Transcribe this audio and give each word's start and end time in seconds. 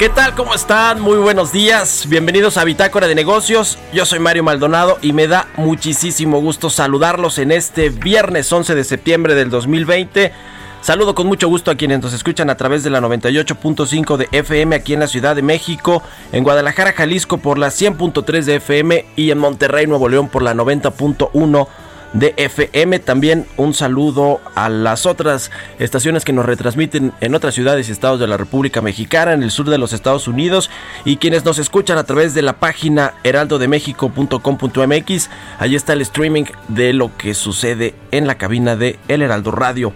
¿Qué 0.00 0.08
tal? 0.08 0.34
¿Cómo 0.34 0.54
están? 0.54 0.98
Muy 1.02 1.18
buenos 1.18 1.52
días. 1.52 2.06
Bienvenidos 2.08 2.56
a 2.56 2.64
Bitácora 2.64 3.06
de 3.06 3.14
Negocios. 3.14 3.76
Yo 3.92 4.06
soy 4.06 4.18
Mario 4.18 4.42
Maldonado 4.42 4.96
y 5.02 5.12
me 5.12 5.28
da 5.28 5.48
muchísimo 5.58 6.40
gusto 6.40 6.70
saludarlos 6.70 7.36
en 7.36 7.52
este 7.52 7.90
viernes 7.90 8.50
11 8.50 8.74
de 8.74 8.84
septiembre 8.84 9.34
del 9.34 9.50
2020. 9.50 10.32
Saludo 10.80 11.14
con 11.14 11.26
mucho 11.26 11.48
gusto 11.48 11.70
a 11.70 11.74
quienes 11.74 12.00
nos 12.00 12.14
escuchan 12.14 12.48
a 12.48 12.56
través 12.56 12.82
de 12.82 12.88
la 12.88 13.02
98.5 13.02 14.16
de 14.16 14.28
FM 14.32 14.74
aquí 14.74 14.94
en 14.94 15.00
la 15.00 15.06
Ciudad 15.06 15.36
de 15.36 15.42
México, 15.42 16.02
en 16.32 16.44
Guadalajara, 16.44 16.94
Jalisco 16.94 17.36
por 17.36 17.58
la 17.58 17.68
100.3 17.68 18.44
de 18.44 18.54
FM 18.54 19.04
y 19.16 19.32
en 19.32 19.38
Monterrey, 19.38 19.86
Nuevo 19.86 20.08
León 20.08 20.30
por 20.30 20.40
la 20.40 20.54
90.1 20.54 21.68
de 22.12 22.34
FM. 22.36 22.98
También 23.00 23.46
un 23.56 23.74
saludo 23.74 24.40
a 24.54 24.68
las 24.68 25.06
otras 25.06 25.50
estaciones 25.78 26.24
que 26.24 26.32
nos 26.32 26.46
retransmiten 26.46 27.12
en 27.20 27.34
otras 27.34 27.54
ciudades 27.54 27.88
y 27.88 27.92
estados 27.92 28.20
de 28.20 28.26
la 28.26 28.36
República 28.36 28.80
Mexicana, 28.80 29.32
en 29.32 29.42
el 29.42 29.50
sur 29.50 29.68
de 29.68 29.78
los 29.78 29.92
Estados 29.92 30.28
Unidos 30.28 30.70
y 31.04 31.16
quienes 31.18 31.44
nos 31.44 31.58
escuchan 31.58 31.98
a 31.98 32.04
través 32.04 32.34
de 32.34 32.42
la 32.42 32.54
página 32.54 33.14
heraldodemexico.com.mx. 33.24 35.30
Allí 35.58 35.76
está 35.76 35.92
el 35.92 36.00
streaming 36.02 36.44
de 36.68 36.92
lo 36.92 37.16
que 37.16 37.34
sucede 37.34 37.94
en 38.10 38.26
la 38.26 38.36
cabina 38.36 38.76
de 38.76 38.98
El 39.08 39.22
Heraldo 39.22 39.50
Radio. 39.50 39.92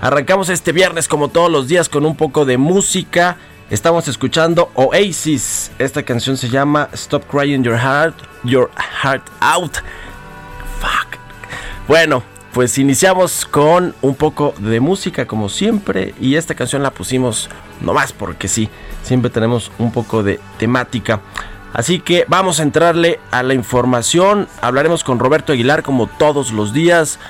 Arrancamos 0.00 0.48
este 0.50 0.72
viernes 0.72 1.08
como 1.08 1.28
todos 1.28 1.50
los 1.50 1.68
días 1.68 1.88
con 1.88 2.04
un 2.04 2.16
poco 2.16 2.44
de 2.44 2.58
música. 2.58 3.38
Estamos 3.70 4.06
escuchando 4.08 4.70
Oasis. 4.74 5.72
Esta 5.78 6.02
canción 6.04 6.36
se 6.36 6.48
llama 6.48 6.88
Stop 6.92 7.24
Crying 7.28 7.64
Your 7.64 7.78
Heart, 7.78 8.16
Your 8.44 8.70
Heart 9.02 9.26
Out. 9.40 9.76
Fuck. 10.80 11.25
Bueno, 11.88 12.24
pues 12.52 12.78
iniciamos 12.78 13.44
con 13.44 13.94
un 14.02 14.16
poco 14.16 14.54
de 14.58 14.80
música 14.80 15.26
como 15.26 15.48
siempre 15.48 16.14
y 16.20 16.34
esta 16.34 16.56
canción 16.56 16.82
la 16.82 16.90
pusimos 16.90 17.48
nomás 17.80 18.12
porque 18.12 18.48
sí, 18.48 18.68
siempre 19.04 19.30
tenemos 19.30 19.70
un 19.78 19.92
poco 19.92 20.24
de 20.24 20.40
temática. 20.58 21.20
Así 21.72 22.00
que 22.00 22.24
vamos 22.26 22.58
a 22.58 22.64
entrarle 22.64 23.20
a 23.30 23.44
la 23.44 23.54
información, 23.54 24.48
hablaremos 24.60 25.04
con 25.04 25.20
Roberto 25.20 25.52
Aguilar 25.52 25.84
como 25.84 26.08
todos 26.08 26.50
los 26.50 26.72
días. 26.72 27.20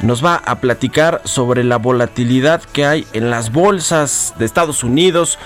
Nos 0.00 0.24
va 0.24 0.42
a 0.46 0.58
platicar 0.58 1.20
sobre 1.24 1.62
la 1.62 1.76
volatilidad 1.76 2.60
que 2.60 2.84
hay 2.84 3.06
en 3.12 3.30
las 3.30 3.52
bolsas 3.52 4.34
de 4.36 4.46
Estados 4.46 4.82
Unidos, 4.82 5.38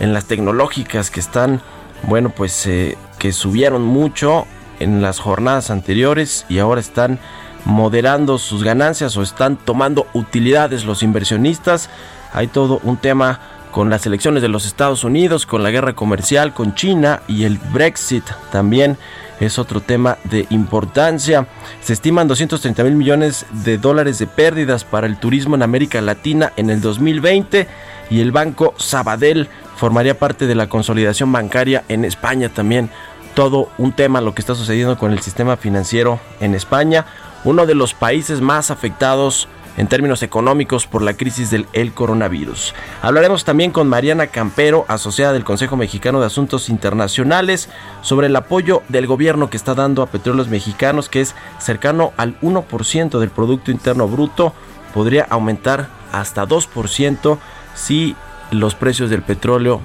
en 0.00 0.14
las 0.14 0.24
tecnológicas 0.24 1.10
que 1.10 1.20
están, 1.20 1.60
bueno, 2.04 2.30
pues 2.30 2.66
eh, 2.66 2.96
que 3.18 3.32
subieron 3.32 3.82
mucho 3.82 4.46
en 4.80 5.02
las 5.02 5.18
jornadas 5.18 5.70
anteriores 5.70 6.46
y 6.48 6.58
ahora 6.58 6.80
están 6.80 7.18
moderando 7.68 8.38
sus 8.38 8.64
ganancias 8.64 9.16
o 9.16 9.22
están 9.22 9.56
tomando 9.56 10.06
utilidades 10.14 10.86
los 10.86 11.02
inversionistas. 11.02 11.90
Hay 12.32 12.48
todo 12.48 12.80
un 12.82 12.96
tema 12.96 13.40
con 13.70 13.90
las 13.90 14.06
elecciones 14.06 14.42
de 14.42 14.48
los 14.48 14.64
Estados 14.64 15.04
Unidos, 15.04 15.44
con 15.44 15.62
la 15.62 15.70
guerra 15.70 15.92
comercial 15.92 16.54
con 16.54 16.74
China 16.74 17.20
y 17.28 17.44
el 17.44 17.58
Brexit 17.58 18.24
también 18.50 18.96
es 19.38 19.58
otro 19.58 19.82
tema 19.82 20.16
de 20.24 20.46
importancia. 20.48 21.46
Se 21.82 21.92
estiman 21.92 22.26
230 22.26 22.82
mil 22.84 22.94
millones 22.94 23.44
de 23.50 23.76
dólares 23.76 24.18
de 24.18 24.26
pérdidas 24.26 24.84
para 24.84 25.06
el 25.06 25.18
turismo 25.18 25.54
en 25.54 25.62
América 25.62 26.00
Latina 26.00 26.52
en 26.56 26.70
el 26.70 26.80
2020 26.80 27.68
y 28.10 28.20
el 28.20 28.32
banco 28.32 28.72
Sabadell 28.78 29.46
formaría 29.76 30.18
parte 30.18 30.46
de 30.46 30.54
la 30.54 30.70
consolidación 30.70 31.30
bancaria 31.30 31.84
en 31.88 32.06
España 32.06 32.48
también. 32.48 32.88
Todo 33.34 33.68
un 33.76 33.92
tema 33.92 34.22
lo 34.22 34.34
que 34.34 34.40
está 34.40 34.54
sucediendo 34.54 34.98
con 34.98 35.12
el 35.12 35.20
sistema 35.20 35.58
financiero 35.58 36.18
en 36.40 36.54
España 36.54 37.04
uno 37.44 37.66
de 37.66 37.74
los 37.74 37.94
países 37.94 38.40
más 38.40 38.70
afectados 38.70 39.48
en 39.78 39.86
términos 39.86 40.24
económicos 40.24 40.88
por 40.88 41.02
la 41.02 41.14
crisis 41.14 41.50
del 41.50 41.66
el 41.72 41.92
coronavirus. 41.92 42.74
Hablaremos 43.00 43.44
también 43.44 43.70
con 43.70 43.88
Mariana 43.88 44.26
Campero, 44.26 44.84
asociada 44.88 45.32
del 45.32 45.44
Consejo 45.44 45.76
Mexicano 45.76 46.18
de 46.18 46.26
Asuntos 46.26 46.68
Internacionales, 46.68 47.68
sobre 48.02 48.26
el 48.26 48.34
apoyo 48.34 48.82
del 48.88 49.06
gobierno 49.06 49.50
que 49.50 49.56
está 49.56 49.74
dando 49.74 50.02
a 50.02 50.06
petróleos 50.06 50.48
mexicanos, 50.48 51.08
que 51.08 51.20
es 51.20 51.36
cercano 51.60 52.12
al 52.16 52.38
1% 52.40 53.20
del 53.20 53.30
Producto 53.30 53.70
Interno 53.70 54.08
Bruto, 54.08 54.52
podría 54.92 55.26
aumentar 55.30 55.88
hasta 56.12 56.44
2% 56.44 57.38
si 57.74 58.16
los 58.50 58.74
precios 58.74 59.10
del 59.10 59.22
petróleo 59.22 59.80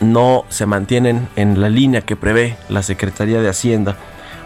no 0.00 0.44
se 0.48 0.64
mantienen 0.64 1.28
en 1.36 1.60
la 1.60 1.68
línea 1.68 2.00
que 2.00 2.16
prevé 2.16 2.56
la 2.70 2.82
Secretaría 2.82 3.42
de 3.42 3.50
Hacienda. 3.50 3.96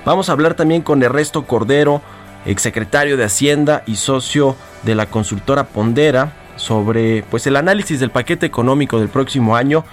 Vamos 0.05 0.28
a 0.28 0.33
hablar 0.33 0.55
también 0.55 0.83
con 0.83 1.03
Ernesto 1.03 1.47
Cordero, 1.47 2.03
exsecretario 2.47 3.16
de 3.16 3.25
Hacienda 3.25 3.82
y 3.87 3.97
socio 3.97 4.56
de 4.82 4.94
la 4.94 5.06
consultora 5.06 5.65
Pondera, 5.65 6.32
sobre 6.56 7.25
pues 7.31 7.47
el 7.47 7.56
análisis 7.56 8.00
del 8.00 8.10
paquete 8.10 8.47
económico 8.47 8.99
del 8.99 9.09
próximo 9.09 9.56
año, 9.56 9.84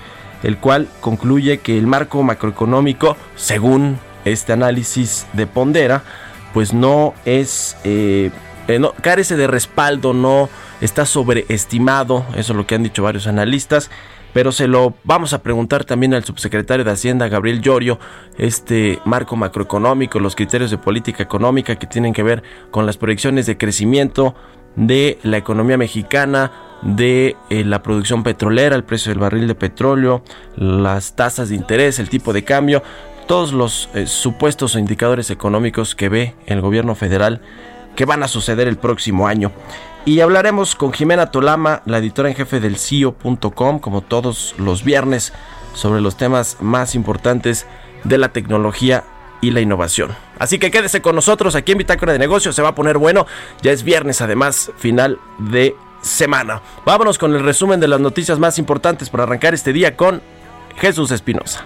el 0.44 0.58
cual 0.58 0.88
concluye 1.00 1.60
que 1.60 1.78
el 1.78 1.88
marco 1.88 2.22
macroeconómico, 2.24 3.18
según 3.36 4.00
este 4.26 4.54
análisis 4.54 5.28
de 5.34 5.48
Pondera, 5.48 6.04
pues 6.54 6.74
no 6.74 7.14
es 7.26 7.78
eh, 7.84 8.32
eh, 8.68 8.80
no, 8.80 8.94
carece 8.94 9.36
de 9.36 9.48
respaldo, 9.48 10.14
no 10.14 10.50
está 10.82 11.06
sobreestimado, 11.06 12.26
eso 12.36 12.54
es 12.54 12.58
lo 12.58 12.66
que 12.68 12.76
han 12.76 12.84
dicho 12.84 13.04
varios 13.04 13.28
analistas 13.28 13.90
pero 14.34 14.52
se 14.52 14.68
lo 14.68 14.94
vamos 15.04 15.34
a 15.34 15.42
preguntar 15.42 15.86
también 15.86 16.14
al 16.14 16.24
subsecretario 16.24 16.86
de 16.86 16.92
Hacienda, 16.92 17.28
Gabriel 17.28 17.62
Llorio, 17.62 18.00
este 18.38 19.00
marco 19.06 19.36
macroeconómico, 19.36 20.20
los 20.20 20.36
criterios 20.36 20.72
de 20.72 20.78
política 20.78 21.24
económica 21.24 21.76
que 21.76 21.88
tienen 21.88 22.14
que 22.14 22.24
ver 22.24 22.44
con 22.72 22.86
las 22.86 22.98
proyecciones 22.98 23.46
de 23.46 23.58
crecimiento 23.58 24.36
de 24.76 25.20
la 25.24 25.38
economía 25.38 25.78
mexicana, 25.78 26.52
de 26.82 27.36
eh, 27.50 27.64
la 27.64 27.84
producción 27.84 28.24
petrolera, 28.24 28.76
el 28.76 28.84
precio 28.84 29.12
del 29.12 29.20
barril 29.20 29.48
de 29.48 29.56
petróleo, 29.56 30.24
las 30.56 31.16
tasas 31.16 31.50
de 31.50 31.56
interés, 31.56 32.00
el 32.00 32.10
tipo 32.10 32.34
de 32.34 32.44
cambio, 32.44 32.82
todos 33.28 33.54
los 33.54 33.90
eh, 33.94 34.08
supuestos 34.08 34.76
indicadores 34.76 35.30
económicos 35.30 35.96
que 35.96 36.10
ve 36.10 36.36
el 36.48 36.62
gobierno 36.62 36.96
federal 36.96 37.42
que 37.96 38.06
van 38.06 38.24
a 38.24 38.28
suceder 38.28 38.68
el 38.68 38.78
próximo 38.78 39.28
año. 39.28 39.52
Y 40.04 40.20
hablaremos 40.20 40.76
con 40.76 40.94
Jimena 40.94 41.30
Tolama, 41.30 41.84
la 41.86 42.00
editora 42.00 42.30
en 42.30 42.36
jefe 42.36 42.60
del 42.60 42.78
CIO.com, 42.78 43.80
como 43.80 44.02
todos 44.02 44.56
los 44.58 44.84
viernes, 44.84 45.32
sobre 45.74 46.02
los 46.02 46.18
temas 46.18 46.58
más 46.60 46.96
importantes 46.96 47.68
de 48.04 48.18
la 48.18 48.30
tecnología 48.30 49.04
y 49.42 49.52
la 49.52 49.62
innovación. 49.62 50.16
Así 50.40 50.58
que 50.58 50.72
quédese 50.72 51.02
con 51.02 51.16
nosotros 51.16 51.56
aquí 51.56 51.74
en 51.74 51.78
Bitácora 51.80 52.14
de 52.14 52.20
Negocios, 52.20 52.56
se 52.56 52.64
va 52.64 52.70
a 52.70 52.76
poner 52.76 52.98
bueno. 52.98 53.28
Ya 53.62 53.72
es 53.72 53.84
viernes, 53.84 54.22
además, 54.22 54.72
final 54.78 55.20
de 55.38 55.76
semana. 56.02 56.62
Vámonos 56.84 57.20
con 57.20 57.36
el 57.36 57.44
resumen 57.44 57.80
de 57.80 57.88
las 57.88 58.00
noticias 58.00 58.40
más 58.40 58.58
importantes 58.58 59.10
para 59.10 59.24
arrancar 59.24 59.54
este 59.54 59.72
día 59.72 59.96
con 59.96 60.22
Jesús 60.78 61.12
Espinosa. 61.12 61.64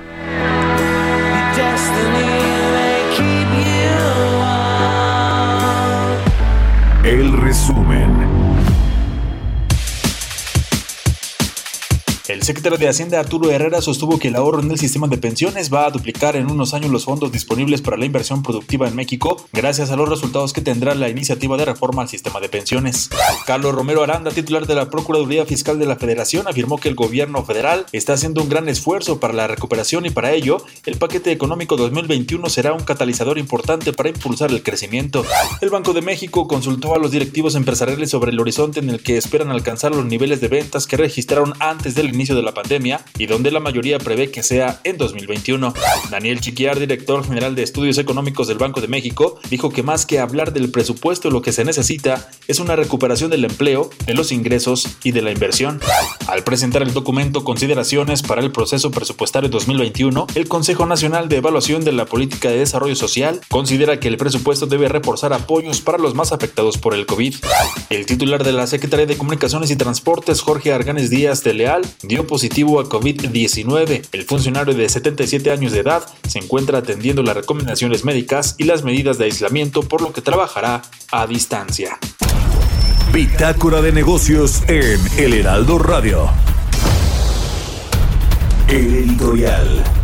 Secretario 12.46 12.78
de 12.78 12.88
Hacienda 12.88 13.20
Arturo 13.20 13.50
Herrera 13.50 13.82
sostuvo 13.82 14.20
que 14.20 14.28
el 14.28 14.36
ahorro 14.36 14.62
en 14.62 14.70
el 14.70 14.78
sistema 14.78 15.08
de 15.08 15.18
pensiones 15.18 15.74
va 15.74 15.88
a 15.88 15.90
duplicar 15.90 16.36
en 16.36 16.52
unos 16.52 16.76
años 16.76 16.92
los 16.92 17.06
fondos 17.06 17.32
disponibles 17.32 17.82
para 17.82 17.98
la 17.98 18.06
inversión 18.06 18.44
productiva 18.44 18.88
en 18.88 18.96
México, 18.96 19.44
gracias 19.52 19.90
a 19.90 19.96
los 19.96 20.08
resultados 20.08 20.54
que 20.54 20.62
tendrá 20.62 20.94
la 20.94 21.10
iniciativa 21.10 21.58
de 21.58 21.66
reforma 21.66 22.04
al 22.04 22.08
sistema 22.08 22.40
de 22.40 22.48
pensiones. 22.48 23.10
Carlos 23.48 23.74
Romero 23.74 24.04
Aranda, 24.04 24.30
titular 24.30 24.68
de 24.68 24.76
la 24.76 24.92
Procuraduría 24.92 25.48
Fiscal 25.48 25.80
de 25.80 25.88
la 25.88 25.96
Federación, 25.96 26.48
afirmó 26.48 26.78
que 26.78 26.88
el 26.88 26.94
gobierno 26.94 27.44
federal 27.44 27.88
está 27.92 28.14
haciendo 28.14 28.44
un 28.44 28.50
gran 28.50 28.70
esfuerzo 28.70 29.20
para 29.20 29.34
la 29.34 29.48
recuperación 29.48 30.06
y 30.06 30.12
para 30.12 30.32
ello, 30.32 30.64
el 30.86 30.98
paquete 30.98 31.32
económico 31.32 31.78
2021 31.78 32.48
será 32.50 32.74
un 32.74 32.84
catalizador 32.84 33.40
importante 33.40 33.92
para 33.92 34.10
impulsar 34.10 34.52
el 34.52 34.62
crecimiento. 34.62 35.26
El 35.62 35.72
Banco 35.72 35.94
de 35.94 36.04
México 36.04 36.48
consultó 36.48 36.94
a 36.94 37.00
los 37.00 37.10
directivos 37.10 37.56
empresariales 37.56 38.12
sobre 38.12 38.32
el 38.32 38.40
horizonte 38.40 38.82
en 38.82 38.92
el 38.92 39.02
que 39.02 39.18
esperan 39.18 39.50
alcanzar 39.50 39.96
los 39.96 40.06
niveles 40.06 40.42
de 40.42 40.48
ventas 40.48 40.86
que 40.86 40.98
registraron 40.98 41.56
antes 41.60 41.96
del 41.96 42.14
inicio 42.14 42.35
de 42.36 42.44
la 42.44 42.54
pandemia 42.54 43.04
y 43.18 43.26
donde 43.26 43.52
la 43.52 43.60
mayoría 43.60 44.00
prevé 44.00 44.32
que 44.32 44.44
sea 44.44 44.80
en 44.84 44.98
2021. 44.98 45.74
Daniel 46.10 46.42
Chiquiar, 46.42 46.80
director 46.80 47.26
general 47.26 47.56
de 47.56 47.64
estudios 47.64 47.98
económicos 47.98 48.48
del 48.48 48.58
Banco 48.58 48.82
de 48.82 48.88
México, 48.88 49.40
dijo 49.50 49.70
que 49.70 49.84
más 49.84 50.06
que 50.06 50.20
hablar 50.20 50.54
del 50.54 50.72
presupuesto 50.72 51.30
lo 51.30 51.42
que 51.42 51.52
se 51.52 51.66
necesita 51.66 52.30
es 52.48 52.60
una 52.60 52.76
recuperación 52.76 53.30
del 53.32 53.46
empleo, 53.46 53.90
de 54.06 54.14
los 54.14 54.32
ingresos 54.32 54.98
y 55.04 55.12
de 55.12 55.22
la 55.22 55.32
inversión. 55.32 55.80
Al 56.28 56.44
presentar 56.44 56.82
el 56.82 56.94
documento 56.94 57.44
Consideraciones 57.44 58.22
para 58.22 58.42
el 58.42 58.52
proceso 58.52 58.92
presupuestario 58.92 59.50
2021, 59.50 60.28
el 60.36 60.48
Consejo 60.48 60.86
Nacional 60.86 61.30
de 61.30 61.38
Evaluación 61.38 61.84
de 61.84 61.92
la 61.92 62.06
Política 62.06 62.50
de 62.50 62.58
Desarrollo 62.58 62.96
Social 62.96 63.42
considera 63.50 64.00
que 64.00 64.08
el 64.08 64.18
presupuesto 64.18 64.66
debe 64.66 64.90
reforzar 64.90 65.34
apoyos 65.34 65.82
para 65.82 65.98
los 65.98 66.16
más 66.16 66.32
afectados 66.32 66.78
por 66.78 66.94
el 66.94 67.06
COVID. 67.06 67.36
El 67.90 68.06
titular 68.06 68.44
de 68.44 68.52
la 68.52 68.68
Secretaría 68.68 69.06
de 69.06 69.18
Comunicaciones 69.18 69.72
y 69.72 69.76
Transportes, 69.76 70.42
Jorge 70.42 70.74
Arganes 70.74 71.10
Díaz 71.10 71.44
de 71.44 71.54
Leal, 71.54 71.82
dio 72.04 72.25
positivo 72.26 72.80
a 72.80 72.86
COVID-19. 72.86 74.08
El 74.12 74.24
funcionario 74.24 74.74
de 74.74 74.90
77 74.90 75.52
años 75.52 75.72
de 75.72 75.80
edad 75.80 76.06
se 76.28 76.40
encuentra 76.40 76.80
atendiendo 76.80 77.24
las 77.24 77.36
recomendaciones 77.36 78.04
médicas 78.04 78.56
y 78.58 78.64
las 78.66 78.84
medidas 78.84 79.18
de 79.18 79.26
aislamiento, 79.26 79.84
por 79.84 80.02
lo 80.02 80.14
que 80.14 80.22
trabajará 80.22 80.82
a 81.12 81.28
distancia. 81.28 81.98
Bitácora 83.14 83.82
de 83.82 83.92
negocios 83.92 84.64
en 84.68 85.00
El 85.18 85.34
Heraldo 85.34 85.80
Radio. 85.80 86.30
El 88.68 88.94
editorial. 88.94 89.95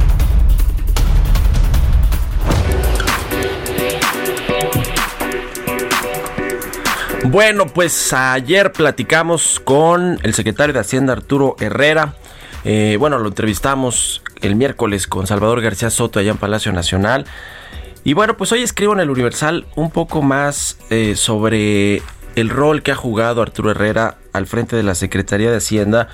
Bueno, 7.32 7.68
pues 7.68 8.12
ayer 8.12 8.74
platicamos 8.74 9.62
con 9.62 10.20
el 10.22 10.34
secretario 10.34 10.74
de 10.74 10.82
Hacienda 10.82 11.14
Arturo 11.14 11.56
Herrera. 11.62 12.16
Eh, 12.66 12.98
bueno, 13.00 13.20
lo 13.20 13.30
entrevistamos 13.30 14.22
el 14.42 14.58
miércoles 14.58 15.08
con 15.08 15.28
Salvador 15.28 15.62
García 15.62 15.90
Soto 15.90 16.20
allá 16.20 16.32
en 16.32 16.38
Palacio 16.38 16.74
Nacional. 16.74 17.26
Y 18.04 18.16
bueno, 18.16 18.36
pues 18.36 18.52
hoy 18.52 18.64
escribo 18.64 18.92
en 18.92 19.00
el 19.00 19.10
Universal 19.10 19.66
un 19.78 19.92
poco 19.92 20.22
más 20.22 20.78
eh, 20.90 21.16
sobre 21.16 22.02
el 22.36 22.50
rol 22.50 22.84
que 22.84 22.92
ha 22.92 22.96
jugado 22.96 23.42
Arturo 23.42 23.72
Herrera 23.72 24.18
al 24.34 24.46
frente 24.46 24.76
de 24.76 24.84
la 24.84 24.94
Secretaría 24.94 25.52
de 25.52 25.58
Hacienda. 25.58 26.10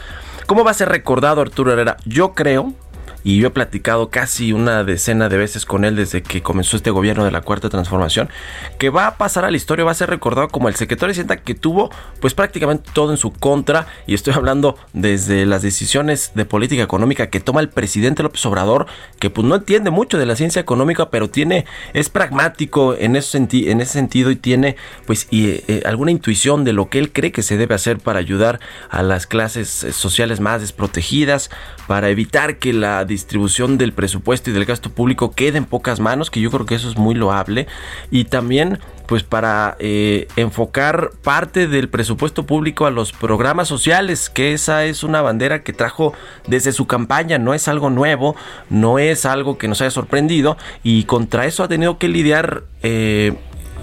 ¿Cómo 0.46 0.64
va 0.64 0.70
a 0.70 0.76
ser 0.76 0.90
recordado 0.90 1.42
Arturo 1.42 1.74
Herrera? 1.74 1.98
Yo 2.06 2.36
creo 2.36 2.76
y 3.24 3.40
yo 3.40 3.48
he 3.48 3.52
platicado 3.52 4.10
casi 4.10 4.54
una 4.54 4.84
decena 4.84 5.30
de 5.30 5.38
veces 5.38 5.66
con 5.66 5.86
él 5.86 5.96
desde 5.96 6.24
que 6.24 6.42
comenzó 6.42 6.78
este 6.78 6.92
gobierno 6.92 7.26
de 7.26 7.32
la 7.32 7.42
Cuarta 7.42 7.70
Transformación, 7.70 8.30
que 8.78 8.90
va 8.90 9.08
a 9.08 9.18
pasar 9.18 9.46
a 9.46 9.52
la 9.52 9.58
historia, 9.58 9.86
va 9.86 9.92
a 9.92 9.96
ser 9.96 10.10
recordado 10.10 10.48
como 10.48 10.70
el 10.70 10.76
secretario 10.76 11.08
de 11.08 11.14
Hacienda 11.14 11.38
que 11.38 11.56
tuvo 11.56 11.90
pues 12.20 12.34
prácticamente 12.34 12.90
todo 12.94 13.12
en 13.12 13.18
su 13.18 13.32
contra 13.32 13.88
y 14.06 14.14
estoy 14.14 14.34
hablando 14.34 14.78
desde 14.94 15.46
las 15.46 15.62
decisiones 15.62 16.32
de 16.36 16.46
política 16.46 16.84
económica 16.84 17.28
que 17.28 17.40
toma 17.40 17.62
el 17.62 17.70
presidente 17.70 18.24
López 18.24 18.46
Obrador, 18.46 18.88
que 19.20 19.30
pues 19.30 19.46
no 19.46 19.56
entiende 19.56 19.90
mucho 19.90 20.18
de 20.18 20.26
la 20.26 20.36
ciencia 20.36 20.62
económica, 20.62 21.10
pero 21.10 21.30
tiene 21.30 21.66
es 21.94 22.10
pragmático 22.10 22.96
en 22.96 23.16
ese, 23.16 23.38
en 23.38 23.82
ese 23.82 23.92
sentido 23.94 24.32
y 24.32 24.36
tiene 24.36 24.76
pues 25.06 25.28
y, 25.32 25.64
eh, 25.68 25.84
alguna 25.86 26.12
intuición 26.12 26.64
de 26.64 26.74
lo 26.74 26.90
que 26.90 27.00
él 27.00 27.12
cree 27.12 27.32
que 27.32 27.44
se 27.44 27.58
debe 27.58 27.76
hacer 27.76 28.00
para 28.00 28.20
ayudar 28.20 28.60
a 28.90 29.04
las 29.04 29.28
clases 29.28 29.84
eh, 29.84 29.92
sociales 29.92 30.40
más 30.40 30.62
desprotegidas, 30.62 31.50
para 31.88 32.10
evitar 32.10 32.58
que 32.58 32.74
la 32.74 33.06
distribución 33.18 33.80
del 33.80 33.94
presupuesto 33.94 34.50
y 34.50 34.54
del 34.54 34.66
gasto 34.66 34.92
público 34.92 35.32
quede 35.32 35.58
en 35.58 35.66
pocas 35.66 36.00
manos, 36.00 36.30
que 36.30 36.40
yo 36.40 36.52
creo 36.52 36.66
que 36.66 36.76
eso 36.76 36.88
es 36.88 36.98
muy 36.98 37.16
loable, 37.16 37.68
y 38.12 38.26
también 38.26 38.80
pues 39.08 39.24
para 39.24 39.76
eh, 39.80 40.28
enfocar 40.36 41.12
parte 41.24 41.68
del 41.68 41.90
presupuesto 41.90 42.46
público 42.46 42.86
a 42.86 42.92
los 42.92 43.12
programas 43.12 43.68
sociales, 43.68 44.30
que 44.30 44.54
esa 44.54 44.86
es 44.86 45.04
una 45.04 45.22
bandera 45.22 45.64
que 45.64 45.74
trajo 45.74 46.14
desde 46.46 46.72
su 46.72 46.86
campaña, 46.86 47.40
no 47.40 47.54
es 47.54 47.68
algo 47.68 47.90
nuevo, 47.90 48.36
no 48.70 49.00
es 49.00 49.26
algo 49.26 49.58
que 49.58 49.68
nos 49.68 49.82
haya 49.82 49.92
sorprendido, 49.92 50.58
y 50.84 51.06
contra 51.06 51.46
eso 51.46 51.64
ha 51.64 51.68
tenido 51.68 51.98
que 51.98 52.10
lidiar 52.10 52.66
eh, 52.84 53.34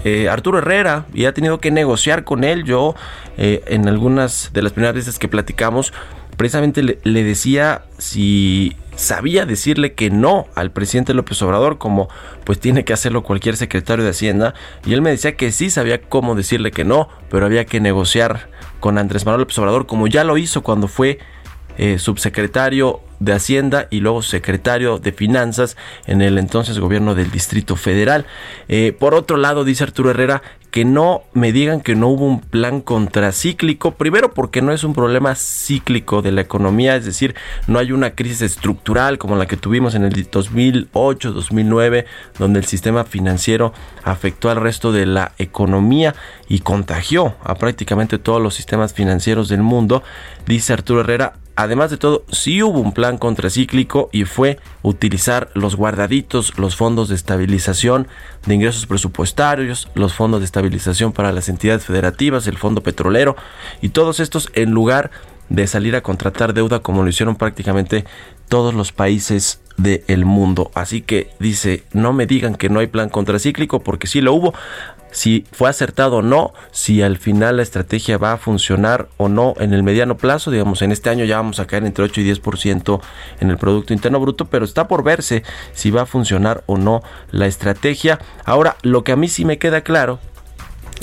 eh, 0.05 0.29
Arturo 0.29 0.59
Herrera 0.59 1.07
y 1.13 1.25
ha 1.25 1.33
tenido 1.33 1.59
que 1.59 1.71
negociar 1.71 2.23
con 2.23 2.43
él. 2.43 2.63
Yo 2.63 2.95
en 3.37 3.89
algunas 3.89 4.51
de 4.53 4.61
las 4.61 4.71
primeras 4.71 4.95
veces 4.95 5.19
que 5.19 5.27
platicamos, 5.27 5.91
precisamente 6.35 6.81
le, 6.83 7.23
decía 7.23 7.83
si 7.97 8.75
sabía 8.95 9.45
decirle 9.45 9.93
que 9.93 10.09
no 10.09 10.47
al 10.55 10.71
presidente 10.71 11.13
López 11.13 11.41
Obrador, 11.41 11.77
como 11.77 12.09
pues 12.43 12.59
tiene 12.59 12.85
que 12.85 12.93
hacerlo 12.93 13.23
cualquier 13.23 13.57
secretario 13.57 14.03
de 14.03 14.11
Hacienda, 14.11 14.53
y 14.85 14.93
él 14.93 15.01
me 15.01 15.11
decía 15.11 15.35
que 15.35 15.51
sí 15.51 15.69
sabía 15.69 16.01
cómo 16.01 16.35
decirle 16.35 16.71
que 16.71 16.85
no, 16.85 17.09
pero 17.29 17.45
había 17.45 17.65
que 17.65 17.79
negociar 17.79 18.49
con 18.79 18.97
Andrés 18.97 19.25
Manuel 19.25 19.41
López 19.41 19.57
Obrador, 19.59 19.85
como 19.85 20.07
ya 20.07 20.23
lo 20.23 20.37
hizo 20.37 20.61
cuando 20.61 20.87
fue 20.87 21.19
eh, 21.77 21.99
subsecretario 21.99 23.01
de 23.19 23.33
Hacienda 23.33 23.87
y 23.89 23.99
luego 23.99 24.21
secretario 24.21 24.97
de 24.97 25.11
Finanzas 25.11 25.75
en 26.05 26.21
el 26.21 26.37
entonces 26.37 26.79
gobierno 26.79 27.15
del 27.15 27.31
Distrito 27.31 27.75
Federal. 27.75 28.25
Eh, 28.67 28.95
por 28.97 29.13
otro 29.13 29.37
lado, 29.37 29.63
dice 29.65 29.83
Arturo 29.83 30.11
Herrera 30.11 30.41
que 30.75 30.83
no 30.83 31.23
me 31.31 31.53
digan 31.53 31.79
que 31.79 31.95
no 31.95 32.09
hubo 32.09 32.25
un 32.25 32.41
plan 32.41 32.81
contracíclico, 32.81 33.91
primero 33.91 34.33
porque 34.33 34.61
no 34.61 34.73
es 34.73 34.83
un 34.83 34.91
problema 34.91 35.33
cíclico 35.33 36.21
de 36.21 36.33
la 36.33 36.41
economía, 36.41 36.97
es 36.97 37.05
decir, 37.05 37.33
no 37.67 37.79
hay 37.79 37.93
una 37.93 38.09
crisis 38.09 38.41
estructural 38.41 39.17
como 39.17 39.37
la 39.37 39.45
que 39.45 39.55
tuvimos 39.55 39.95
en 39.95 40.03
el 40.03 40.29
2008, 40.29 41.31
2009, 41.31 42.05
donde 42.37 42.59
el 42.59 42.65
sistema 42.65 43.05
financiero 43.05 43.71
afectó 44.03 44.49
al 44.49 44.57
resto 44.57 44.91
de 44.91 45.05
la 45.05 45.31
economía 45.37 46.13
y 46.49 46.59
contagió 46.59 47.35
a 47.45 47.55
prácticamente 47.55 48.17
todos 48.17 48.41
los 48.41 48.53
sistemas 48.53 48.93
financieros 48.93 49.47
del 49.47 49.63
mundo, 49.63 50.03
dice 50.45 50.73
Arturo 50.73 50.99
Herrera, 50.99 51.35
Además 51.57 51.89
de 51.89 51.97
todo, 51.97 52.25
sí 52.31 52.61
hubo 52.61 52.79
un 52.79 52.91
plan 52.91 53.17
contracíclico 53.17 54.09
y 54.11 54.25
fue 54.25 54.59
utilizar 54.81 55.49
los 55.53 55.77
guardaditos, 55.77 56.57
los 56.57 56.75
fondos 56.75 57.07
de 57.07 57.15
estabilización 57.15 58.07
de 58.45 58.55
ingresos 58.55 58.85
presupuestarios, 58.85 59.87
los 59.95 60.13
fondos 60.13 60.41
de 60.41 60.45
estabilización 60.45 61.13
para 61.13 61.31
las 61.31 61.47
entidades 61.47 61.85
federativas, 61.85 62.47
el 62.47 62.57
fondo 62.57 62.83
petrolero 62.83 63.37
y 63.81 63.89
todos 63.89 64.19
estos 64.19 64.49
en 64.53 64.71
lugar 64.71 65.11
de 65.47 65.67
salir 65.67 65.95
a 65.95 66.01
contratar 66.01 66.53
deuda 66.53 66.79
como 66.79 67.03
lo 67.03 67.09
hicieron 67.09 67.35
prácticamente 67.35 68.05
todos 68.49 68.73
los 68.73 68.91
países 68.91 69.61
del 69.77 70.25
mundo. 70.25 70.71
Así 70.73 71.01
que 71.01 71.31
dice, 71.39 71.83
no 71.93 72.13
me 72.13 72.25
digan 72.25 72.55
que 72.55 72.69
no 72.69 72.79
hay 72.79 72.87
plan 72.87 73.09
contracíclico 73.09 73.81
porque 73.81 74.07
sí 74.07 74.21
lo 74.21 74.33
hubo 74.33 74.53
si 75.15 75.45
fue 75.53 75.69
acertado 75.69 76.17
o 76.17 76.21
no, 76.21 76.53
si 76.71 77.01
al 77.01 77.17
final 77.17 77.55
la 77.57 77.63
estrategia 77.63 78.17
va 78.17 78.33
a 78.33 78.37
funcionar 78.37 79.07
o 79.15 79.29
no 79.29 79.53
en 79.59 79.73
el 79.73 79.81
mediano 79.81 80.17
plazo, 80.17 80.51
digamos, 80.51 80.81
en 80.81 80.91
este 80.91 81.09
año 81.09 81.23
ya 81.23 81.37
vamos 81.37 81.61
a 81.61 81.67
caer 81.67 81.85
entre 81.85 82.03
8 82.03 82.19
y 82.19 82.31
10% 82.33 82.99
en 83.39 83.49
el 83.49 83.57
Producto 83.57 83.93
Interno 83.93 84.19
Bruto, 84.19 84.43
pero 84.45 84.65
está 84.65 84.89
por 84.89 85.03
verse 85.03 85.43
si 85.71 85.89
va 85.89 86.01
a 86.01 86.05
funcionar 86.05 86.65
o 86.65 86.77
no 86.77 87.01
la 87.31 87.47
estrategia. 87.47 88.19
Ahora, 88.43 88.75
lo 88.81 89.05
que 89.05 89.13
a 89.13 89.15
mí 89.15 89.29
sí 89.29 89.45
me 89.45 89.57
queda 89.57 89.81
claro 89.81 90.19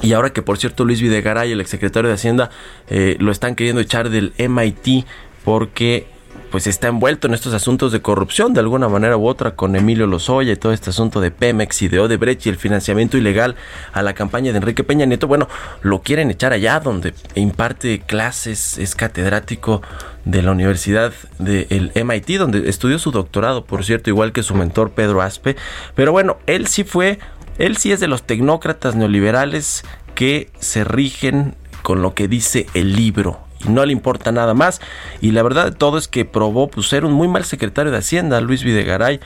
y 0.03 0.13
ahora 0.13 0.31
que 0.31 0.43
por 0.43 0.59
cierto 0.59 0.85
Luis 0.85 1.01
Videgaray, 1.01 1.51
el 1.51 1.63
exsecretario 1.63 2.09
de 2.09 2.15
Hacienda, 2.15 2.51
eh, 2.89 3.17
lo 3.19 3.33
están 3.33 3.55
queriendo 3.55 3.81
echar 3.81 4.11
del 4.11 4.35
MIT 4.37 5.07
porque 5.43 6.07
pues 6.53 6.67
está 6.67 6.89
envuelto 6.89 7.27
en 7.27 7.35
estos 7.35 7.55
asuntos 7.55 7.93
de 7.93 8.03
corrupción 8.03 8.53
de 8.53 8.61
alguna 8.61 8.87
manera 8.89 9.17
u 9.17 9.27
otra 9.27 9.57
con 9.57 9.75
Emilio 9.75 10.07
Lozoya 10.07 10.53
y 10.53 10.57
todo 10.57 10.73
este 10.73 10.91
asunto 10.91 11.21
de 11.21 11.31
Pemex 11.31 11.81
y 11.81 11.89
de 11.89 11.99
Odebrecht 11.99 12.45
y 12.45 12.51
el 12.51 12.59
financiamiento 12.59 13.17
ilegal 13.17 13.57
a 13.95 14.03
la 14.03 14.13
campaña 14.13 14.53
de 14.53 14.59
Enrique 14.59 14.85
Peña 14.85 15.07
Nieto, 15.07 15.27
bueno, 15.27 15.49
lo 15.81 16.03
quieren 16.03 16.31
echar 16.31 16.53
allá 16.53 16.79
donde 16.79 17.15
imparte 17.35 18.01
clases, 18.01 18.77
es 18.77 18.95
catedrático 18.95 19.81
de 20.27 20.43
la 20.43 20.53
Universidad 20.53 21.13
del 21.39 21.91
MIT, 21.95 22.39
donde 22.39 22.69
estudió 22.69 22.99
su 22.99 23.13
doctorado, 23.13 23.65
por 23.65 23.83
cierto, 23.83 24.11
igual 24.11 24.33
que 24.33 24.43
su 24.43 24.55
mentor 24.55 24.91
Pedro 24.91 25.23
Aspe, 25.23 25.57
pero 25.95 26.13
bueno, 26.13 26.37
él 26.47 26.67
sí 26.67 26.85
fue, 26.85 27.19
él 27.59 27.79
sí 27.79 27.93
es 27.93 28.01
de 28.01 28.09
los 28.09 28.25
tecnócratas 28.25 28.95
neoliberales 28.95 29.85
que 30.15 30.51
se 30.61 30.85
rigen 30.85 31.55
con 31.83 32.03
lo 32.03 32.15
que 32.15 32.29
dice 32.29 32.67
el 32.75 32.95
libro 32.95 33.41
no 33.69 33.85
le 33.85 33.93
importa 33.93 34.33
nada 34.33 34.55
más. 34.55 34.81
Y 35.21 35.33
la 35.33 35.43
verdad 35.43 35.67
de 35.67 35.73
todo 35.73 35.99
es 35.99 36.09
que 36.09 36.25
probó 36.25 36.69
pues, 36.69 36.89
ser 36.89 37.05
un 37.05 37.13
muy 37.13 37.29
mal 37.29 37.45
secretario 37.45 37.93
de 37.93 37.99
Hacienda, 37.99 38.41
Luis 38.41 38.65
Videgaray. 38.65 39.21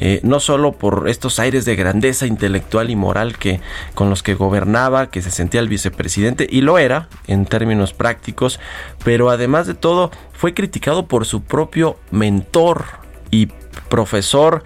eh, 0.00 0.20
no 0.22 0.38
solo 0.38 0.72
por 0.72 1.08
estos 1.08 1.40
aires 1.40 1.64
de 1.64 1.74
grandeza 1.74 2.26
intelectual 2.26 2.88
y 2.88 2.96
moral 2.96 3.36
que 3.36 3.60
con 3.94 4.08
los 4.08 4.22
que 4.22 4.34
gobernaba, 4.34 5.10
que 5.10 5.20
se 5.22 5.32
sentía 5.32 5.60
el 5.60 5.68
vicepresidente, 5.68 6.46
y 6.48 6.60
lo 6.60 6.78
era 6.78 7.08
en 7.26 7.44
términos 7.46 7.92
prácticos, 7.92 8.60
pero 9.04 9.28
además 9.28 9.66
de 9.66 9.74
todo 9.74 10.12
fue 10.32 10.54
criticado 10.54 11.06
por 11.06 11.26
su 11.26 11.42
propio 11.42 11.98
mentor 12.12 12.84
y 13.32 13.48
profesor 13.88 14.62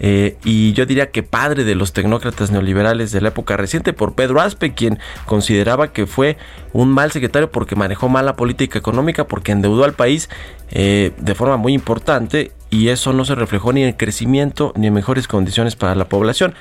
eh, 0.00 0.36
y 0.44 0.72
yo 0.72 0.86
diría 0.86 1.10
que 1.10 1.22
padre 1.22 1.64
de 1.64 1.74
los 1.74 1.92
tecnócratas 1.92 2.50
neoliberales 2.50 3.12
de 3.12 3.20
la 3.20 3.28
época 3.28 3.56
reciente 3.56 3.92
por 3.92 4.14
Pedro 4.14 4.40
Aspe, 4.40 4.74
quien 4.74 4.98
consideraba 5.26 5.92
que 5.92 6.06
fue 6.06 6.36
un 6.72 6.90
mal 6.90 7.10
secretario 7.10 7.50
porque 7.50 7.76
manejó 7.76 8.08
mal 8.08 8.26
la 8.26 8.36
política 8.36 8.78
económica, 8.78 9.26
porque 9.26 9.52
endeudó 9.52 9.84
al 9.84 9.94
país 9.94 10.28
eh, 10.70 11.12
de 11.18 11.34
forma 11.34 11.56
muy 11.56 11.72
importante 11.72 12.52
y 12.70 12.88
eso 12.88 13.12
no 13.12 13.24
se 13.24 13.34
reflejó 13.34 13.72
ni 13.72 13.82
en 13.82 13.92
crecimiento 13.92 14.72
ni 14.76 14.86
en 14.86 14.94
mejores 14.94 15.26
condiciones 15.26 15.76
para 15.76 15.94
la 15.94 16.08
población. 16.08 16.54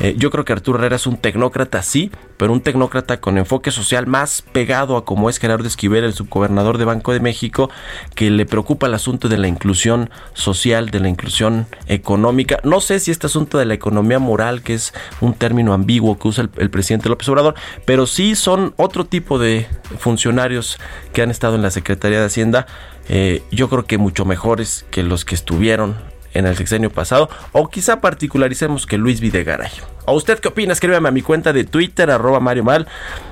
Eh, 0.00 0.14
yo 0.16 0.30
creo 0.30 0.44
que 0.44 0.52
Arturo 0.52 0.78
Herrera 0.78 0.96
es 0.96 1.06
un 1.06 1.16
tecnócrata, 1.16 1.82
sí, 1.82 2.12
pero 2.36 2.52
un 2.52 2.60
tecnócrata 2.60 3.20
con 3.20 3.36
enfoque 3.36 3.72
social 3.72 4.06
más 4.06 4.42
pegado 4.42 4.96
a 4.96 5.04
como 5.04 5.28
es 5.28 5.38
Gerardo 5.38 5.66
Esquivel, 5.66 6.04
el 6.04 6.14
subgobernador 6.14 6.78
de 6.78 6.84
Banco 6.84 7.12
de 7.12 7.20
México, 7.20 7.68
que 8.14 8.30
le 8.30 8.46
preocupa 8.46 8.86
el 8.86 8.94
asunto 8.94 9.28
de 9.28 9.38
la 9.38 9.48
inclusión 9.48 10.10
social, 10.34 10.90
de 10.90 11.00
la 11.00 11.08
inclusión 11.08 11.66
económica. 11.88 12.60
No 12.62 12.80
sé 12.80 13.00
si 13.00 13.10
este 13.10 13.26
asunto 13.26 13.58
de 13.58 13.64
la 13.64 13.74
economía 13.74 14.20
moral, 14.20 14.62
que 14.62 14.74
es 14.74 14.94
un 15.20 15.34
término 15.34 15.72
ambiguo 15.72 16.16
que 16.18 16.28
usa 16.28 16.48
el, 16.56 16.70
presidente 16.70 17.08
López 17.08 17.28
Obrador, 17.28 17.54
pero 17.84 18.06
sí 18.06 18.36
son 18.36 18.74
otro 18.76 19.04
tipo 19.04 19.38
de 19.38 19.66
funcionarios 19.98 20.78
que 21.12 21.22
han 21.22 21.30
estado 21.30 21.56
en 21.56 21.62
la 21.62 21.72
Secretaría 21.72 22.20
de 22.20 22.26
Hacienda. 22.26 22.66
Eh, 23.08 23.42
yo 23.50 23.68
creo 23.68 23.86
que 23.86 23.98
mucho 23.98 24.24
mejores 24.24 24.84
que 24.90 25.02
los 25.02 25.24
que 25.24 25.34
estuvieron 25.34 25.96
en 26.34 26.46
el 26.46 26.56
sexenio 26.56 26.90
pasado, 26.90 27.28
o 27.52 27.68
quizá 27.68 28.00
particularicemos 28.00 28.86
que 28.86 28.98
Luis 28.98 29.20
Videgaray. 29.20 29.70
¿O 30.06 30.14
usted 30.14 30.38
qué 30.38 30.48
opina? 30.48 30.72
Escríbame 30.72 31.08
a 31.08 31.12
mi 31.12 31.22
cuenta 31.22 31.52
de 31.52 31.64
Twitter, 31.64 32.10
arroba 32.10 32.40
Mario 32.40 32.64
Mal, 32.64 32.86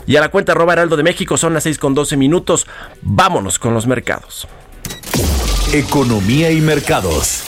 y 0.06 0.16
a 0.16 0.20
la 0.20 0.28
cuenta 0.28 0.52
arroba 0.52 0.74
Heraldo 0.74 0.96
de 0.96 1.02
México, 1.02 1.36
son 1.36 1.54
las 1.54 1.62
6 1.64 1.78
con 1.78 1.94
12 1.94 2.16
minutos. 2.16 2.66
Vámonos 3.02 3.58
con 3.58 3.74
los 3.74 3.86
mercados. 3.86 4.46
Economía 5.72 6.50
y 6.50 6.60
mercados. 6.60 7.42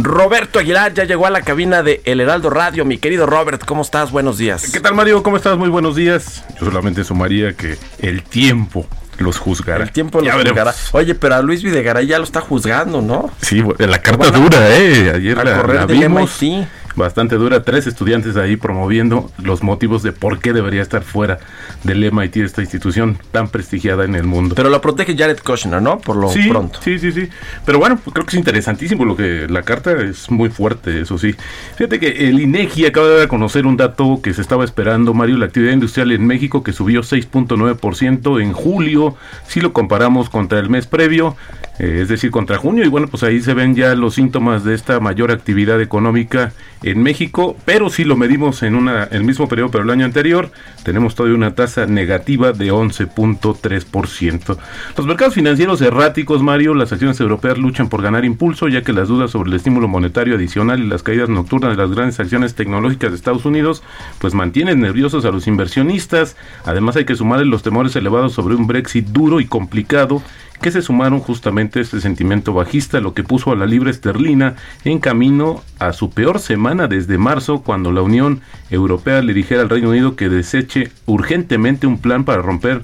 Roberto 0.00 0.60
Aguilar 0.60 0.94
ya 0.94 1.04
llegó 1.04 1.26
a 1.26 1.30
la 1.30 1.42
cabina 1.42 1.82
de 1.82 2.00
El 2.04 2.20
Heraldo 2.20 2.50
Radio. 2.50 2.84
Mi 2.84 2.98
querido 2.98 3.26
Robert, 3.26 3.64
¿cómo 3.64 3.82
estás? 3.82 4.12
Buenos 4.12 4.38
días. 4.38 4.70
¿Qué 4.70 4.78
tal, 4.78 4.94
Mario? 4.94 5.22
¿Cómo 5.24 5.36
estás? 5.36 5.58
Muy 5.58 5.68
buenos 5.68 5.96
días. 5.96 6.44
Yo 6.60 6.66
solamente 6.66 7.02
sumaría 7.02 7.54
que 7.54 7.76
el 7.98 8.22
tiempo 8.22 8.86
los 9.18 9.38
juzgará. 9.38 9.84
El 9.84 9.90
tiempo 9.92 10.20
los 10.20 10.32
juzgará. 10.32 10.74
Oye, 10.92 11.14
pero 11.14 11.36
a 11.36 11.42
Luis 11.42 11.62
Videgaray 11.62 12.06
ya 12.06 12.18
lo 12.18 12.24
está 12.24 12.40
juzgando, 12.40 13.02
¿no? 13.02 13.30
Sí, 13.42 13.62
la 13.78 13.98
carta 14.00 14.30
dura, 14.30 14.76
¿eh? 14.76 15.12
Ayer 15.14 15.36
la, 15.36 15.62
la 15.62 15.86
vimos. 15.86 16.30
Sí 16.30 16.66
bastante 16.98 17.36
dura. 17.36 17.62
Tres 17.62 17.86
estudiantes 17.86 18.36
ahí 18.36 18.56
promoviendo 18.56 19.30
los 19.38 19.62
motivos 19.62 20.02
de 20.02 20.12
por 20.12 20.38
qué 20.40 20.52
debería 20.52 20.82
estar 20.82 21.02
fuera 21.02 21.38
del 21.84 22.12
MIT, 22.12 22.36
esta 22.38 22.60
institución 22.60 23.18
tan 23.32 23.48
prestigiada 23.48 24.04
en 24.04 24.14
el 24.14 24.24
mundo. 24.24 24.54
Pero 24.54 24.68
lo 24.68 24.80
protege 24.80 25.16
Jared 25.16 25.38
Kushner, 25.38 25.80
¿no? 25.80 25.98
Por 25.98 26.16
lo 26.16 26.30
pronto. 26.50 26.80
Sí, 26.82 26.98
sí, 26.98 27.12
sí. 27.12 27.28
Pero 27.64 27.78
bueno, 27.78 27.98
creo 28.12 28.26
que 28.26 28.30
es 28.30 28.38
interesantísimo 28.38 29.04
lo 29.04 29.16
que 29.16 29.46
la 29.48 29.62
carta 29.62 29.92
es 29.92 30.30
muy 30.30 30.50
fuerte, 30.50 31.00
eso 31.00 31.16
sí. 31.18 31.34
Fíjate 31.76 31.98
que 31.98 32.28
el 32.28 32.40
INEGI 32.40 32.86
acaba 32.86 33.06
de 33.06 33.14
dar 33.14 33.26
a 33.26 33.28
conocer 33.28 33.66
un 33.66 33.76
dato 33.76 34.20
que 34.22 34.34
se 34.34 34.42
estaba 34.42 34.64
esperando, 34.64 35.14
Mario, 35.14 35.38
la 35.38 35.46
actividad 35.46 35.72
industrial 35.72 36.12
en 36.12 36.26
México 36.26 36.62
que 36.62 36.72
subió 36.72 37.02
6.9% 37.02 38.42
en 38.42 38.52
julio, 38.52 39.16
si 39.46 39.60
lo 39.60 39.72
comparamos 39.72 40.28
contra 40.28 40.58
el 40.58 40.68
mes 40.68 40.86
previo. 40.86 41.36
Eh, 41.78 42.00
es 42.02 42.08
decir, 42.08 42.30
contra 42.30 42.58
junio, 42.58 42.84
y 42.84 42.88
bueno, 42.88 43.06
pues 43.06 43.22
ahí 43.22 43.40
se 43.40 43.54
ven 43.54 43.74
ya 43.74 43.94
los 43.94 44.14
síntomas 44.14 44.64
de 44.64 44.74
esta 44.74 44.98
mayor 44.98 45.30
actividad 45.30 45.80
económica 45.80 46.52
en 46.82 47.02
México, 47.02 47.56
pero 47.64 47.88
si 47.88 48.04
lo 48.04 48.16
medimos 48.16 48.62
en 48.62 48.74
una, 48.74 49.04
el 49.04 49.24
mismo 49.24 49.48
periodo, 49.48 49.70
pero 49.70 49.84
el 49.84 49.90
año 49.90 50.04
anterior, 50.04 50.50
tenemos 50.82 51.14
todavía 51.14 51.36
una 51.36 51.54
tasa 51.54 51.86
negativa 51.86 52.52
de 52.52 52.72
11.3%. 52.72 54.58
Los 54.96 55.06
mercados 55.06 55.34
financieros 55.34 55.80
erráticos, 55.80 56.42
Mario, 56.42 56.74
las 56.74 56.92
acciones 56.92 57.20
europeas 57.20 57.58
luchan 57.58 57.88
por 57.88 58.02
ganar 58.02 58.24
impulso, 58.24 58.68
ya 58.68 58.82
que 58.82 58.92
las 58.92 59.08
dudas 59.08 59.30
sobre 59.30 59.50
el 59.50 59.56
estímulo 59.56 59.86
monetario 59.86 60.34
adicional 60.34 60.80
y 60.80 60.86
las 60.86 61.02
caídas 61.02 61.28
nocturnas 61.28 61.76
de 61.76 61.82
las 61.82 61.94
grandes 61.94 62.18
acciones 62.18 62.54
tecnológicas 62.54 63.10
de 63.10 63.16
Estados 63.16 63.44
Unidos, 63.44 63.82
pues 64.18 64.34
mantienen 64.34 64.80
nerviosos 64.80 65.24
a 65.24 65.30
los 65.30 65.46
inversionistas. 65.46 66.36
Además 66.64 66.96
hay 66.96 67.04
que 67.04 67.14
sumarle 67.14 67.46
los 67.46 67.62
temores 67.62 67.94
elevados 67.96 68.32
sobre 68.32 68.56
un 68.56 68.66
Brexit 68.66 69.06
duro 69.06 69.40
y 69.40 69.46
complicado 69.46 70.22
que 70.60 70.70
se 70.70 70.82
sumaron 70.82 71.20
justamente 71.20 71.78
a 71.78 71.82
este 71.82 72.00
sentimiento 72.00 72.52
bajista, 72.52 73.00
lo 73.00 73.14
que 73.14 73.24
puso 73.24 73.52
a 73.52 73.56
la 73.56 73.66
libra 73.66 73.90
esterlina 73.90 74.56
en 74.84 74.98
camino 74.98 75.62
a 75.78 75.92
su 75.92 76.10
peor 76.10 76.38
semana 76.38 76.88
desde 76.88 77.18
marzo, 77.18 77.62
cuando 77.62 77.92
la 77.92 78.02
Unión 78.02 78.40
Europea 78.70 79.22
le 79.22 79.34
dijera 79.34 79.62
al 79.62 79.70
Reino 79.70 79.90
Unido 79.90 80.16
que 80.16 80.28
deseche 80.28 80.90
urgentemente 81.06 81.86
un 81.86 81.98
plan 81.98 82.24
para 82.24 82.42
romper 82.42 82.82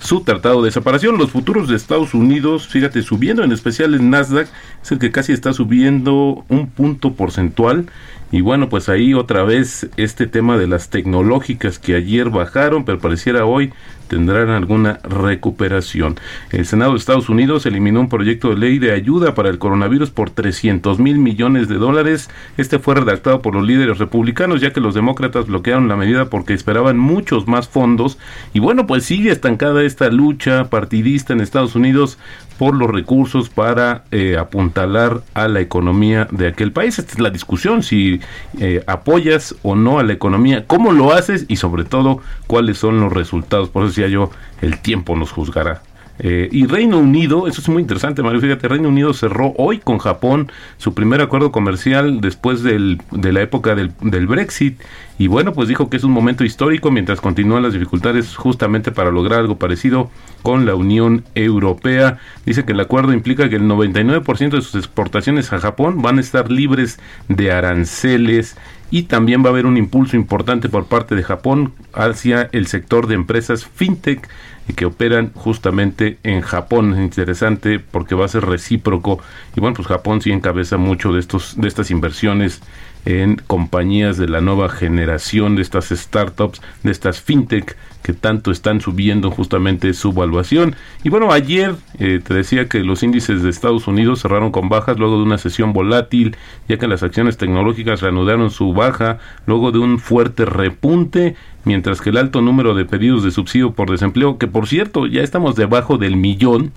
su 0.00 0.20
tratado 0.20 0.62
de 0.62 0.70
separación. 0.70 1.16
Los 1.16 1.30
futuros 1.30 1.66
de 1.66 1.76
Estados 1.76 2.12
Unidos, 2.12 2.68
fíjate, 2.68 3.02
subiendo 3.02 3.42
en 3.42 3.52
especial 3.52 3.94
en 3.94 4.10
Nasdaq, 4.10 4.48
es 4.82 4.92
el 4.92 4.98
que 4.98 5.10
casi 5.10 5.32
está 5.32 5.54
subiendo 5.54 6.44
un 6.48 6.68
punto 6.68 7.14
porcentual. 7.14 7.86
Y 8.30 8.42
bueno, 8.42 8.68
pues 8.68 8.88
ahí 8.88 9.14
otra 9.14 9.44
vez 9.44 9.88
este 9.96 10.26
tema 10.26 10.58
de 10.58 10.66
las 10.66 10.90
tecnológicas 10.90 11.78
que 11.78 11.94
ayer 11.94 12.28
bajaron, 12.28 12.84
pero 12.84 12.98
pareciera 12.98 13.46
hoy 13.46 13.72
tendrán 14.08 14.50
alguna 14.50 15.00
recuperación. 15.02 16.16
El 16.50 16.66
Senado 16.66 16.92
de 16.92 16.98
Estados 16.98 17.28
Unidos 17.28 17.66
eliminó 17.66 18.00
un 18.00 18.08
proyecto 18.08 18.50
de 18.50 18.56
ley 18.56 18.78
de 18.78 18.92
ayuda 18.92 19.34
para 19.34 19.48
el 19.48 19.58
coronavirus 19.58 20.10
por 20.10 20.30
300 20.30 20.98
mil 20.98 21.18
millones 21.18 21.68
de 21.68 21.76
dólares. 21.76 22.30
Este 22.56 22.78
fue 22.78 22.94
redactado 22.94 23.42
por 23.42 23.54
los 23.54 23.66
líderes 23.66 23.98
republicanos, 23.98 24.60
ya 24.60 24.72
que 24.72 24.80
los 24.80 24.94
demócratas 24.94 25.46
bloquearon 25.46 25.88
la 25.88 25.96
medida 25.96 26.30
porque 26.30 26.54
esperaban 26.54 26.98
muchos 26.98 27.46
más 27.46 27.68
fondos. 27.68 28.18
Y 28.52 28.60
bueno, 28.60 28.86
pues 28.86 29.04
sigue 29.04 29.30
estancada 29.30 29.82
esta 29.82 30.08
lucha 30.10 30.64
partidista 30.70 31.32
en 31.32 31.40
Estados 31.40 31.74
Unidos 31.74 32.18
por 32.58 32.74
los 32.74 32.90
recursos 32.90 33.48
para 33.48 34.04
eh, 34.10 34.36
apuntalar 34.38 35.22
a 35.34 35.48
la 35.48 35.60
economía 35.60 36.28
de 36.30 36.48
aquel 36.48 36.72
país. 36.72 36.98
Esta 36.98 37.12
es 37.12 37.18
la 37.18 37.30
discusión, 37.30 37.82
si 37.82 38.20
eh, 38.60 38.82
apoyas 38.86 39.54
o 39.62 39.74
no 39.74 39.98
a 39.98 40.02
la 40.02 40.12
economía, 40.12 40.66
cómo 40.66 40.92
lo 40.92 41.12
haces 41.12 41.46
y 41.48 41.56
sobre 41.56 41.84
todo 41.84 42.20
cuáles 42.46 42.78
son 42.78 43.00
los 43.00 43.12
resultados. 43.12 43.68
Por 43.68 43.84
eso 43.84 43.90
decía 43.90 44.08
yo, 44.08 44.30
el 44.60 44.78
tiempo 44.78 45.16
nos 45.16 45.32
juzgará. 45.32 45.82
Eh, 46.20 46.48
y 46.52 46.66
Reino 46.66 46.98
Unido, 46.98 47.48
eso 47.48 47.60
es 47.60 47.68
muy 47.68 47.82
interesante, 47.82 48.22
Mario, 48.22 48.40
fíjate, 48.40 48.68
Reino 48.68 48.88
Unido 48.88 49.12
cerró 49.14 49.52
hoy 49.56 49.78
con 49.78 49.98
Japón 49.98 50.50
su 50.76 50.94
primer 50.94 51.20
acuerdo 51.20 51.50
comercial 51.50 52.20
después 52.20 52.62
del, 52.62 53.00
de 53.10 53.32
la 53.32 53.42
época 53.42 53.74
del, 53.74 53.92
del, 54.00 54.28
Brexit. 54.28 54.80
Y 55.18 55.26
bueno, 55.26 55.52
pues 55.52 55.68
dijo 55.68 55.90
que 55.90 55.96
es 55.96 56.04
un 56.04 56.12
momento 56.12 56.44
histórico 56.44 56.90
mientras 56.90 57.20
continúan 57.20 57.62
las 57.62 57.72
dificultades 57.72 58.36
justamente 58.36 58.92
para 58.92 59.10
lograr 59.10 59.40
algo 59.40 59.58
parecido 59.58 60.10
con 60.42 60.66
la 60.66 60.74
Unión 60.74 61.24
Europea. 61.34 62.18
Dice 62.46 62.64
que 62.64 62.72
el 62.72 62.80
acuerdo 62.80 63.12
implica 63.12 63.48
que 63.48 63.56
el 63.56 63.62
99% 63.62 64.50
de 64.50 64.62
sus 64.62 64.74
exportaciones 64.76 65.52
a 65.52 65.58
Japón 65.58 66.02
van 66.02 66.18
a 66.18 66.20
estar 66.20 66.50
libres 66.50 66.98
de 67.28 67.50
aranceles 67.50 68.56
y 68.90 69.04
también 69.04 69.42
va 69.42 69.46
a 69.46 69.50
haber 69.50 69.66
un 69.66 69.76
impulso 69.76 70.16
importante 70.16 70.68
por 70.68 70.86
parte 70.86 71.16
de 71.16 71.24
Japón 71.24 71.72
hacia 71.92 72.48
el 72.52 72.66
sector 72.66 73.06
de 73.06 73.14
empresas 73.14 73.66
fintech 73.66 74.28
que 74.72 74.86
operan 74.86 75.32
justamente 75.34 76.18
en 76.22 76.40
Japón. 76.40 76.94
Es 76.94 77.00
interesante 77.00 77.78
porque 77.78 78.14
va 78.14 78.24
a 78.24 78.28
ser 78.28 78.46
recíproco 78.46 79.20
y 79.54 79.60
bueno, 79.60 79.74
pues 79.74 79.88
Japón 79.88 80.22
sí 80.22 80.32
encabeza 80.32 80.76
mucho 80.78 81.12
de 81.12 81.20
estos 81.20 81.60
de 81.60 81.68
estas 81.68 81.90
inversiones 81.90 82.60
en 83.04 83.36
compañías 83.46 84.16
de 84.16 84.28
la 84.28 84.40
nueva 84.40 84.68
generación, 84.68 85.56
de 85.56 85.62
estas 85.62 85.88
startups, 85.88 86.60
de 86.82 86.90
estas 86.90 87.20
fintech 87.20 87.76
que 88.04 88.12
tanto 88.12 88.50
están 88.50 88.82
subiendo 88.82 89.30
justamente 89.30 89.94
su 89.94 90.12
valuación. 90.12 90.76
Y 91.04 91.08
bueno, 91.08 91.32
ayer 91.32 91.74
eh, 91.98 92.20
te 92.22 92.34
decía 92.34 92.68
que 92.68 92.80
los 92.80 93.02
índices 93.02 93.42
de 93.42 93.48
Estados 93.48 93.86
Unidos 93.86 94.20
cerraron 94.20 94.52
con 94.52 94.68
bajas 94.68 94.98
luego 94.98 95.16
de 95.16 95.22
una 95.22 95.38
sesión 95.38 95.72
volátil, 95.72 96.36
ya 96.68 96.76
que 96.76 96.86
las 96.86 97.02
acciones 97.02 97.38
tecnológicas 97.38 98.02
reanudaron 98.02 98.50
su 98.50 98.74
baja 98.74 99.18
luego 99.46 99.72
de 99.72 99.78
un 99.78 99.98
fuerte 99.98 100.44
repunte, 100.44 101.34
mientras 101.64 102.02
que 102.02 102.10
el 102.10 102.18
alto 102.18 102.42
número 102.42 102.74
de 102.74 102.84
pedidos 102.84 103.24
de 103.24 103.30
subsidio 103.30 103.72
por 103.72 103.90
desempleo, 103.90 104.36
que 104.36 104.48
por 104.48 104.68
cierto 104.68 105.06
ya 105.06 105.22
estamos 105.22 105.56
debajo 105.56 105.96
del 105.96 106.16
millón, 106.16 106.72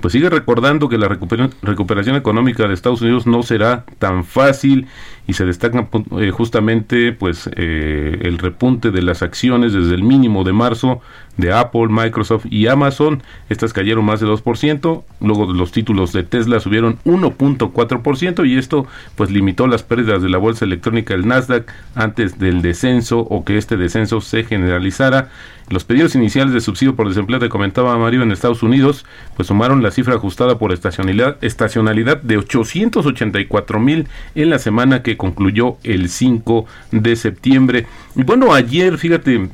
pues 0.00 0.12
sigue 0.12 0.30
recordando 0.30 0.88
que 0.88 0.98
la 0.98 1.08
recuperación, 1.08 2.16
económica 2.16 2.68
de 2.68 2.74
Estados 2.74 3.02
Unidos 3.02 3.26
no 3.26 3.42
será 3.42 3.84
tan 3.98 4.24
fácil 4.24 4.86
y 5.28 5.34
se 5.34 5.44
destacan 5.44 5.88
eh, 6.18 6.30
justamente 6.30 7.12
pues 7.12 7.48
eh, 7.54 8.18
el 8.22 8.38
repunte 8.38 8.90
de 8.90 9.02
las 9.02 9.22
acciones 9.22 9.74
desde 9.74 9.94
el 9.94 10.02
mínimo 10.02 10.42
de 10.42 10.54
marzo 10.54 11.02
de 11.36 11.52
Apple, 11.52 11.88
Microsoft 11.88 12.46
y 12.50 12.66
Amazon. 12.66 13.22
Estas 13.50 13.74
cayeron 13.74 14.06
más 14.06 14.20
de 14.20 14.26
2%. 14.26 15.02
Luego 15.20 15.52
los 15.52 15.70
títulos 15.70 16.12
de 16.12 16.24
Tesla 16.24 16.60
subieron 16.60 16.98
1.4% 17.04 18.48
y 18.48 18.56
esto 18.56 18.86
pues 19.16 19.30
limitó 19.30 19.66
las 19.66 19.82
pérdidas 19.82 20.22
de 20.22 20.30
la 20.30 20.38
bolsa 20.38 20.64
electrónica 20.64 21.14
del 21.14 21.28
Nasdaq 21.28 21.70
antes 21.94 22.38
del 22.38 22.62
descenso 22.62 23.20
o 23.20 23.44
que 23.44 23.58
este 23.58 23.76
descenso 23.76 24.22
se 24.22 24.44
generalizara. 24.44 25.28
Los 25.70 25.84
pedidos 25.84 26.14
iniciales 26.14 26.54
de 26.54 26.62
subsidio 26.62 26.96
por 26.96 27.08
desempleo, 27.08 27.38
te 27.38 27.50
comentaba 27.50 27.98
Mario, 27.98 28.22
en 28.22 28.32
Estados 28.32 28.62
Unidos, 28.62 29.04
pues 29.36 29.48
sumaron 29.48 29.82
la 29.82 29.90
cifra 29.90 30.14
ajustada 30.14 30.58
por 30.58 30.72
estacionalidad, 30.72 31.36
estacionalidad 31.42 32.22
de 32.22 32.38
884 32.38 33.78
mil 33.78 34.08
en 34.34 34.48
la 34.48 34.58
semana 34.58 35.02
que 35.02 35.17
concluyó 35.18 35.76
el 35.84 36.08
5 36.08 36.64
de 36.92 37.16
septiembre. 37.16 37.86
Y 38.16 38.22
bueno, 38.22 38.54
ayer, 38.54 38.96
fíjate, 38.96 39.50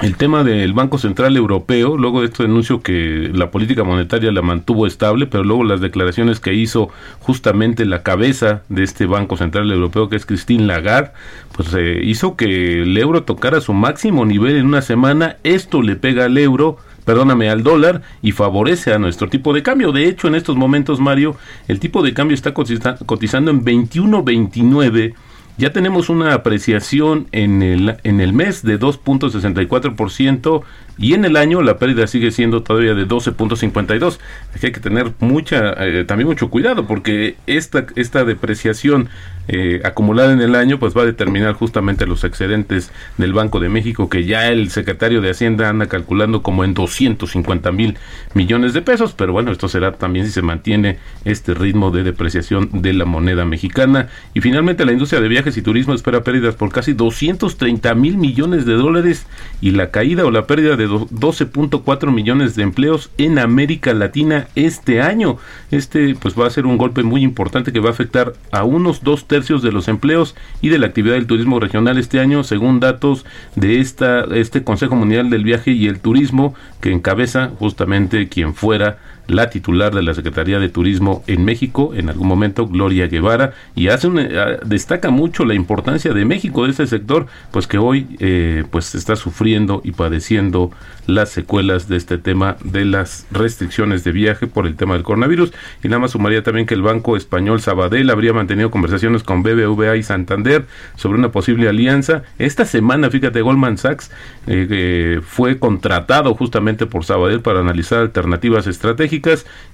el 0.00 0.16
tema 0.16 0.42
del 0.42 0.72
Banco 0.72 0.96
Central 0.96 1.36
Europeo, 1.36 1.96
luego 1.96 2.20
de 2.20 2.26
este 2.26 2.44
anuncio 2.44 2.80
que 2.80 3.30
la 3.32 3.50
política 3.50 3.84
monetaria 3.84 4.32
la 4.32 4.40
mantuvo 4.40 4.86
estable, 4.86 5.26
pero 5.26 5.44
luego 5.44 5.64
las 5.64 5.80
declaraciones 5.80 6.40
que 6.40 6.54
hizo 6.54 6.88
justamente 7.20 7.84
la 7.84 8.02
cabeza 8.02 8.62
de 8.68 8.84
este 8.84 9.06
Banco 9.06 9.36
Central 9.36 9.70
Europeo, 9.70 10.08
que 10.08 10.16
es 10.16 10.24
Christine 10.24 10.66
Lagarde, 10.66 11.12
pues 11.54 11.74
eh, 11.74 12.00
hizo 12.02 12.36
que 12.36 12.82
el 12.82 12.96
euro 12.96 13.24
tocara 13.24 13.60
su 13.60 13.74
máximo 13.74 14.24
nivel 14.24 14.56
en 14.56 14.66
una 14.66 14.82
semana. 14.82 15.36
Esto 15.44 15.82
le 15.82 15.94
pega 15.94 16.24
al 16.24 16.38
euro 16.38 16.78
perdóname, 17.04 17.48
al 17.48 17.62
dólar 17.62 18.02
y 18.22 18.32
favorece 18.32 18.92
a 18.92 18.98
nuestro 18.98 19.28
tipo 19.28 19.52
de 19.52 19.62
cambio. 19.62 19.92
De 19.92 20.06
hecho, 20.06 20.28
en 20.28 20.34
estos 20.34 20.56
momentos, 20.56 21.00
Mario, 21.00 21.36
el 21.68 21.80
tipo 21.80 22.02
de 22.02 22.14
cambio 22.14 22.34
está 22.34 22.52
cotizando 22.54 23.50
en 23.50 23.64
21.29 23.64 25.14
ya 25.58 25.70
tenemos 25.70 26.08
una 26.08 26.32
apreciación 26.32 27.28
en 27.30 27.62
el, 27.62 27.96
en 28.04 28.20
el 28.20 28.32
mes 28.32 28.62
de 28.62 28.80
2.64% 28.80 30.62
y 30.98 31.14
en 31.14 31.24
el 31.24 31.36
año 31.36 31.62
la 31.62 31.78
pérdida 31.78 32.06
sigue 32.06 32.30
siendo 32.30 32.62
todavía 32.62 32.94
de 32.94 33.06
12.52. 33.06 34.18
Hay 34.62 34.72
que 34.72 34.80
tener 34.80 35.12
mucha, 35.20 35.74
eh, 35.86 36.04
también 36.04 36.28
mucho 36.28 36.48
cuidado 36.48 36.86
porque 36.86 37.36
esta, 37.46 37.86
esta 37.96 38.24
depreciación 38.24 39.10
eh, 39.48 39.80
acumulada 39.84 40.32
en 40.32 40.40
el 40.40 40.54
año 40.54 40.78
pues 40.78 40.96
va 40.96 41.02
a 41.02 41.06
determinar 41.06 41.54
justamente 41.54 42.06
los 42.06 42.24
excedentes 42.24 42.92
del 43.18 43.32
Banco 43.32 43.58
de 43.60 43.68
México 43.68 44.08
que 44.08 44.24
ya 44.24 44.48
el 44.48 44.70
secretario 44.70 45.20
de 45.20 45.30
Hacienda 45.30 45.68
anda 45.68 45.86
calculando 45.86 46.42
como 46.42 46.64
en 46.64 46.74
250 46.74 47.72
mil 47.72 47.96
millones 48.34 48.72
de 48.72 48.82
pesos, 48.82 49.14
pero 49.14 49.32
bueno, 49.32 49.50
esto 49.50 49.68
será 49.68 49.92
también 49.92 50.26
si 50.26 50.32
se 50.32 50.42
mantiene 50.42 50.98
este 51.24 51.54
ritmo 51.54 51.90
de 51.90 52.02
depreciación 52.02 52.68
de 52.72 52.92
la 52.92 53.04
moneda 53.04 53.44
mexicana. 53.44 54.08
Y 54.34 54.40
finalmente 54.40 54.84
la 54.84 54.92
industria 54.92 55.20
de 55.20 55.28
viajes 55.28 55.56
y 55.56 55.62
turismo 55.62 55.94
espera 55.94 56.22
pérdidas 56.22 56.54
por 56.54 56.70
casi 56.70 56.92
230 56.92 57.94
mil 57.94 58.16
millones 58.16 58.66
de 58.66 58.74
dólares 58.74 59.26
y 59.60 59.72
la 59.72 59.90
caída 59.90 60.24
o 60.24 60.30
la 60.30 60.46
pérdida 60.46 60.76
de 60.76 60.88
12.4 60.88 62.12
millones 62.12 62.54
de 62.56 62.62
empleos 62.62 63.10
en 63.18 63.38
América 63.38 63.92
Latina 63.92 64.48
este 64.54 65.02
año. 65.02 65.38
Este 65.70 66.14
pues 66.14 66.38
va 66.38 66.46
a 66.46 66.50
ser 66.50 66.66
un 66.66 66.78
golpe 66.78 67.02
muy 67.02 67.22
importante 67.22 67.72
que 67.72 67.80
va 67.80 67.88
a 67.88 67.92
afectar 67.92 68.34
a 68.50 68.64
unos 68.64 69.02
dos 69.02 69.24
tercios 69.32 69.62
de 69.62 69.72
los 69.72 69.88
empleos 69.88 70.34
y 70.60 70.68
de 70.68 70.78
la 70.78 70.88
actividad 70.88 71.14
del 71.14 71.26
turismo 71.26 71.58
regional 71.58 71.96
este 71.96 72.20
año, 72.20 72.44
según 72.44 72.80
datos 72.80 73.24
de 73.56 73.80
esta 73.80 74.24
este 74.34 74.62
Consejo 74.62 74.94
Mundial 74.94 75.30
del 75.30 75.42
Viaje 75.42 75.70
y 75.70 75.86
el 75.86 76.00
Turismo 76.00 76.54
que 76.82 76.92
encabeza 76.92 77.50
justamente 77.58 78.28
quien 78.28 78.54
fuera 78.54 78.98
la 79.28 79.50
titular 79.50 79.94
de 79.94 80.02
la 80.02 80.14
Secretaría 80.14 80.58
de 80.58 80.68
Turismo 80.68 81.22
en 81.26 81.44
México, 81.44 81.92
en 81.94 82.08
algún 82.08 82.26
momento 82.26 82.66
Gloria 82.66 83.06
Guevara, 83.06 83.52
y 83.74 83.88
hace 83.88 84.08
eh, 84.14 84.58
destaca 84.64 85.10
mucho 85.10 85.44
la 85.44 85.54
importancia 85.54 86.12
de 86.12 86.24
México, 86.24 86.64
de 86.64 86.72
ese 86.72 86.86
sector, 86.86 87.26
pues 87.50 87.66
que 87.66 87.78
hoy 87.78 88.06
eh, 88.18 88.64
pues 88.70 88.94
está 88.94 89.16
sufriendo 89.16 89.80
y 89.84 89.92
padeciendo 89.92 90.70
las 91.06 91.30
secuelas 91.30 91.88
de 91.88 91.96
este 91.96 92.18
tema 92.18 92.56
de 92.62 92.84
las 92.84 93.26
restricciones 93.30 94.04
de 94.04 94.12
viaje 94.12 94.46
por 94.46 94.66
el 94.66 94.76
tema 94.76 94.94
del 94.94 95.02
coronavirus. 95.02 95.52
Y 95.82 95.88
nada 95.88 96.00
más 96.00 96.12
sumaría 96.12 96.42
también 96.42 96.66
que 96.66 96.74
el 96.74 96.82
Banco 96.82 97.16
Español 97.16 97.60
Sabadell 97.60 98.10
habría 98.10 98.32
mantenido 98.32 98.70
conversaciones 98.70 99.22
con 99.22 99.42
BBVA 99.42 99.96
y 99.96 100.02
Santander 100.02 100.66
sobre 100.96 101.18
una 101.18 101.32
posible 101.32 101.68
alianza. 101.68 102.22
Esta 102.38 102.64
semana, 102.64 103.10
fíjate, 103.10 103.40
Goldman 103.40 103.78
Sachs 103.78 104.10
eh, 104.46 105.20
fue 105.24 105.58
contratado 105.58 106.34
justamente 106.34 106.86
por 106.86 107.04
Sabadell 107.04 107.40
para 107.40 107.60
analizar 107.60 107.98
alternativas 107.98 108.66
estratégicas 108.66 109.11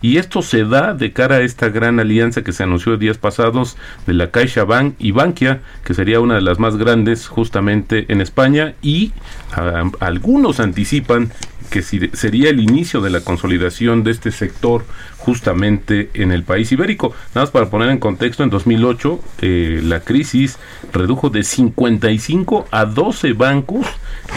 y 0.02 0.16
esto 0.16 0.42
se 0.42 0.64
da 0.64 0.94
de 0.94 1.12
cara 1.12 1.36
a 1.36 1.40
esta 1.40 1.68
gran 1.68 2.00
alianza 2.00 2.42
que 2.42 2.52
se 2.52 2.62
anunció 2.64 2.96
días 2.96 3.18
pasados 3.18 3.76
de 4.06 4.14
la 4.14 4.30
Caixa 4.30 4.64
Bank 4.64 4.94
y 4.98 5.12
Bankia, 5.12 5.60
que 5.84 5.94
sería 5.94 6.20
una 6.20 6.34
de 6.34 6.40
las 6.40 6.58
más 6.58 6.76
grandes 6.76 7.28
justamente 7.28 8.06
en 8.08 8.20
España 8.20 8.74
y 8.82 9.12
algunos 10.00 10.60
anticipan 10.60 11.30
que 11.70 11.82
sería 11.82 12.50
el 12.50 12.60
inicio 12.60 13.00
de 13.00 13.10
la 13.10 13.20
consolidación 13.20 14.02
de 14.02 14.10
este 14.10 14.30
sector 14.32 14.84
justamente 15.18 16.10
en 16.14 16.32
el 16.32 16.42
país 16.42 16.72
ibérico. 16.72 17.14
Nada 17.34 17.42
más 17.42 17.50
para 17.50 17.68
poner 17.68 17.90
en 17.90 17.98
contexto, 17.98 18.42
en 18.42 18.50
2008 18.50 19.20
eh, 19.42 19.80
la 19.84 20.00
crisis 20.00 20.58
redujo 20.92 21.28
de 21.28 21.42
55 21.42 22.68
a 22.70 22.84
12 22.86 23.32
bancos. 23.34 23.86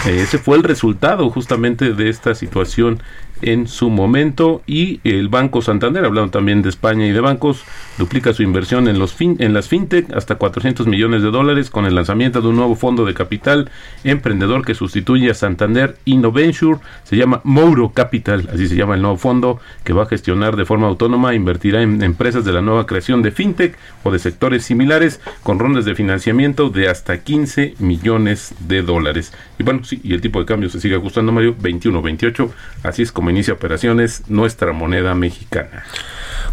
Eh, 0.06 0.22
ese 0.24 0.38
fue 0.38 0.58
el 0.58 0.64
resultado 0.64 1.30
justamente 1.30 1.94
de 1.94 2.10
esta 2.10 2.36
situación 2.36 3.02
en 3.41 3.67
su 3.67 3.89
momento 3.89 4.62
y 4.67 4.99
el 5.04 5.30
Banco 5.30 5.62
Santander, 5.62 6.06
hablando 6.06 6.32
también 6.32 6.62
de 6.62 6.69
España 6.69 7.08
y 7.08 7.12
de 7.12 7.19
bancos, 7.19 7.63
duplica 7.97 8.34
su 8.34 8.43
inversión 8.43 8.88
en, 8.88 8.99
los 8.99 9.13
fin, 9.13 9.36
en 9.39 9.54
las 9.54 9.67
fintech 9.67 10.12
hasta 10.13 10.36
400 10.36 10.88
millones 10.88 11.23
de 11.23 11.32
dólares 11.32 11.69
con 11.69 11.86
el 11.86 11.95
lanzamiento 11.95 12.41
de 12.41 12.47
un 12.47 12.56
nuevo 12.56 12.75
fondo 12.75 13.06
de 13.06 13.13
capital 13.13 13.69
emprendedor 14.04 14.65
que 14.65 14.75
sustituye 14.75 15.32
a 15.32 15.34
Santander 15.34 15.97
Innoventure, 16.06 16.80
se 17.04 17.17
llama 17.17 17.41
Mouro 17.43 17.89
Capital, 17.89 18.49
así 18.54 18.67
se 18.67 18.75
llama 18.75 18.95
el 18.95 19.01
nuevo 19.01 19.17
fondo 19.17 19.60
que 19.84 19.93
va 19.93 20.04
a 20.04 20.08
gestionar 20.08 20.56
de 20.56 20.65
forma 20.65 20.88
autónoma, 20.88 21.34
invertirá 21.34 21.82
en 21.82 22.04
empresas 22.04 22.45
de 22.45 22.54
la 22.54 22.62
nueva 22.62 22.86
creación 22.86 23.21
de 23.21 23.32
fintech 23.32 23.77
o 24.04 24.12
de 24.12 24.19
sectores 24.19 24.63
similares 24.63 25.19
con 25.43 25.60
rondas 25.60 25.86
de 25.86 25.95
financiamiento 25.95 26.69
de 26.69 26.89
hasta 26.89 27.23
15 27.23 27.75
millones 27.80 28.54
de 28.60 28.82
dólares. 28.82 29.34
Y 29.58 29.63
bueno, 29.63 29.84
sí, 29.84 29.99
y 30.04 30.13
el 30.13 30.21
tipo 30.21 30.39
de 30.39 30.45
cambio 30.45 30.69
se 30.69 30.80
sigue 30.80 30.95
ajustando, 30.95 31.32
Mario, 31.32 31.56
21, 31.60 32.01
28, 32.01 32.54
así 32.84 33.01
es 33.01 33.12
como 33.12 33.31
inicia 33.32 33.54
operaciones 33.54 34.24
nuestra 34.28 34.72
moneda 34.72 35.15
mexicana. 35.15 35.84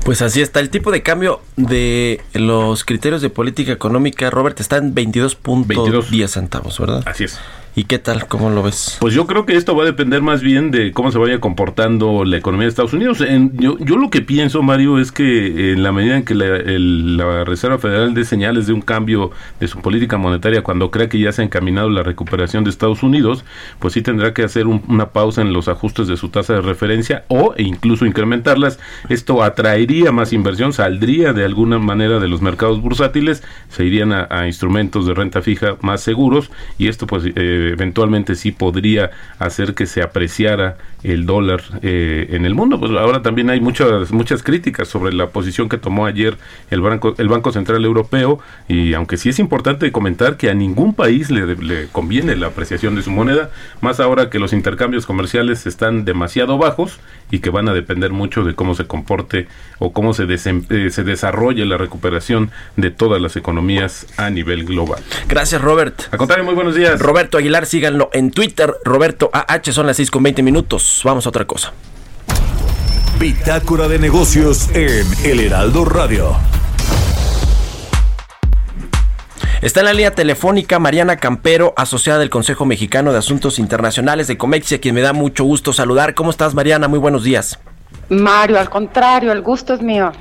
Pues 0.04 0.22
así 0.22 0.40
está. 0.40 0.60
El 0.60 0.70
tipo 0.70 0.90
de 0.90 1.02
cambio 1.02 1.42
de 1.56 2.20
los 2.32 2.84
criterios 2.84 3.20
de 3.20 3.30
política 3.30 3.72
económica, 3.72 4.30
Robert, 4.30 4.58
está 4.60 4.76
en 4.76 4.94
22.10 4.94 6.28
centavos, 6.28 6.78
¿verdad? 6.78 7.02
Así 7.06 7.24
es. 7.24 7.38
¿Y 7.78 7.84
qué 7.84 8.00
tal? 8.00 8.26
¿Cómo 8.26 8.50
lo 8.50 8.64
ves? 8.64 8.96
Pues 8.98 9.14
yo 9.14 9.28
creo 9.28 9.46
que 9.46 9.54
esto 9.54 9.76
va 9.76 9.84
a 9.84 9.86
depender 9.86 10.20
más 10.20 10.42
bien 10.42 10.72
de 10.72 10.90
cómo 10.90 11.12
se 11.12 11.18
vaya 11.18 11.38
comportando 11.38 12.24
la 12.24 12.36
economía 12.36 12.64
de 12.64 12.70
Estados 12.70 12.92
Unidos. 12.92 13.22
yo, 13.52 13.78
yo, 13.78 13.96
lo 13.98 14.10
que 14.10 14.20
pienso, 14.20 14.64
Mario, 14.64 14.98
es 14.98 15.12
que 15.12 15.74
en 15.74 15.84
la 15.84 15.92
medida 15.92 16.16
en 16.16 16.24
que 16.24 16.34
la, 16.34 17.44
Reserva 17.44 17.78
Federal 17.78 18.14
dé 18.14 18.24
señales 18.24 18.66
de 18.66 18.72
un 18.72 18.80
cambio 18.80 19.30
de 19.60 19.68
su 19.68 19.78
política 19.78 20.16
monetaria 20.16 20.62
cuando 20.62 20.90
crea 20.90 21.08
que 21.08 21.20
ya 21.20 21.30
se 21.30 21.42
ha 21.42 21.44
encaminado 21.44 21.88
la 21.88 22.02
recuperación 22.02 22.64
de 22.64 22.70
Estados 22.70 23.04
Unidos, 23.04 23.44
pues 23.78 23.94
sí 23.94 24.02
tendrá 24.02 24.34
que 24.34 24.42
hacer 24.42 24.66
una 24.66 25.10
pausa 25.10 25.42
en 25.42 25.52
los 25.52 25.68
ajustes 25.68 26.08
de 26.08 26.16
su 26.16 26.30
tasa 26.30 26.54
de 26.54 26.62
referencia 26.62 27.26
o 27.28 27.54
e 27.56 27.62
incluso 27.62 28.06
incrementarlas. 28.06 28.80
Esto 29.08 29.44
atraería 29.44 30.10
más 30.10 30.32
inversión, 30.32 30.72
saldría 30.72 31.32
de 31.32 31.44
alguna 31.44 31.78
manera 31.78 32.18
de 32.18 32.26
los 32.26 32.42
mercados 32.42 32.82
bursátiles, 32.82 33.44
se 33.68 33.84
irían 33.84 34.12
a, 34.12 34.48
instrumentos 34.48 35.06
de 35.06 35.14
renta 35.14 35.42
fija 35.42 35.76
más 35.80 36.00
seguros 36.00 36.50
y 36.76 36.88
esto 36.88 37.06
pues... 37.06 37.22
Eh, 37.36 37.67
eventualmente 37.68 38.34
sí 38.34 38.52
podría 38.52 39.10
hacer 39.38 39.74
que 39.74 39.86
se 39.86 40.02
apreciara 40.02 40.76
el 41.02 41.26
dólar 41.26 41.62
eh, 41.82 42.28
en 42.30 42.44
el 42.44 42.54
mundo. 42.54 42.80
Pues 42.80 42.90
ahora 42.92 43.22
también 43.22 43.50
hay 43.50 43.60
muchas 43.60 44.10
muchas 44.10 44.42
críticas 44.42 44.88
sobre 44.88 45.12
la 45.12 45.28
posición 45.28 45.68
que 45.68 45.78
tomó 45.78 46.06
ayer 46.06 46.36
el 46.70 46.80
Banco 46.80 47.14
el 47.18 47.28
Banco 47.28 47.52
Central 47.52 47.84
Europeo 47.84 48.40
y 48.68 48.94
aunque 48.94 49.16
sí 49.16 49.28
es 49.28 49.38
importante 49.38 49.90
comentar 49.92 50.36
que 50.36 50.50
a 50.50 50.54
ningún 50.54 50.94
país 50.94 51.30
le, 51.30 51.56
le 51.56 51.88
conviene 51.88 52.36
la 52.36 52.48
apreciación 52.48 52.94
de 52.96 53.02
su 53.02 53.10
moneda, 53.10 53.50
más 53.80 54.00
ahora 54.00 54.30
que 54.30 54.38
los 54.38 54.52
intercambios 54.52 55.06
comerciales 55.06 55.66
están 55.66 56.04
demasiado 56.04 56.58
bajos 56.58 56.98
y 57.30 57.40
que 57.40 57.50
van 57.50 57.68
a 57.68 57.74
depender 57.74 58.12
mucho 58.12 58.44
de 58.44 58.54
cómo 58.54 58.74
se 58.74 58.86
comporte 58.86 59.48
o 59.78 59.92
cómo 59.92 60.14
se, 60.14 60.24
eh, 60.24 60.90
se 60.90 61.04
desarrolle 61.04 61.64
la 61.66 61.76
recuperación 61.76 62.50
de 62.76 62.90
todas 62.90 63.20
las 63.20 63.36
economías 63.36 64.06
a 64.16 64.30
nivel 64.30 64.64
global. 64.64 65.02
Gracias, 65.28 65.60
Robert. 65.60 66.00
A 66.10 66.16
contrario, 66.16 66.44
muy 66.44 66.54
buenos 66.54 66.74
días. 66.74 67.00
Roberto 67.00 67.38
Aguilar, 67.38 67.47
síganlo 67.66 68.10
en 68.12 68.30
Twitter, 68.30 68.74
Roberto 68.84 69.30
AH, 69.32 69.72
son 69.72 69.86
las 69.86 69.96
6 69.96 70.10
con 70.10 70.22
20 70.22 70.42
minutos. 70.42 71.00
Vamos 71.04 71.26
a 71.26 71.28
otra 71.28 71.44
cosa. 71.44 71.72
Bitácora 73.18 73.88
de 73.88 73.98
negocios 73.98 74.68
en 74.74 75.06
El 75.24 75.40
Heraldo 75.40 75.84
Radio. 75.84 76.36
Está 79.60 79.80
en 79.80 79.86
la 79.86 79.92
línea 79.92 80.14
telefónica 80.14 80.78
Mariana 80.78 81.16
Campero, 81.16 81.74
asociada 81.76 82.20
del 82.20 82.30
Consejo 82.30 82.64
Mexicano 82.64 83.12
de 83.12 83.18
Asuntos 83.18 83.58
Internacionales 83.58 84.28
de 84.28 84.38
Comexia, 84.38 84.80
quien 84.80 84.94
me 84.94 85.00
da 85.00 85.12
mucho 85.12 85.42
gusto 85.42 85.72
saludar. 85.72 86.14
¿Cómo 86.14 86.30
estás, 86.30 86.54
Mariana? 86.54 86.86
Muy 86.86 87.00
buenos 87.00 87.24
días. 87.24 87.58
Mario, 88.08 88.58
al 88.58 88.70
contrario, 88.70 89.32
el 89.32 89.42
gusto 89.42 89.74
es 89.74 89.82
mío. 89.82 90.12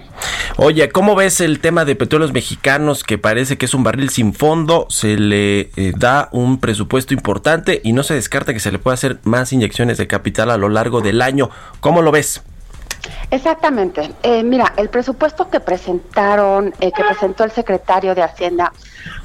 Oye, 0.58 0.90
¿cómo 0.90 1.16
ves 1.16 1.40
el 1.40 1.60
tema 1.60 1.86
de 1.86 1.96
petróleos 1.96 2.34
mexicanos 2.34 3.04
que 3.04 3.18
parece 3.18 3.58
que 3.58 3.66
es 3.66 3.74
un 3.74 3.84
barril 3.84 4.10
sin 4.10 4.34
fondo? 4.34 4.88
Se 4.90 5.16
le 5.16 5.70
eh, 5.76 5.94
da 5.96 6.30
un 6.32 6.60
presupuesto 6.60 7.14
importante 7.14 7.80
y 7.84 7.94
no 7.94 8.04
se 8.04 8.16
descarta 8.16 8.54
que 8.54 8.60
se 8.60 8.72
le 8.72 8.80
pueda 8.80 8.96
hacer 8.96 9.20
más 9.24 9.54
inyecciones 9.54 9.98
de 9.98 10.08
capital 10.08 10.50
a 10.50 10.58
lo 10.58 10.68
largo 10.68 11.02
del 11.02 11.22
año. 11.22 11.50
¿Cómo 11.80 12.02
lo 12.02 12.12
ves? 12.12 12.42
Exactamente. 13.30 14.12
Eh, 14.24 14.44
mira, 14.44 14.74
el 14.78 14.90
presupuesto 14.90 15.50
que 15.50 15.60
presentaron, 15.60 16.74
eh, 16.82 16.92
que 16.92 17.04
presentó 17.04 17.44
el 17.44 17.52
secretario 17.52 18.16
de 18.16 18.24
Hacienda 18.24 18.74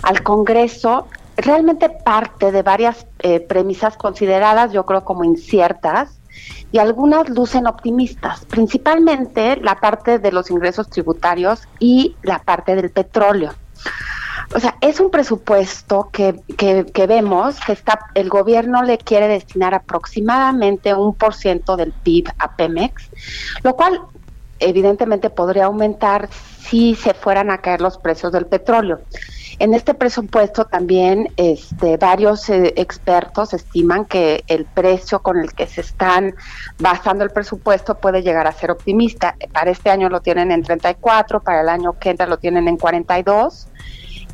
al 0.02 0.22
Congreso, 0.22 1.08
realmente 1.36 1.88
parte 1.88 2.52
de 2.52 2.62
varias 2.62 3.06
premisas 3.48 3.96
consideradas, 3.96 4.72
yo 4.72 4.84
creo, 4.84 5.04
como 5.04 5.24
inciertas 5.24 6.18
y 6.70 6.78
algunas 6.78 7.28
lucen 7.28 7.66
optimistas, 7.66 8.44
principalmente 8.46 9.56
la 9.56 9.80
parte 9.80 10.18
de 10.18 10.32
los 10.32 10.50
ingresos 10.50 10.88
tributarios 10.88 11.62
y 11.78 12.16
la 12.22 12.38
parte 12.38 12.74
del 12.74 12.90
petróleo. 12.90 13.52
O 14.54 14.60
sea, 14.60 14.76
es 14.80 15.00
un 15.00 15.10
presupuesto 15.10 16.10
que, 16.12 16.40
que, 16.56 17.06
vemos 17.06 17.58
que 17.60 17.72
está, 17.72 17.98
el 18.14 18.28
gobierno 18.28 18.82
le 18.82 18.98
quiere 18.98 19.28
destinar 19.28 19.74
aproximadamente 19.74 20.94
un 20.94 21.14
por 21.14 21.34
ciento 21.34 21.76
del 21.76 21.92
PIB 21.92 22.28
a 22.38 22.54
Pemex, 22.56 23.08
lo 23.62 23.74
cual 23.74 24.00
evidentemente 24.58 25.30
podría 25.30 25.66
aumentar 25.66 26.28
si 26.60 26.94
se 26.94 27.14
fueran 27.14 27.50
a 27.50 27.58
caer 27.58 27.80
los 27.80 27.98
precios 27.98 28.32
del 28.32 28.46
petróleo. 28.46 29.00
En 29.58 29.74
este 29.74 29.94
presupuesto 29.94 30.64
también 30.64 31.28
este, 31.36 31.96
varios 31.96 32.48
eh, 32.48 32.72
expertos 32.76 33.54
estiman 33.54 34.04
que 34.04 34.44
el 34.46 34.64
precio 34.64 35.20
con 35.20 35.38
el 35.38 35.52
que 35.52 35.66
se 35.66 35.80
están 35.82 36.34
basando 36.78 37.24
el 37.24 37.30
presupuesto 37.30 37.96
puede 37.96 38.22
llegar 38.22 38.46
a 38.46 38.52
ser 38.52 38.70
optimista. 38.70 39.36
Para 39.52 39.70
este 39.70 39.90
año 39.90 40.08
lo 40.08 40.20
tienen 40.20 40.50
en 40.50 40.62
34, 40.62 41.40
para 41.40 41.60
el 41.60 41.68
año 41.68 41.98
que 41.98 42.10
entra 42.10 42.26
lo 42.26 42.38
tienen 42.38 42.68
en 42.68 42.76
42 42.76 43.68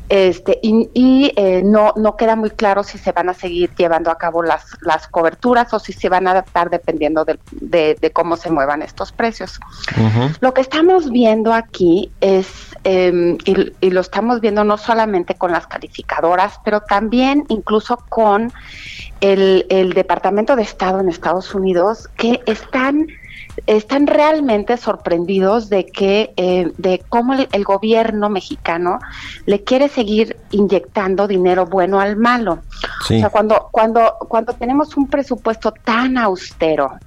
este, 0.09 0.59
y, 0.63 1.31
eh, 1.35 1.61
no, 1.63 1.93
no 1.95 2.17
queda 2.17 2.35
muy 2.35 2.49
claro 2.49 2.83
si 2.83 2.97
se 2.97 3.11
van 3.11 3.29
a 3.29 3.35
seguir 3.35 3.69
llevando 3.75 4.09
a 4.09 4.17
cabo 4.17 4.41
las, 4.41 4.65
las 4.81 5.07
coberturas 5.07 5.71
o 5.75 5.79
si 5.79 5.93
se 5.93 6.09
van 6.09 6.27
a 6.27 6.31
adaptar 6.31 6.71
dependiendo 6.71 7.25
de, 7.25 7.37
de, 8.01 8.11
cómo 8.11 8.35
se 8.35 8.49
muevan 8.49 8.81
estos 8.81 9.11
precios. 9.11 9.59
Lo 10.39 10.55
que 10.55 10.61
estamos 10.61 11.11
viendo 11.11 11.53
aquí 11.53 12.11
es, 12.21 12.68
em, 12.83 13.37
y, 13.45 13.73
y, 13.81 13.89
lo 13.91 14.01
estamos 14.01 14.41
viendo 14.41 14.63
no 14.63 14.77
solamente 14.77 15.35
con 15.35 15.51
las 15.51 15.67
calificadoras, 15.67 16.59
pero 16.63 16.81
también 16.81 17.45
incluso 17.49 17.97
con 18.09 18.51
el, 19.21 19.65
el 19.69 19.93
Departamento 19.93 20.55
de 20.55 20.63
Estado 20.63 20.99
en 20.99 21.09
Estados 21.09 21.53
Unidos, 21.53 22.09
que 22.17 22.41
están 22.45 23.07
están 23.65 24.07
realmente 24.07 24.77
sorprendidos 24.77 25.69
de 25.69 25.85
que 25.85 26.33
eh, 26.37 26.71
de 26.77 27.03
cómo 27.09 27.33
el, 27.33 27.63
gobierno 27.63 28.29
mexicano 28.29 28.99
le 29.45 29.63
quiere 29.63 29.89
seguir 29.89 30.37
inyectando 30.51 31.27
dinero 31.27 31.65
bueno 31.65 31.99
al 31.99 32.15
malo. 32.15 32.59
O 33.01 33.05
sea, 33.05 33.29
cuando 33.29 33.69
cuando 33.71 34.15
cuando 34.27 34.53
tenemos 34.53 34.95
un 34.97 35.07
presupuesto 35.07 35.71
tan 35.71 36.17
austero 36.17 36.97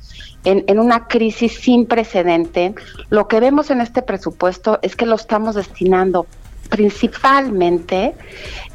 en, 0.44 0.64
en, 0.66 0.78
una 0.78 1.06
crisis 1.06 1.58
sin 1.60 1.86
precedente, 1.86 2.74
lo 3.10 3.28
que 3.28 3.40
vemos 3.40 3.70
en 3.70 3.80
este 3.80 4.02
presupuesto 4.02 4.78
es 4.82 4.96
que 4.96 5.06
lo 5.06 5.14
estamos 5.14 5.54
destinando 5.54 6.26
principalmente 6.72 8.14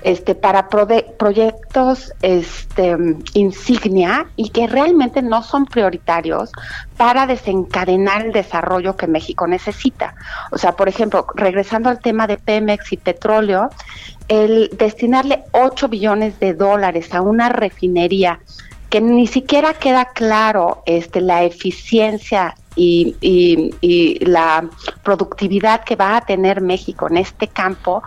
este, 0.04 0.36
para 0.36 0.70
proyectos 0.70 2.14
este, 2.22 2.96
insignia 3.34 4.28
y 4.36 4.50
que 4.50 4.68
realmente 4.68 5.24
no 5.24 5.42
son 5.42 5.66
prioritarios 5.66 6.52
para 6.96 7.26
desencadenar 7.26 8.28
el 8.28 8.34
desarrollo 8.34 8.96
que 8.96 9.08
México 9.08 9.48
necesita. 9.48 10.14
O 10.52 10.60
sea, 10.60 10.74
por 10.74 10.88
ejemplo, 10.88 11.26
regresando 11.34 11.90
al 11.90 12.00
tema 12.00 12.28
de 12.28 12.38
Pemex 12.38 12.94
y 12.94 12.98
petróleo, 12.98 13.72
el 14.28 14.70
destinarle 14.78 15.46
8 15.54 15.88
billones 15.88 16.40
de 16.40 16.54
dólares 16.54 17.16
a 17.16 17.22
una 17.22 17.50
refinería 17.50 18.42
que 18.92 19.02
ni 19.02 19.26
siquiera 19.26 19.74
queda 19.74 20.06
claro 20.06 20.84
este, 20.86 21.20
la 21.20 21.44
eficiencia 21.44 22.56
y, 22.78 24.20
la 24.22 24.68
productividad 25.04 25.84
que 25.84 25.96
va 25.96 26.18
a 26.18 26.22
tener 26.22 26.62
México 26.62 27.08
en 27.10 27.18
este 27.18 27.48
campo, 27.48 28.04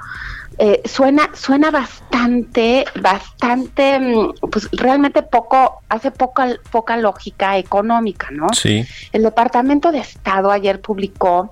eh, 0.58 0.82
suena 0.84 1.30
suena 1.32 1.70
bastante 1.70 2.84
bastante 3.00 3.98
mm, 3.98 4.48
pues 4.50 4.68
realmente 4.72 5.22
poco 5.22 5.80
hace 5.88 6.10
poca 6.10 6.48
poca 6.70 6.98
lógica 6.98 7.56
económica 7.56 8.28
no 8.30 8.48
sí. 8.52 8.84
El 9.12 9.22
departamento 9.22 9.90
de 9.90 10.00
Estado 10.00 10.50
ayer 10.50 10.82
publicó 10.82 11.50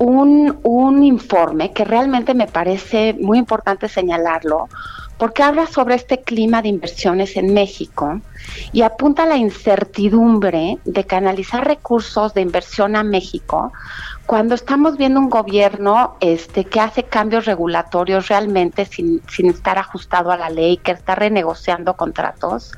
un, 0.00 0.58
un 0.64 1.04
informe 1.04 1.72
que 1.72 1.84
realmente 1.84 2.34
me 2.34 2.48
parece 2.48 3.14
muy 3.20 3.38
importante 3.38 3.88
señalarlo 3.88 4.68
porque 5.22 5.44
habla 5.44 5.68
sobre 5.68 5.94
este 5.94 6.18
clima 6.18 6.62
de 6.62 6.68
inversiones 6.68 7.36
en 7.36 7.54
México 7.54 8.20
y 8.72 8.82
apunta 8.82 9.22
a 9.22 9.26
la 9.26 9.36
incertidumbre 9.36 10.78
de 10.84 11.04
canalizar 11.04 11.64
recursos 11.64 12.34
de 12.34 12.40
inversión 12.40 12.96
a 12.96 13.04
México 13.04 13.72
cuando 14.26 14.56
estamos 14.56 14.96
viendo 14.96 15.20
un 15.20 15.30
gobierno 15.30 16.16
este 16.18 16.64
que 16.64 16.80
hace 16.80 17.04
cambios 17.04 17.44
regulatorios 17.44 18.26
realmente 18.26 18.84
sin, 18.84 19.22
sin 19.28 19.50
estar 19.50 19.78
ajustado 19.78 20.32
a 20.32 20.36
la 20.36 20.50
ley, 20.50 20.78
que 20.78 20.90
está 20.90 21.14
renegociando 21.14 21.94
contratos, 21.94 22.72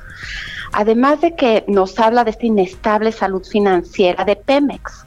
además 0.71 1.21
de 1.21 1.35
que 1.35 1.65
nos 1.67 1.97
habla 1.97 2.23
de 2.23 2.29
esta 2.29 2.45
inestable 2.45 3.11
salud 3.11 3.43
financiera 3.43 4.23
de 4.23 4.35
Pemex. 4.35 5.03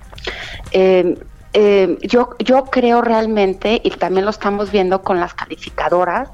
Eh, 0.72 1.16
eh, 1.52 1.98
yo, 2.02 2.30
yo 2.40 2.64
creo 2.64 3.00
realmente, 3.00 3.80
y 3.84 3.90
también 3.90 4.24
lo 4.24 4.32
estamos 4.32 4.72
viendo 4.72 5.02
con 5.02 5.20
las 5.20 5.34
calificadoras, 5.34 6.30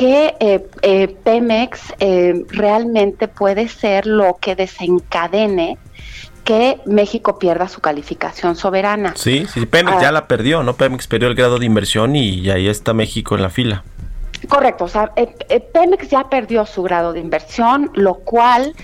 que 0.00 0.34
eh, 0.40 0.66
eh, 0.80 1.14
Pemex 1.24 1.92
eh, 2.00 2.46
realmente 2.48 3.28
puede 3.28 3.68
ser 3.68 4.06
lo 4.06 4.38
que 4.40 4.56
desencadene 4.56 5.76
que 6.42 6.78
México 6.86 7.38
pierda 7.38 7.68
su 7.68 7.82
calificación 7.82 8.56
soberana. 8.56 9.12
Sí, 9.14 9.44
sí, 9.52 9.66
Pemex 9.66 10.00
ya 10.00 10.08
ah. 10.08 10.12
la 10.12 10.26
perdió, 10.26 10.62
¿no? 10.62 10.72
Pemex 10.72 11.06
perdió 11.06 11.28
el 11.28 11.34
grado 11.34 11.58
de 11.58 11.66
inversión 11.66 12.16
y, 12.16 12.48
ahí 12.48 12.66
está 12.66 12.94
México 12.94 13.36
en 13.36 13.42
la 13.42 13.50
fila. 13.50 13.84
Correcto, 14.48 14.84
o 14.84 14.88
sea, 14.88 15.12
Pemex 15.74 16.08
ya 16.08 16.30
perdió 16.30 16.64
su 16.64 16.82
grado 16.82 17.12
de 17.12 17.20
inversión, 17.20 17.90
lo 17.92 18.14
cual 18.14 18.74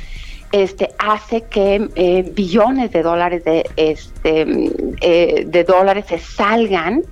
este 0.52 0.90
hace 0.98 1.44
que 1.44 2.31
billones 2.35 2.92
de 2.92 3.02
dólares 3.02 3.42
de 3.42 3.64
este 3.76 4.44
de 4.44 5.64
dólares 5.64 6.05
se 6.09 6.18
salgan 6.18 7.02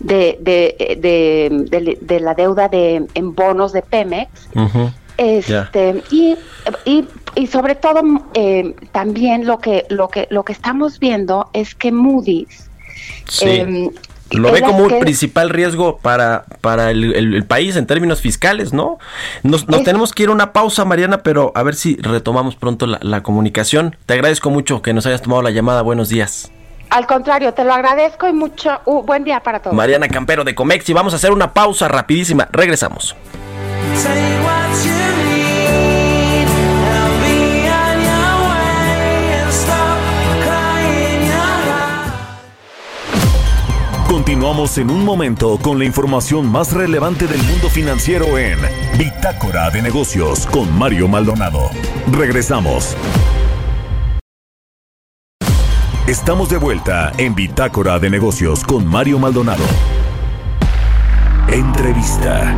de, 0.00 0.38
de, 0.40 1.96
de, 2.00 2.20
la 2.20 2.34
deuda 2.34 2.68
de, 2.68 3.06
en 3.14 3.34
bonos 3.34 3.72
de 3.72 3.82
Pemex. 3.82 4.28
Este, 5.16 6.02
y, 6.12 6.36
y, 6.84 7.46
sobre 7.48 7.74
todo 7.74 8.02
eh, 8.34 8.74
también 8.92 9.46
lo 9.46 9.58
que, 9.58 9.84
lo, 9.88 10.08
que, 10.08 10.28
lo 10.30 10.44
que 10.44 10.52
estamos 10.52 11.00
viendo 11.00 11.50
es 11.52 11.74
que 11.74 11.90
Moody's 11.90 12.70
em, 13.40 13.90
lo 14.30 14.52
ve 14.52 14.60
como 14.60 14.84
un 14.84 15.00
principal 15.00 15.50
riesgo 15.50 15.98
para, 15.98 16.44
para 16.60 16.92
el, 16.92 17.44
país 17.46 17.74
en 17.74 17.86
términos 17.86 18.20
fiscales, 18.20 18.72
¿no? 18.72 18.98
Nos, 19.42 19.66
tenemos 19.66 20.12
que 20.12 20.22
ir 20.22 20.28
a 20.28 20.32
una 20.32 20.52
pausa, 20.52 20.84
Mariana, 20.84 21.24
pero 21.24 21.50
a 21.56 21.64
ver 21.64 21.74
si 21.74 21.96
retomamos 21.96 22.54
pronto 22.54 22.86
la, 22.86 23.00
la 23.02 23.24
comunicación. 23.24 23.96
Te 24.06 24.14
agradezco 24.14 24.50
mucho 24.50 24.82
que 24.82 24.92
nos 24.92 25.04
hayas 25.06 25.22
tomado 25.22 25.42
la 25.42 25.50
llamada. 25.50 25.82
Buenos 25.82 26.10
días. 26.10 26.52
Al 26.90 27.06
contrario, 27.06 27.52
te 27.52 27.64
lo 27.64 27.72
agradezco 27.72 28.28
y 28.28 28.32
mucho 28.32 28.80
uh, 28.84 29.02
buen 29.02 29.24
día 29.24 29.40
para 29.40 29.60
todos. 29.60 29.76
Mariana 29.76 30.08
Campero 30.08 30.44
de 30.44 30.54
Comex 30.54 30.88
y 30.88 30.92
vamos 30.92 31.12
a 31.12 31.16
hacer 31.16 31.32
una 31.32 31.52
pausa 31.52 31.88
rapidísima. 31.88 32.48
Regresamos. 32.50 33.14
Continuamos 44.08 44.76
en 44.78 44.90
un 44.90 45.04
momento 45.04 45.58
con 45.58 45.78
la 45.78 45.84
información 45.84 46.50
más 46.50 46.72
relevante 46.72 47.26
del 47.26 47.42
mundo 47.42 47.68
financiero 47.70 48.38
en 48.38 48.58
Bitácora 48.98 49.70
de 49.70 49.80
Negocios 49.82 50.46
con 50.46 50.76
Mario 50.76 51.08
Maldonado. 51.08 51.70
Regresamos. 52.12 52.96
Estamos 56.08 56.48
de 56.48 56.56
vuelta 56.56 57.12
en 57.18 57.34
Bitácora 57.34 57.98
de 57.98 58.08
Negocios 58.08 58.64
con 58.64 58.86
Mario 58.86 59.18
Maldonado. 59.18 59.62
Entrevista. 61.52 62.56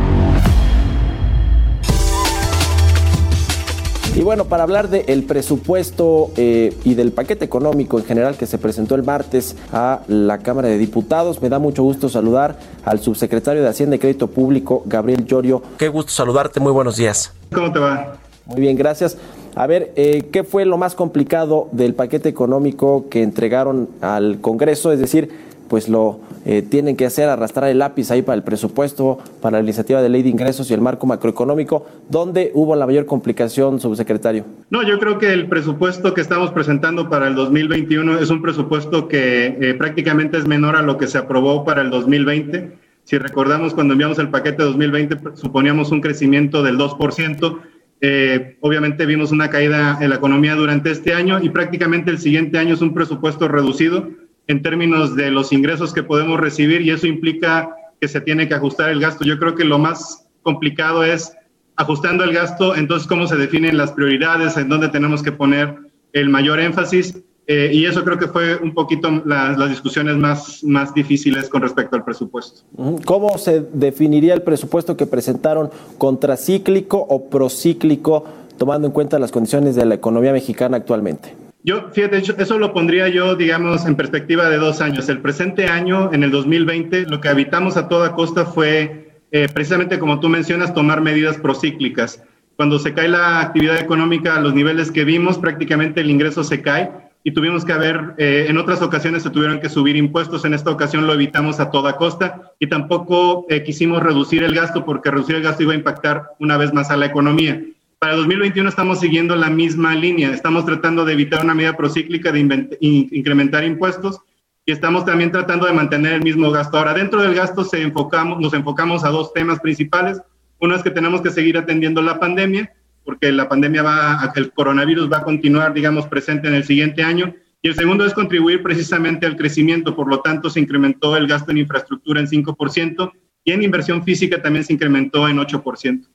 Y 4.15 4.21
bueno, 4.21 4.45
para 4.45 4.63
hablar 4.63 4.87
del 4.87 5.23
presupuesto 5.23 6.31
eh, 6.37 6.73
y 6.85 6.93
del 6.93 7.11
paquete 7.11 7.43
económico 7.43 7.99
en 7.99 8.05
general 8.05 8.37
que 8.37 8.45
se 8.45 8.57
presentó 8.57 8.95
el 8.95 9.03
martes 9.03 9.57
a 9.73 9.99
la 10.07 10.37
Cámara 10.37 10.69
de 10.69 10.77
Diputados, 10.77 11.41
me 11.41 11.49
da 11.49 11.59
mucho 11.59 11.83
gusto 11.83 12.07
saludar 12.07 12.57
al 12.85 13.01
subsecretario 13.01 13.61
de 13.61 13.67
Hacienda 13.67 13.97
y 13.97 13.99
Crédito 13.99 14.27
Público, 14.27 14.81
Gabriel 14.85 15.25
Llorio. 15.25 15.61
Qué 15.77 15.89
gusto 15.89 16.13
saludarte, 16.13 16.61
muy 16.61 16.71
buenos 16.71 16.95
días. 16.95 17.33
¿Cómo 17.53 17.69
te 17.69 17.79
va? 17.79 18.13
Muy 18.45 18.61
bien, 18.61 18.77
gracias. 18.77 19.17
A 19.55 19.67
ver, 19.67 19.91
eh, 19.95 20.29
¿qué 20.31 20.43
fue 20.43 20.65
lo 20.65 20.77
más 20.77 20.95
complicado 20.95 21.67
del 21.71 21.93
paquete 21.93 22.29
económico 22.29 23.07
que 23.09 23.23
entregaron 23.23 23.89
al 24.01 24.39
Congreso? 24.39 24.91
Es 24.91 24.99
decir, 24.99 25.29
pues 25.67 25.87
lo 25.87 26.19
eh, 26.45 26.63
tienen 26.63 26.97
que 26.97 27.05
hacer, 27.05 27.29
arrastrar 27.29 27.69
el 27.69 27.79
lápiz 27.79 28.11
ahí 28.11 28.21
para 28.21 28.35
el 28.35 28.43
presupuesto, 28.43 29.19
para 29.41 29.57
la 29.57 29.63
iniciativa 29.63 30.01
de 30.01 30.09
ley 30.09 30.21
de 30.21 30.29
ingresos 30.29 30.69
y 30.69 30.73
el 30.73 30.81
marco 30.81 31.05
macroeconómico. 31.05 31.85
¿Dónde 32.09 32.51
hubo 32.53 32.75
la 32.75 32.85
mayor 32.85 33.05
complicación, 33.05 33.79
subsecretario? 33.79 34.43
No, 34.69 34.83
yo 34.83 34.99
creo 34.99 35.17
que 35.17 35.31
el 35.31 35.47
presupuesto 35.47 36.13
que 36.13 36.21
estamos 36.21 36.51
presentando 36.51 37.09
para 37.09 37.27
el 37.27 37.35
2021 37.35 38.19
es 38.19 38.29
un 38.29 38.41
presupuesto 38.41 39.07
que 39.07 39.57
eh, 39.61 39.73
prácticamente 39.75 40.37
es 40.37 40.47
menor 40.47 40.75
a 40.75 40.81
lo 40.81 40.97
que 40.97 41.07
se 41.07 41.17
aprobó 41.17 41.63
para 41.63 41.81
el 41.81 41.89
2020. 41.89 42.71
Si 43.03 43.17
recordamos, 43.17 43.73
cuando 43.73 43.93
enviamos 43.93 44.19
el 44.19 44.29
paquete 44.29 44.63
2020, 44.63 45.35
suponíamos 45.35 45.91
un 45.91 46.01
crecimiento 46.01 46.63
del 46.63 46.77
2%. 46.77 47.59
Eh, 48.03 48.57
obviamente 48.61 49.05
vimos 49.05 49.31
una 49.31 49.49
caída 49.51 49.99
en 50.01 50.09
la 50.09 50.15
economía 50.15 50.55
durante 50.55 50.89
este 50.89 51.13
año 51.13 51.39
y 51.41 51.49
prácticamente 51.49 52.09
el 52.09 52.17
siguiente 52.17 52.57
año 52.57 52.73
es 52.73 52.81
un 52.81 52.95
presupuesto 52.95 53.47
reducido 53.47 54.09
en 54.47 54.63
términos 54.63 55.15
de 55.15 55.29
los 55.29 55.53
ingresos 55.53 55.93
que 55.93 56.01
podemos 56.01 56.39
recibir 56.39 56.81
y 56.81 56.89
eso 56.89 57.05
implica 57.05 57.69
que 58.01 58.07
se 58.07 58.19
tiene 58.19 58.47
que 58.47 58.55
ajustar 58.55 58.89
el 58.89 58.99
gasto. 58.99 59.23
Yo 59.23 59.37
creo 59.37 59.53
que 59.53 59.63
lo 59.63 59.77
más 59.77 60.27
complicado 60.41 61.03
es 61.03 61.31
ajustando 61.75 62.23
el 62.23 62.33
gasto, 62.33 62.75
entonces 62.75 63.07
cómo 63.07 63.27
se 63.27 63.37
definen 63.37 63.77
las 63.77 63.91
prioridades, 63.91 64.57
en 64.57 64.67
dónde 64.67 64.89
tenemos 64.89 65.21
que 65.21 65.31
poner 65.31 65.77
el 66.13 66.29
mayor 66.29 66.59
énfasis. 66.59 67.23
Eh, 67.53 67.69
y 67.73 67.85
eso 67.85 68.05
creo 68.05 68.17
que 68.17 68.29
fue 68.29 68.55
un 68.55 68.73
poquito 68.73 69.11
las 69.25 69.69
discusiones 69.69 70.15
más, 70.15 70.63
más 70.63 70.93
difíciles 70.93 71.49
con 71.49 71.61
respecto 71.61 71.97
al 71.97 72.05
presupuesto. 72.05 72.61
¿Cómo 73.03 73.37
se 73.37 73.65
definiría 73.73 74.33
el 74.33 74.41
presupuesto 74.41 74.95
que 74.95 75.05
presentaron 75.05 75.69
contracíclico 75.97 76.97
o 76.97 77.29
procíclico, 77.29 78.23
tomando 78.57 78.87
en 78.87 78.93
cuenta 78.93 79.19
las 79.19 79.33
condiciones 79.33 79.75
de 79.75 79.85
la 79.85 79.95
economía 79.95 80.31
mexicana 80.31 80.77
actualmente? 80.77 81.35
Yo, 81.65 81.89
fíjate, 81.91 82.23
eso 82.41 82.57
lo 82.57 82.71
pondría 82.71 83.09
yo, 83.09 83.35
digamos, 83.35 83.85
en 83.85 83.97
perspectiva 83.97 84.47
de 84.49 84.55
dos 84.55 84.79
años. 84.79 85.09
El 85.09 85.19
presente 85.19 85.65
año, 85.65 86.13
en 86.13 86.23
el 86.23 86.31
2020, 86.31 87.07
lo 87.07 87.19
que 87.19 87.27
habitamos 87.27 87.75
a 87.75 87.89
toda 87.89 88.15
costa 88.15 88.45
fue, 88.45 89.11
eh, 89.31 89.49
precisamente 89.53 89.99
como 89.99 90.21
tú 90.21 90.29
mencionas, 90.29 90.73
tomar 90.73 91.01
medidas 91.01 91.35
procíclicas. 91.35 92.23
Cuando 92.55 92.79
se 92.79 92.93
cae 92.93 93.09
la 93.09 93.41
actividad 93.41 93.77
económica 93.77 94.37
a 94.37 94.39
los 94.39 94.53
niveles 94.53 94.89
que 94.89 95.03
vimos, 95.03 95.37
prácticamente 95.37 95.99
el 95.99 96.09
ingreso 96.09 96.45
se 96.45 96.61
cae 96.61 97.10
y 97.23 97.31
tuvimos 97.31 97.65
que 97.65 97.73
haber, 97.73 98.15
eh, 98.17 98.45
en 98.49 98.57
otras 98.57 98.81
ocasiones 98.81 99.23
se 99.23 99.29
tuvieron 99.29 99.59
que 99.59 99.69
subir 99.69 99.95
impuestos, 99.95 100.43
en 100.45 100.53
esta 100.53 100.71
ocasión 100.71 101.05
lo 101.05 101.13
evitamos 101.13 101.59
a 101.59 101.69
toda 101.69 101.95
costa 101.95 102.53
y 102.59 102.67
tampoco 102.67 103.45
eh, 103.49 103.63
quisimos 103.63 104.01
reducir 104.01 104.43
el 104.43 104.55
gasto 104.55 104.83
porque 104.85 105.11
reducir 105.11 105.35
el 105.35 105.43
gasto 105.43 105.63
iba 105.63 105.73
a 105.73 105.77
impactar 105.77 106.31
una 106.39 106.57
vez 106.57 106.73
más 106.73 106.89
a 106.89 106.97
la 106.97 107.05
economía. 107.05 107.61
Para 107.99 108.15
2021 108.15 108.67
estamos 108.67 108.99
siguiendo 108.99 109.35
la 109.35 109.51
misma 109.51 109.93
línea. 109.93 110.31
Estamos 110.31 110.65
tratando 110.65 111.05
de 111.05 111.13
evitar 111.13 111.43
una 111.43 111.53
medida 111.53 111.77
procíclica 111.77 112.31
de 112.31 112.77
incrementar 112.79 113.63
impuestos 113.63 114.21
y 114.65 114.71
estamos 114.71 115.05
también 115.05 115.31
tratando 115.31 115.67
de 115.67 115.73
mantener 115.73 116.13
el 116.13 116.23
mismo 116.23 116.49
gasto. 116.49 116.79
Ahora, 116.79 116.95
dentro 116.95 117.21
del 117.21 117.35
gasto 117.35 117.63
se 117.63 117.79
enfocamos, 117.83 118.39
nos 118.39 118.55
enfocamos 118.55 119.03
a 119.03 119.09
dos 119.09 119.33
temas 119.33 119.59
principales. 119.59 120.19
Uno 120.59 120.75
es 120.75 120.81
que 120.81 120.89
tenemos 120.89 121.21
que 121.21 121.29
seguir 121.29 121.59
atendiendo 121.59 122.01
la 122.01 122.19
pandemia, 122.19 122.73
porque 123.11 123.29
la 123.29 123.49
pandemia 123.49 123.83
va, 123.83 124.31
el 124.37 124.53
coronavirus 124.53 125.11
va 125.11 125.17
a 125.17 125.23
continuar, 125.23 125.73
digamos, 125.73 126.07
presente 126.07 126.47
en 126.47 126.53
el 126.53 126.63
siguiente 126.63 127.03
año. 127.03 127.35
Y 127.61 127.67
el 127.67 127.75
segundo 127.75 128.05
es 128.05 128.13
contribuir 128.13 128.63
precisamente 128.63 129.25
al 129.25 129.35
crecimiento. 129.35 129.97
Por 129.97 130.07
lo 130.07 130.21
tanto, 130.21 130.49
se 130.49 130.61
incrementó 130.61 131.17
el 131.17 131.27
gasto 131.27 131.51
en 131.51 131.57
infraestructura 131.57 132.21
en 132.21 132.27
5% 132.27 133.11
y 133.43 133.51
en 133.51 133.63
inversión 133.63 134.01
física 134.05 134.41
también 134.41 134.63
se 134.63 134.71
incrementó 134.71 135.27
en 135.27 135.39
8%. 135.39 136.05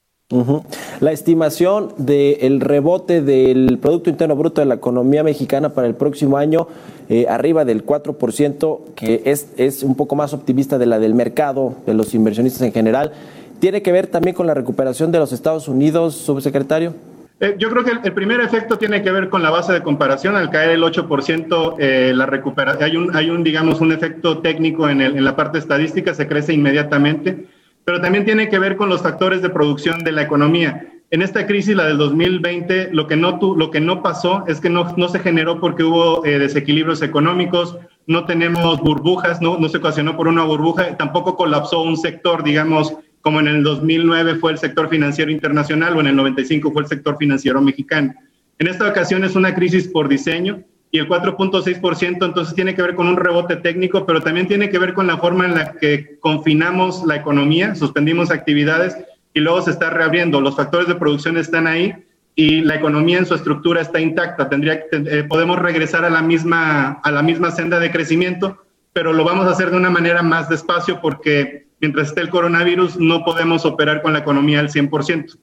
La 1.01 1.13
estimación 1.13 1.93
del 1.99 2.63
rebote 2.63 3.21
del 3.21 3.77
Producto 3.79 4.09
Interno 4.09 4.35
Bruto 4.35 4.63
de 4.63 4.67
la 4.67 4.77
economía 4.77 5.23
mexicana 5.23 5.75
para 5.75 5.87
el 5.87 5.97
próximo 5.97 6.39
año, 6.39 6.67
eh, 7.11 7.27
arriba 7.29 7.67
del 7.67 7.85
4%, 7.85 8.95
que 8.95 9.21
es, 9.27 9.53
es 9.59 9.83
un 9.83 9.97
poco 9.97 10.17
más 10.17 10.33
optimista 10.33 10.79
de 10.79 10.87
la 10.87 10.99
del 10.99 11.15
mercado, 11.15 11.75
de 11.85 11.93
los 11.93 12.15
inversionistas 12.15 12.63
en 12.63 12.73
general, 12.73 13.13
¿tiene 13.59 13.83
que 13.83 13.93
ver 13.93 14.07
también 14.07 14.35
con 14.35 14.47
la 14.47 14.55
recuperación 14.55 15.13
de 15.13 15.19
los 15.19 15.33
Estados 15.33 15.69
Unidos, 15.69 16.15
subsecretario? 16.15 16.95
Eh, 17.41 17.55
yo 17.59 17.69
creo 17.69 17.85
que 17.85 17.93
el, 18.03 18.15
primer 18.15 18.41
efecto 18.41 18.79
tiene 18.79 19.03
que 19.03 19.11
ver 19.11 19.29
con 19.29 19.43
la 19.43 19.51
base 19.51 19.73
de 19.73 19.83
comparación. 19.83 20.37
Al 20.37 20.51
caer 20.51 20.71
el 20.71 20.83
8%, 20.83 21.77
eh, 21.79 22.13
la 22.15 22.27
recuperación, 22.27 22.85
hay 22.85 22.97
un, 22.97 23.17
hay 23.17 23.31
un, 23.31 23.45
digamos, 23.45 23.81
un 23.81 23.93
efecto 23.93 24.39
técnico 24.39 24.89
en, 24.89 25.03
el, 25.03 25.17
en 25.17 25.25
la 25.25 25.37
parte 25.37 25.59
estadística, 25.59 26.15
se 26.15 26.27
crece 26.27 26.55
inmediatamente 26.55 27.47
pero 27.87 28.01
también 28.01 28.25
tiene 28.25 28.49
que 28.49 28.59
ver 28.59 28.77
con 28.77 28.89
los 28.89 29.03
factores 29.03 29.43
de 29.43 29.49
producción 29.49 30.03
de 30.03 30.11
la 30.11 30.23
economía. 30.23 30.89
En 31.13 31.23
esta 31.23 31.47
crisis, 31.47 31.77
la 31.77 31.87
del 31.87 31.99
2020, 31.99 32.89
lo 32.93 33.07
que 33.07 33.15
no, 33.15 33.39
lo 33.57 33.71
que 33.71 33.81
no 33.81 34.03
pasó 34.03 34.43
es 34.49 34.61
que 34.61 34.69
no, 34.69 34.93
no 34.97 35.09
se 35.09 35.21
generó 35.21 35.61
porque 35.61 35.85
hubo 35.85 36.27
eh, 36.27 36.41
desequilibrios 36.41 37.01
económicos, 37.03 37.79
no 38.09 38.25
tenemos 38.25 38.81
burbujas, 38.81 39.41
no, 39.41 39.57
no 39.59 39.69
se 39.69 39.79
ocasionó 39.79 40.17
por 40.17 40.27
una 40.27 40.43
burbuja, 40.43 40.97
tampoco 40.97 41.37
colapsó 41.37 41.81
un 41.83 41.97
sector, 41.97 42.43
digamos, 42.43 42.97
como 43.27 43.41
en 43.41 43.49
el 43.49 43.65
2009 43.65 44.37
fue 44.37 44.53
el 44.53 44.59
sector 44.59 44.89
financiero 44.89 45.33
internacional 45.33 45.97
o 45.97 46.01
en 46.01 46.07
el 46.07 46.15
95 46.15 46.71
fue 46.71 46.83
el 46.83 46.89
sector 46.89 47.17
financiero 47.19 47.61
mexicano. 47.61 48.15
En 48.61 48.69
esta 48.69 48.89
ocasión 48.89 49.25
es 49.25 49.35
una 49.35 49.53
crisis 49.53 49.89
por 49.89 50.07
diseño 50.07 50.63
y 50.93 50.99
el 50.99 51.09
4.6% 51.09 52.25
entonces 52.25 52.55
tiene 52.55 52.77
que 52.77 52.83
ver 52.83 52.95
con 52.95 53.09
un 53.09 53.17
rebote 53.17 53.57
técnico, 53.57 54.07
pero 54.07 54.21
también 54.21 54.47
tiene 54.47 54.71
que 54.71 54.79
ver 54.79 54.95
con 54.95 55.09
la 55.09 55.19
forma 55.19 55.45
en 55.45 55.57
la 55.57 55.73
que 55.73 56.21
confinamos 56.21 57.05
la 57.05 57.17
economía, 57.17 57.75
suspendimos 57.75 58.31
actividades 58.31 58.97
y 59.35 59.41
luego 59.41 59.61
se 59.61 59.73
está 59.73 59.91
reabriendo. 59.91 60.41
Los 60.41 60.55
factores 60.55 60.87
de 60.87 60.95
producción 60.95 61.37
están 61.37 61.67
ahí 61.67 61.97
y 62.37 62.61
la 62.61 62.77
economía 62.77 63.19
en 63.19 63.27
su 63.27 63.35
estructura 63.35 63.81
está 63.81 63.99
intacta. 63.99 64.49
Tendría, 64.49 64.85
eh, 64.93 65.25
podemos 65.29 65.59
regresar 65.59 66.05
a 66.05 66.11
la, 66.11 66.23
misma, 66.23 67.01
a 67.03 67.11
la 67.11 67.23
misma 67.23 67.51
senda 67.51 67.81
de 67.81 67.91
crecimiento, 67.91 68.63
pero 68.93 69.13
lo 69.13 69.25
vamos 69.25 69.49
a 69.49 69.51
hacer 69.51 69.73
de 69.73 69.79
una 69.79 69.91
manera 69.91 70.23
más 70.23 70.49
despacio 70.49 71.01
porque 71.01 71.66
mientras 71.81 72.09
esté 72.09 72.21
el 72.21 72.31
coronavirus 72.31 72.99
no 72.99 73.25
podemos 73.25 73.65
operar 73.65 74.03
con 74.03 74.13
la 74.13 74.21
economía 74.21 74.61
al 74.61 74.69
100%. 74.69 75.39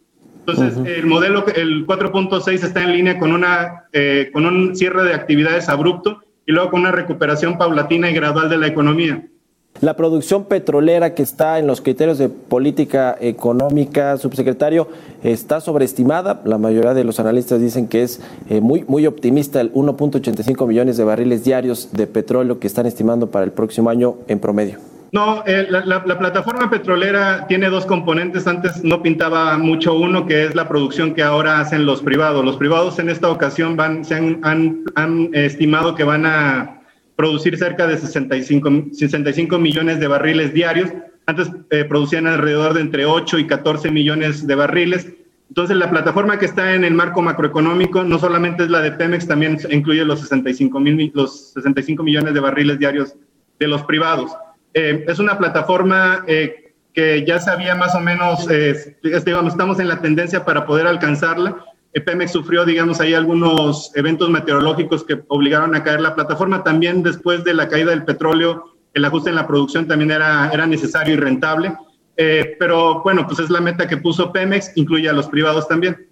Entonces, 0.45 0.77
el 0.85 1.05
modelo, 1.05 1.45
el 1.55 1.87
4.6 1.87 2.51
está 2.51 2.83
en 2.83 2.91
línea 2.91 3.17
con, 3.17 3.31
una, 3.31 3.85
eh, 3.93 4.29
con 4.33 4.45
un 4.45 4.75
cierre 4.75 5.03
de 5.05 5.13
actividades 5.13 5.69
abrupto 5.69 6.19
y 6.45 6.51
luego 6.51 6.71
con 6.71 6.81
una 6.81 6.91
recuperación 6.91 7.57
paulatina 7.57 8.11
y 8.11 8.13
gradual 8.13 8.49
de 8.49 8.57
la 8.57 8.67
economía. 8.67 9.25
La 9.81 9.95
producción 9.95 10.45
petrolera 10.45 11.15
que 11.15 11.23
está 11.23 11.59
en 11.59 11.67
los 11.67 11.81
criterios 11.81 12.17
de 12.17 12.29
política 12.29 13.17
económica, 13.19 14.17
subsecretario, 14.17 14.87
está 15.23 15.61
sobreestimada. 15.61 16.41
La 16.45 16.57
mayoría 16.57 16.93
de 16.93 17.03
los 17.03 17.19
analistas 17.19 17.59
dicen 17.59 17.87
que 17.87 18.03
es 18.03 18.21
eh, 18.49 18.61
muy, 18.61 18.85
muy 18.87 19.07
optimista 19.07 19.59
el 19.61 19.73
1.85 19.73 20.67
millones 20.67 20.97
de 20.97 21.03
barriles 21.03 21.43
diarios 21.43 21.89
de 21.91 22.05
petróleo 22.05 22.59
que 22.59 22.67
están 22.67 22.85
estimando 22.85 23.31
para 23.31 23.45
el 23.45 23.51
próximo 23.51 23.89
año 23.89 24.15
en 24.27 24.39
promedio. 24.39 24.77
No, 25.13 25.43
eh, 25.45 25.67
la, 25.69 26.03
plataforma 26.03 26.71
petrolera 26.71 27.45
tiene 27.45 27.69
dos 27.69 27.85
componentes. 27.85 28.47
Antes 28.47 28.83
no 28.83 29.03
pintaba 29.03 29.59
mucho 29.59 29.93
uno, 29.93 30.25
que 30.25 30.45
es 30.45 30.55
la 30.55 30.67
producción 30.67 31.13
que 31.13 31.21
ahora 31.21 31.59
hacen 31.59 31.85
los 31.85 32.01
privados. 32.01 32.43
Los 32.43 32.57
privados 32.57 32.97
en 32.97 33.09
esta 33.09 33.29
ocasión 33.29 33.75
van, 33.75 34.03
se 34.03 34.15
han, 34.15 35.29
estimado 35.33 35.93
que 35.93 36.03
van 36.03 36.25
a 36.25 36.81
producir 37.15 37.55
cerca 37.59 37.85
de 37.85 37.99
65, 37.99 38.85
65 38.91 39.59
millones 39.59 39.99
de 39.99 40.07
barriles 40.07 40.51
diarios. 40.51 40.89
Antes 41.27 41.51
eh, 41.69 41.85
producían 41.85 42.25
alrededor 42.25 42.73
de 42.73 42.81
entre 42.81 43.05
8 43.05 43.37
y 43.37 43.45
14 43.45 43.91
millones 43.91 44.47
de 44.47 44.55
barriles. 44.55 45.13
Entonces, 45.47 45.77
la 45.77 45.91
plataforma 45.91 46.39
que 46.39 46.45
está 46.45 46.73
en 46.73 46.83
el 46.83 46.95
marco 46.95 47.21
macroeconómico 47.21 48.03
no 48.03 48.17
solamente 48.17 48.63
es 48.63 48.71
la 48.71 48.81
de 48.81 48.93
Pemex, 48.93 49.27
también 49.27 49.59
incluye 49.69 50.03
los 50.05 50.21
65, 50.21 50.79
mil, 50.79 51.11
los 51.13 51.51
65 51.53 52.01
millones 52.01 52.33
de 52.33 52.39
barriles 52.39 52.79
diarios 52.79 53.13
de 53.59 53.67
los 53.67 53.83
privados. 53.83 54.31
Eh, 54.73 55.05
es 55.07 55.19
una 55.19 55.37
plataforma 55.37 56.23
eh, 56.27 56.73
que 56.93 57.23
ya 57.25 57.39
sabía 57.39 57.75
más 57.75 57.95
o 57.95 57.99
menos, 57.99 58.49
eh, 58.49 58.97
digamos, 59.25 59.53
estamos 59.53 59.79
en 59.79 59.87
la 59.87 60.01
tendencia 60.01 60.45
para 60.45 60.65
poder 60.65 60.87
alcanzarla. 60.87 61.63
Pemex 62.05 62.31
sufrió, 62.31 62.65
digamos, 62.65 62.99
ahí 62.99 63.13
algunos 63.13 63.91
eventos 63.95 64.27
meteorológicos 64.29 65.03
que 65.03 65.21
obligaron 65.27 65.75
a 65.75 65.83
caer 65.83 66.01
la 66.01 66.15
plataforma. 66.15 66.63
También 66.63 67.03
después 67.03 67.43
de 67.43 67.53
la 67.53 67.67
caída 67.67 67.91
del 67.91 68.03
petróleo, 68.03 68.73
el 68.95 69.05
ajuste 69.05 69.29
en 69.29 69.35
la 69.35 69.45
producción 69.45 69.87
también 69.87 70.09
era, 70.09 70.49
era 70.51 70.65
necesario 70.65 71.13
y 71.13 71.17
rentable. 71.17 71.73
pero 72.15 73.03
bueno, 73.03 73.27
pues 73.27 73.39
es 73.39 73.51
la 73.51 73.61
meta 73.61 73.87
que 73.87 73.97
puso 73.97 74.31
Pemex, 74.31 74.71
incluye 74.75 75.07
a 75.07 75.13
los 75.13 75.27
privados 75.27 75.67
también. 75.67 76.07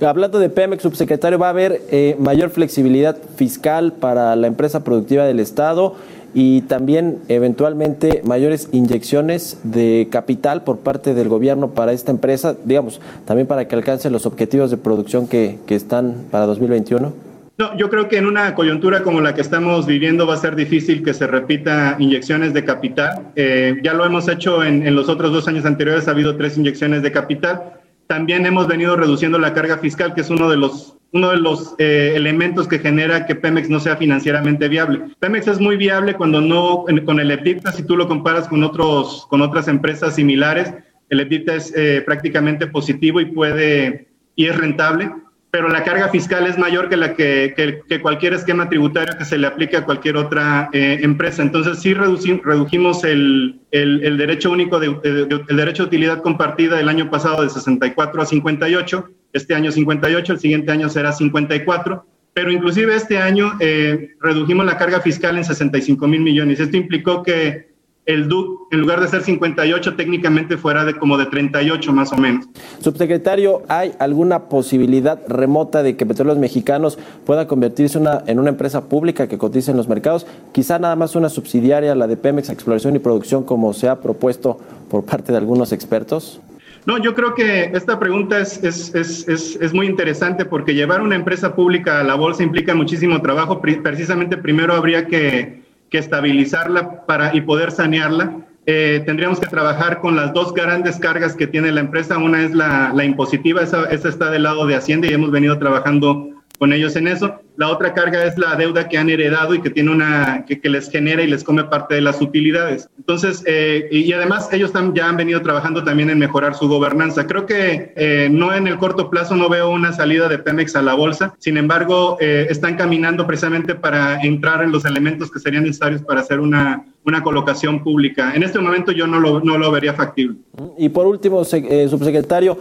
Hablando 0.00 0.38
de 0.38 0.48
Pemex, 0.48 0.82
subsecretario, 0.82 1.40
¿va 1.40 1.48
a 1.48 1.50
haber 1.50 1.82
mayor 2.20 2.50
flexibilidad 2.50 3.16
fiscal 3.34 3.94
para 3.94 4.36
la 4.36 4.46
empresa 4.46 4.84
productiva 4.84 5.24
del 5.24 5.40
Estado? 5.40 5.96
Y 6.40 6.60
también 6.60 7.18
eventualmente 7.26 8.22
mayores 8.24 8.68
inyecciones 8.70 9.58
de 9.64 10.06
capital 10.08 10.62
por 10.62 10.78
parte 10.78 11.12
del 11.12 11.28
gobierno 11.28 11.70
para 11.70 11.90
esta 11.90 12.12
empresa, 12.12 12.54
digamos, 12.64 13.00
también 13.24 13.48
para 13.48 13.66
que 13.66 13.74
alcance 13.74 14.08
los 14.08 14.24
objetivos 14.24 14.70
de 14.70 14.76
producción 14.76 15.26
que, 15.26 15.58
que 15.66 15.74
están 15.74 16.26
para 16.30 16.46
2021? 16.46 17.12
No, 17.58 17.76
yo 17.76 17.90
creo 17.90 18.08
que 18.08 18.18
en 18.18 18.26
una 18.26 18.54
coyuntura 18.54 19.02
como 19.02 19.20
la 19.20 19.34
que 19.34 19.40
estamos 19.40 19.84
viviendo 19.84 20.28
va 20.28 20.34
a 20.34 20.36
ser 20.36 20.54
difícil 20.54 21.02
que 21.02 21.12
se 21.12 21.26
repita 21.26 21.96
inyecciones 21.98 22.54
de 22.54 22.64
capital. 22.64 23.32
Eh, 23.34 23.74
ya 23.82 23.92
lo 23.94 24.04
hemos 24.04 24.28
hecho 24.28 24.62
en, 24.62 24.86
en, 24.86 24.94
los 24.94 25.08
otros 25.08 25.32
dos 25.32 25.48
años 25.48 25.64
anteriores, 25.64 26.06
ha 26.06 26.12
habido 26.12 26.36
tres 26.36 26.56
inyecciones 26.56 27.02
de 27.02 27.10
capital. 27.10 27.80
también 28.06 28.46
hemos 28.46 28.68
venido 28.68 28.94
reduciendo 28.94 29.40
la 29.40 29.54
carga 29.54 29.78
fiscal, 29.78 30.14
que 30.14 30.20
es 30.20 30.30
uno 30.30 30.48
de 30.48 30.56
los 30.56 30.97
uno 31.12 31.30
de 31.30 31.38
los 31.38 31.74
eh, 31.78 32.12
elementos 32.14 32.68
que 32.68 32.78
genera 32.78 33.26
que 33.26 33.34
Pemex 33.34 33.70
no 33.70 33.80
sea 33.80 33.96
financieramente 33.96 34.68
viable. 34.68 35.02
Pemex 35.18 35.48
es 35.48 35.60
muy 35.60 35.76
viable 35.76 36.14
cuando 36.14 36.40
no, 36.40 36.84
con 37.04 37.20
el 37.20 37.30
EBITDA, 37.30 37.72
si 37.72 37.82
tú 37.82 37.96
lo 37.96 38.08
comparas 38.08 38.48
con, 38.48 38.62
otros, 38.62 39.26
con 39.28 39.40
otras 39.40 39.68
empresas 39.68 40.14
similares, 40.14 40.72
el 41.08 41.20
EBITDA 41.20 41.54
es 41.54 41.72
eh, 41.74 42.02
prácticamente 42.04 42.66
positivo 42.66 43.20
y 43.20 43.26
puede, 43.26 44.08
y 44.36 44.46
es 44.46 44.56
rentable, 44.56 45.10
pero 45.50 45.68
la 45.68 45.82
carga 45.82 46.08
fiscal 46.08 46.46
es 46.46 46.58
mayor 46.58 46.90
que 46.90 46.98
la 46.98 47.14
que, 47.14 47.82
que, 47.88 48.02
cualquier 48.02 48.34
esquema 48.34 48.68
tributario 48.68 49.16
que 49.16 49.24
se 49.24 49.38
le 49.38 49.46
aplique 49.46 49.78
a 49.78 49.84
cualquier 49.86 50.18
otra 50.18 50.68
eh, 50.74 50.98
empresa. 51.00 51.40
Entonces 51.40 51.78
sí 51.78 51.94
redujimos 51.94 53.02
el, 53.04 53.58
el, 53.70 54.04
el, 54.04 54.18
derecho 54.18 54.50
único, 54.50 54.78
de, 54.78 54.94
el 55.02 55.56
derecho 55.56 55.84
de 55.84 55.86
utilidad 55.86 56.20
compartida 56.20 56.78
el 56.78 56.88
año 56.90 57.10
pasado 57.10 57.42
de 57.42 57.48
64 57.48 58.20
a 58.20 58.26
58 58.26 59.10
este 59.32 59.54
año 59.54 59.70
58, 59.72 60.32
el 60.32 60.40
siguiente 60.40 60.72
año 60.72 60.88
será 60.88 61.12
54, 61.12 62.04
pero 62.34 62.52
inclusive 62.52 62.94
este 62.94 63.18
año 63.18 63.52
eh, 63.60 64.16
redujimos 64.20 64.64
la 64.64 64.78
carga 64.78 65.00
fiscal 65.00 65.36
en 65.36 65.44
65 65.44 66.06
mil 66.06 66.20
millones. 66.20 66.60
Esto 66.60 66.76
implicó 66.76 67.22
que 67.22 67.68
el 68.08 68.26
DUC, 68.26 68.72
en 68.72 68.80
lugar 68.80 69.00
de 69.02 69.08
ser 69.08 69.22
58, 69.22 69.94
técnicamente 69.94 70.56
fuera 70.56 70.86
de 70.86 70.94
como 70.94 71.18
de 71.18 71.26
38 71.26 71.92
más 71.92 72.10
o 72.10 72.16
menos. 72.16 72.48
Subsecretario, 72.80 73.64
¿hay 73.68 73.92
alguna 73.98 74.48
posibilidad 74.48 75.20
remota 75.28 75.82
de 75.82 75.94
que 75.96 76.06
Petróleos 76.06 76.38
Mexicanos 76.38 76.98
pueda 77.26 77.46
convertirse 77.46 77.98
en 78.26 78.38
una 78.38 78.48
empresa 78.48 78.88
pública 78.88 79.28
que 79.28 79.36
cotice 79.36 79.72
en 79.72 79.76
los 79.76 79.88
mercados? 79.88 80.26
Quizá 80.52 80.78
nada 80.78 80.96
más 80.96 81.16
una 81.16 81.28
subsidiaria, 81.28 81.94
la 81.94 82.06
de 82.06 82.16
Pemex 82.16 82.48
Exploración 82.48 82.96
y 82.96 82.98
Producción, 82.98 83.44
como 83.44 83.74
se 83.74 83.90
ha 83.90 84.00
propuesto 84.00 84.58
por 84.88 85.04
parte 85.04 85.32
de 85.32 85.38
algunos 85.38 85.72
expertos. 85.72 86.40
No, 86.88 86.96
yo 86.96 87.14
creo 87.14 87.34
que 87.34 87.64
esta 87.74 87.98
pregunta 87.98 88.40
es, 88.40 88.64
es, 88.64 88.94
es, 88.94 89.28
es, 89.28 89.74
muy 89.74 89.84
interesante 89.84 90.46
porque 90.46 90.72
llevar 90.72 91.02
una 91.02 91.16
empresa 91.16 91.54
pública 91.54 92.00
a 92.00 92.02
la 92.02 92.14
bolsa 92.14 92.42
implica 92.42 92.74
muchísimo 92.74 93.20
trabajo. 93.20 93.60
Precisamente 93.60 94.38
primero 94.38 94.72
habría 94.72 95.06
que, 95.06 95.64
que 95.90 95.98
estabilizarla 95.98 97.04
para, 97.04 97.36
y 97.36 97.42
poder 97.42 97.72
sanearla. 97.72 98.38
Eh, 98.64 99.02
tendríamos 99.04 99.38
que 99.38 99.48
trabajar 99.48 100.00
con 100.00 100.16
las 100.16 100.32
dos 100.32 100.54
grandes 100.54 100.96
cargas 100.96 101.36
que 101.36 101.46
tiene 101.46 101.72
la 101.72 101.80
empresa. 101.80 102.16
Una 102.16 102.42
es 102.42 102.54
la, 102.54 102.90
la 102.94 103.04
impositiva, 103.04 103.60
esa, 103.60 103.84
esa, 103.90 104.08
está 104.08 104.30
del 104.30 104.44
lado 104.44 104.66
de 104.66 104.76
Hacienda 104.76 105.08
y 105.08 105.12
hemos 105.12 105.30
venido 105.30 105.58
trabajando 105.58 106.37
con 106.58 106.72
ellos 106.72 106.96
en 106.96 107.08
eso. 107.08 107.40
La 107.56 107.70
otra 107.70 107.94
carga 107.94 108.24
es 108.24 108.36
la 108.38 108.54
deuda 108.56 108.88
que 108.88 108.98
han 108.98 109.10
heredado 109.10 109.54
y 109.54 109.60
que 109.60 109.70
tiene 109.70 109.90
una 109.90 110.44
que, 110.46 110.60
que 110.60 110.68
les 110.68 110.90
genera 110.90 111.22
y 111.22 111.26
les 111.26 111.42
come 111.42 111.64
parte 111.64 111.94
de 111.94 112.00
las 112.00 112.20
utilidades. 112.20 112.88
Entonces, 112.98 113.42
eh, 113.46 113.88
y, 113.90 114.12
además 114.12 114.48
ellos 114.52 114.72
ya 114.94 115.08
han 115.08 115.16
venido 115.16 115.40
trabajando 115.42 115.82
también 115.82 116.10
en 116.10 116.18
mejorar 116.18 116.54
su 116.54 116.68
gobernanza. 116.68 117.26
Creo 117.26 117.46
que 117.46 117.92
eh, 117.96 118.28
no 118.30 118.54
en 118.54 118.66
el 118.66 118.76
corto 118.76 119.08
plazo 119.10 119.34
no 119.34 119.48
veo 119.48 119.70
una 119.70 119.92
salida 119.92 120.28
de 120.28 120.38
Pemex 120.38 120.76
a 120.76 120.82
la 120.82 120.94
bolsa. 120.94 121.34
Sin 121.38 121.56
embargo, 121.56 122.16
eh, 122.20 122.46
están 122.50 122.76
caminando 122.76 123.26
precisamente 123.26 123.74
para 123.74 124.20
entrar 124.20 124.62
en 124.62 124.72
los 124.72 124.84
elementos 124.84 125.30
que 125.30 125.40
serían 125.40 125.64
necesarios 125.64 126.02
para 126.02 126.20
hacer 126.20 126.40
una, 126.40 126.84
una 127.04 127.22
colocación 127.22 127.82
pública. 127.82 128.34
En 128.34 128.42
este 128.42 128.58
momento 128.58 128.92
yo 128.92 129.06
no 129.06 129.20
lo, 129.20 129.40
no 129.40 129.58
lo 129.58 129.70
vería 129.70 129.94
factible. 129.94 130.36
Y 130.76 130.88
por 130.88 131.06
último, 131.06 131.44
subsecretario, 131.44 132.58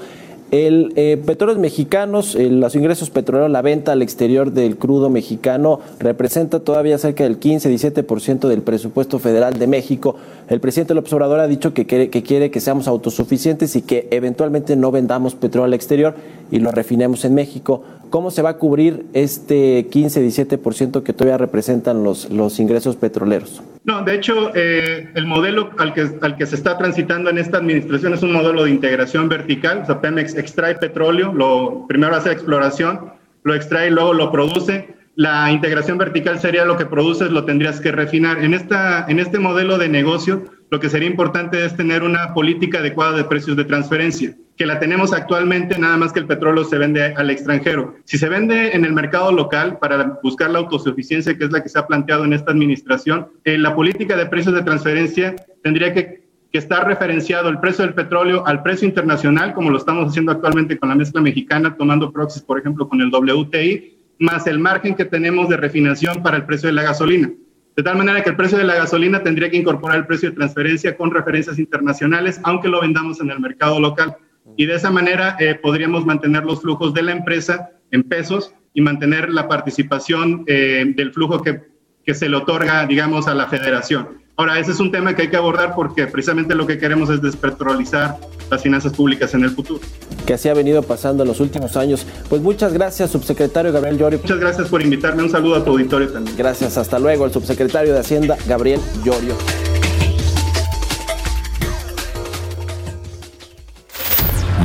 el 0.51 0.93
eh, 0.95 1.21
petróleos 1.25 1.59
mexicanos, 1.59 2.35
los 2.35 2.75
ingresos 2.75 3.09
petroleros, 3.09 3.51
la 3.51 3.61
venta 3.61 3.91
al 3.91 4.01
exterior 4.01 4.51
del 4.51 4.77
crudo 4.77 5.09
mexicano 5.09 5.79
representa 5.99 6.59
todavía 6.61 6.97
cerca 6.97 7.25
del 7.25 7.39
15-17% 7.39 8.47
del 8.47 8.61
presupuesto 8.61 9.19
federal 9.19 9.59
de 9.59 9.67
México. 9.67 10.15
El 10.47 10.61
presidente 10.61 10.93
López 10.93 11.11
Obrador 11.13 11.41
ha 11.41 11.47
dicho 11.47 11.73
que 11.73 11.85
quiere, 11.85 12.09
que 12.09 12.23
quiere 12.23 12.49
que 12.51 12.61
seamos 12.61 12.87
autosuficientes 12.87 13.75
y 13.75 13.81
que 13.81 14.07
eventualmente 14.11 14.75
no 14.77 14.91
vendamos 14.91 15.35
petróleo 15.35 15.65
al 15.65 15.73
exterior 15.73 16.15
y 16.49 16.59
lo 16.59 16.71
refinemos 16.71 17.25
en 17.25 17.35
México. 17.35 17.83
¿Cómo 18.09 18.31
se 18.31 18.41
va 18.41 18.49
a 18.49 18.57
cubrir 18.57 19.05
este 19.13 19.89
15-17% 19.89 21.03
que 21.03 21.13
todavía 21.13 21.37
representan 21.37 22.03
los, 22.03 22.29
los 22.29 22.59
ingresos 22.59 22.95
petroleros? 22.95 23.61
No, 23.83 24.03
de 24.03 24.15
hecho, 24.15 24.51
eh, 24.55 25.09
el 25.15 25.25
modelo 25.25 25.71
al 25.77 25.93
que, 25.93 26.09
al 26.21 26.35
que 26.35 26.45
se 26.45 26.55
está 26.55 26.77
transitando 26.77 27.29
en 27.29 27.37
esta 27.37 27.57
administración 27.57 28.13
es 28.13 28.23
un 28.23 28.33
modelo 28.33 28.65
de 28.65 28.71
integración 28.71 29.29
vertical. 29.29 29.81
O 29.83 29.85
sea, 29.85 30.01
Pemex 30.01 30.35
extrae 30.35 30.75
petróleo, 30.75 31.33
lo, 31.33 31.85
primero 31.87 32.15
hace 32.15 32.31
exploración, 32.31 33.13
lo 33.43 33.55
extrae 33.55 33.87
y 33.87 33.91
luego 33.91 34.13
lo 34.13 34.31
produce. 34.31 34.95
La 35.15 35.51
integración 35.51 35.97
vertical 35.97 36.39
sería 36.39 36.65
lo 36.65 36.77
que 36.77 36.85
produces, 36.85 37.31
lo 37.31 37.45
tendrías 37.45 37.81
que 37.81 37.91
refinar. 37.91 38.43
En, 38.43 38.53
esta, 38.53 39.05
en 39.07 39.19
este 39.19 39.39
modelo 39.39 39.77
de 39.77 39.89
negocio, 39.89 40.45
lo 40.69 40.79
que 40.79 40.89
sería 40.89 41.09
importante 41.09 41.63
es 41.63 41.75
tener 41.75 42.03
una 42.03 42.33
política 42.33 42.79
adecuada 42.79 43.15
de 43.17 43.23
precios 43.23 43.55
de 43.55 43.63
transferencia, 43.65 44.35
que 44.57 44.65
la 44.65 44.79
tenemos 44.79 45.13
actualmente, 45.13 45.77
nada 45.79 45.97
más 45.97 46.11
que 46.11 46.19
el 46.19 46.27
petróleo 46.27 46.65
se 46.65 46.77
vende 46.77 47.13
al 47.15 47.29
extranjero. 47.29 47.95
Si 48.03 48.17
se 48.17 48.27
vende 48.27 48.75
en 48.75 48.83
el 48.83 48.91
mercado 48.91 49.31
local 49.31 49.77
para 49.79 50.19
buscar 50.21 50.49
la 50.49 50.59
autosuficiencia, 50.59 51.37
que 51.37 51.45
es 51.45 51.51
la 51.51 51.63
que 51.63 51.69
se 51.69 51.79
ha 51.79 51.87
planteado 51.87 52.25
en 52.25 52.33
esta 52.33 52.51
administración, 52.51 53.27
eh, 53.45 53.57
la 53.57 53.75
política 53.75 54.17
de 54.17 54.25
precios 54.25 54.55
de 54.55 54.63
transferencia 54.63 55.35
tendría 55.63 55.93
que, 55.93 56.27
que 56.51 56.57
estar 56.57 56.85
referenciado 56.85 57.49
el 57.49 57.59
precio 57.59 57.85
del 57.85 57.93
petróleo 57.93 58.45
al 58.45 58.63
precio 58.63 58.87
internacional, 58.87 59.53
como 59.53 59.69
lo 59.69 59.77
estamos 59.77 60.09
haciendo 60.09 60.31
actualmente 60.31 60.77
con 60.77 60.89
la 60.89 60.95
mezcla 60.95 61.21
mexicana, 61.21 61.75
tomando 61.77 62.11
proxies, 62.11 62.43
por 62.43 62.59
ejemplo, 62.59 62.89
con 62.89 62.99
el 62.99 63.13
WTI, 63.13 63.95
más 64.19 64.47
el 64.47 64.59
margen 64.59 64.95
que 64.95 65.05
tenemos 65.05 65.47
de 65.47 65.57
refinación 65.57 66.23
para 66.23 66.37
el 66.37 66.45
precio 66.45 66.67
de 66.67 66.73
la 66.73 66.83
gasolina. 66.83 67.31
De 67.77 67.83
tal 67.83 67.95
manera 67.95 68.23
que 68.23 68.31
el 68.31 68.35
precio 68.35 68.57
de 68.57 68.63
la 68.63 68.73
gasolina 68.73 69.21
tendría 69.21 69.51
que 69.51 69.57
incorporar 69.57 69.99
el 69.99 70.07
precio 70.07 70.29
de 70.29 70.35
transferencia 70.35 70.97
con 70.97 71.11
referencias 71.11 71.59
internacionales, 71.59 72.41
aunque 72.43 72.69
lo 72.69 72.81
vendamos 72.81 73.21
en 73.21 73.29
el 73.29 73.39
mercado 73.39 73.79
local. 73.79 74.17
Y 74.55 74.65
de 74.65 74.73
esa 74.73 74.89
manera 74.89 75.37
eh, 75.39 75.53
podríamos 75.53 76.03
mantener 76.03 76.43
los 76.43 76.61
flujos 76.61 76.95
de 76.95 77.03
la 77.03 77.11
empresa 77.11 77.69
en 77.91 78.01
pesos 78.01 78.51
y 78.73 78.81
mantener 78.81 79.29
la 79.29 79.47
participación 79.47 80.43
eh, 80.47 80.91
del 80.95 81.13
flujo 81.13 81.43
que, 81.43 81.61
que 82.03 82.15
se 82.15 82.27
le 82.27 82.37
otorga, 82.37 82.87
digamos, 82.87 83.27
a 83.27 83.35
la 83.35 83.45
federación. 83.45 84.23
Ahora, 84.39 84.59
ese 84.59 84.71
es 84.71 84.79
un 84.79 84.91
tema 84.91 85.15
que 85.15 85.23
hay 85.23 85.29
que 85.29 85.35
abordar 85.35 85.73
porque 85.73 86.05
precisamente 86.05 86.53
lo 86.53 86.67
que 86.67 86.77
queremos 86.77 87.09
es 87.09 87.19
despetrolizar 87.23 88.17
las 88.51 88.61
finanzas 88.61 88.93
públicas 88.93 89.33
en 89.33 89.43
el 89.43 89.49
futuro. 89.49 89.81
Que 90.27 90.35
así 90.35 90.47
ha 90.47 90.53
venido 90.53 90.83
pasando 90.83 91.23
en 91.23 91.29
los 91.29 91.39
últimos 91.39 91.75
años. 91.75 92.05
Pues 92.29 92.39
muchas 92.43 92.71
gracias, 92.71 93.09
subsecretario 93.09 93.73
Gabriel 93.73 93.97
Llorio. 93.97 94.19
Muchas 94.19 94.39
gracias 94.39 94.67
por 94.67 94.83
invitarme. 94.83 95.23
Un 95.23 95.31
saludo 95.31 95.55
a 95.55 95.65
tu 95.65 95.71
auditorio 95.71 96.09
también. 96.09 96.37
Gracias, 96.37 96.77
hasta 96.77 96.99
luego. 96.99 97.25
El 97.25 97.31
subsecretario 97.31 97.95
de 97.95 97.99
Hacienda, 97.99 98.37
Gabriel 98.47 98.79
Llorio. 99.03 99.33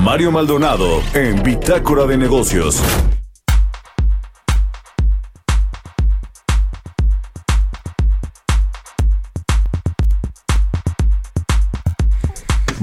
Mario 0.03 0.33
Maldonado 0.33 1.01
en 1.15 1.43
Bitácora 1.43 2.05
de 2.05 2.19
Negocios. 2.19 2.83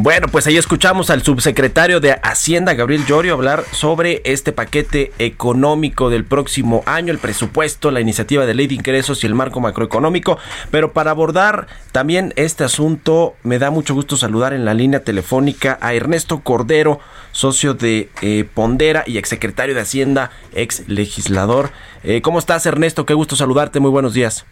Bueno, 0.10 0.28
pues 0.28 0.48
ahí 0.48 0.58
escuchamos 0.58 1.12
al 1.12 1.22
subsecretario 1.22 2.00
de 2.00 2.14
Hacienda, 2.24 2.74
Gabriel 2.74 3.06
Llorio, 3.06 3.36
hablar 3.36 3.64
sobre 3.72 4.24
este 4.26 4.52
paquete 4.52 5.12
económico 5.20 6.10
del 6.10 6.26
próximo 6.26 6.82
año, 6.88 7.14
el 7.14 7.20
presupuesto, 7.20 7.92
la 7.92 8.02
iniciativa 8.02 8.48
de 8.48 8.56
ley 8.56 8.66
de 8.66 8.74
ingresos 8.74 9.24
y 9.24 9.28
el 9.28 9.36
marco 9.36 9.60
macroeconómico. 9.60 10.40
Pero 10.72 10.94
para 10.94 11.12
abordar 11.12 11.68
también 11.92 12.34
este 12.38 12.64
asunto, 12.64 13.36
me 13.44 13.60
da 13.60 13.70
mucho 13.70 13.94
gusto 13.94 14.18
saludar 14.18 14.54
en 14.54 14.66
la 14.66 14.74
línea 14.74 15.04
telefónica 15.04 15.78
a 15.80 15.94
Ernesto 15.94 16.40
Cordero, 16.40 17.00
socio 17.32 17.76
de 17.76 18.10
eh, 18.24 18.50
Pondera 18.52 19.04
y 19.06 19.20
exsecretario 19.20 19.76
de 19.76 19.82
Hacienda, 19.82 20.32
ex 20.56 20.90
legislador. 20.90 21.70
Eh, 22.04 22.24
¿Cómo 22.24 22.40
estás, 22.40 22.66
Ernesto? 22.66 23.06
Qué 23.06 23.14
gusto 23.14 23.36
saludarte. 23.36 23.80
Muy 23.80 23.92
buenos 23.92 24.16
días. 24.16 24.44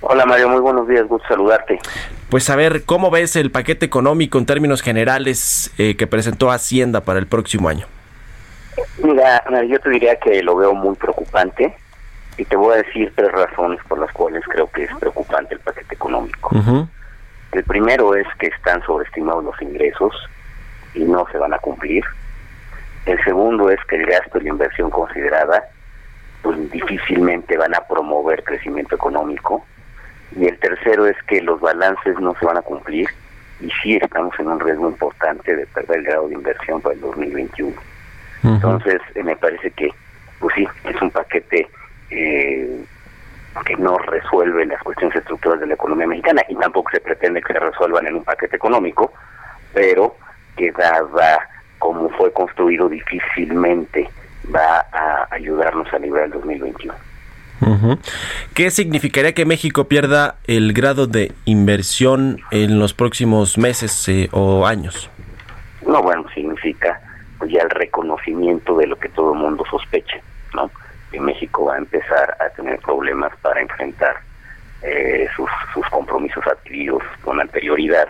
Hola 0.00 0.26
Mario, 0.26 0.48
muy 0.48 0.60
buenos 0.60 0.88
días, 0.88 1.06
gusto 1.06 1.26
saludarte. 1.28 1.78
Pues 2.30 2.48
a 2.48 2.56
ver, 2.56 2.84
¿cómo 2.84 3.10
ves 3.10 3.36
el 3.36 3.50
paquete 3.50 3.86
económico 3.86 4.38
en 4.38 4.46
términos 4.46 4.82
generales 4.82 5.72
eh, 5.78 5.96
que 5.96 6.06
presentó 6.06 6.50
Hacienda 6.50 7.02
para 7.02 7.18
el 7.18 7.26
próximo 7.26 7.68
año? 7.68 7.86
Mira, 9.02 9.42
yo 9.64 9.78
te 9.80 9.90
diría 9.90 10.16
que 10.16 10.42
lo 10.42 10.56
veo 10.56 10.74
muy 10.74 10.94
preocupante 10.96 11.74
y 12.36 12.44
te 12.44 12.56
voy 12.56 12.74
a 12.74 12.82
decir 12.82 13.12
tres 13.14 13.30
razones 13.32 13.80
por 13.88 13.98
las 13.98 14.10
cuales 14.12 14.42
creo 14.48 14.70
que 14.70 14.84
es 14.84 14.90
preocupante 14.98 15.54
el 15.54 15.60
paquete 15.60 15.94
económico. 15.94 16.50
El 17.52 17.64
primero 17.64 18.14
es 18.14 18.26
que 18.38 18.46
están 18.46 18.82
sobreestimados 18.84 19.44
los 19.44 19.60
ingresos 19.60 20.14
y 20.94 21.00
no 21.00 21.26
se 21.32 21.38
van 21.38 21.52
a 21.52 21.58
cumplir. 21.58 22.04
El 23.06 23.22
segundo 23.24 23.70
es 23.70 23.78
que 23.88 23.96
el 23.96 24.06
gasto 24.06 24.38
y 24.38 24.44
la 24.44 24.50
inversión 24.50 24.90
considerada 24.90 25.64
pues 26.42 26.70
difícilmente 26.70 27.56
van 27.56 27.74
a 27.74 27.80
promover 27.80 28.42
crecimiento 28.44 28.94
económico 28.94 29.64
y 30.36 30.46
el 30.46 30.58
tercero 30.58 31.06
es 31.06 31.16
que 31.24 31.42
los 31.42 31.60
balances 31.60 32.18
no 32.20 32.34
se 32.38 32.46
van 32.46 32.56
a 32.56 32.62
cumplir 32.62 33.08
y 33.60 33.70
sí 33.82 33.96
estamos 33.96 34.32
en 34.38 34.48
un 34.48 34.60
riesgo 34.60 34.88
importante 34.88 35.54
de 35.54 35.66
perder 35.66 35.98
el 35.98 36.04
grado 36.04 36.28
de 36.28 36.34
inversión 36.34 36.80
para 36.80 36.94
el 36.94 37.00
2021. 37.00 37.74
Entonces, 38.42 39.02
eh, 39.14 39.22
me 39.22 39.36
parece 39.36 39.70
que, 39.72 39.90
pues 40.38 40.54
sí, 40.54 40.66
es 40.84 41.02
un 41.02 41.10
paquete 41.10 41.68
eh, 42.10 42.84
que 43.66 43.76
no 43.76 43.98
resuelve 43.98 44.64
las 44.64 44.82
cuestiones 44.82 45.16
estructurales 45.16 45.60
de 45.60 45.66
la 45.66 45.74
economía 45.74 46.06
mexicana 46.06 46.42
y 46.48 46.54
tampoco 46.54 46.90
se 46.92 47.00
pretende 47.00 47.42
que 47.42 47.52
se 47.52 47.58
resuelvan 47.58 48.06
en 48.06 48.16
un 48.16 48.24
paquete 48.24 48.56
económico, 48.56 49.12
pero 49.74 50.16
que 50.56 50.72
dada 50.72 51.46
como 51.78 52.08
fue 52.10 52.32
construido 52.32 52.88
difícilmente 52.88 54.08
va 54.54 54.86
a 54.92 55.28
ayudarnos 55.30 55.92
a 55.92 55.98
librar 55.98 56.26
el 56.26 56.32
2021. 56.32 56.94
¿Qué 58.54 58.70
significaría 58.70 59.34
que 59.34 59.44
México 59.44 59.84
pierda 59.84 60.36
el 60.46 60.72
grado 60.72 61.06
de 61.06 61.32
inversión 61.44 62.40
en 62.50 62.78
los 62.78 62.94
próximos 62.94 63.58
meses 63.58 64.08
eh, 64.08 64.28
o 64.32 64.66
años? 64.66 65.10
No, 65.86 66.02
bueno, 66.02 66.24
significa 66.34 67.00
pues 67.38 67.52
ya 67.52 67.62
el 67.62 67.70
reconocimiento 67.70 68.76
de 68.76 68.86
lo 68.86 68.98
que 68.98 69.08
todo 69.08 69.32
el 69.32 69.38
mundo 69.38 69.64
sospecha, 69.70 70.18
¿no? 70.54 70.70
Que 71.10 71.20
México 71.20 71.66
va 71.66 71.74
a 71.74 71.78
empezar 71.78 72.36
a 72.40 72.48
tener 72.50 72.78
problemas 72.80 73.32
para 73.40 73.60
enfrentar 73.60 74.16
eh, 74.82 75.26
sus, 75.36 75.48
sus 75.74 75.86
compromisos 75.88 76.46
adquiridos 76.46 77.02
con 77.22 77.40
anterioridad. 77.40 78.08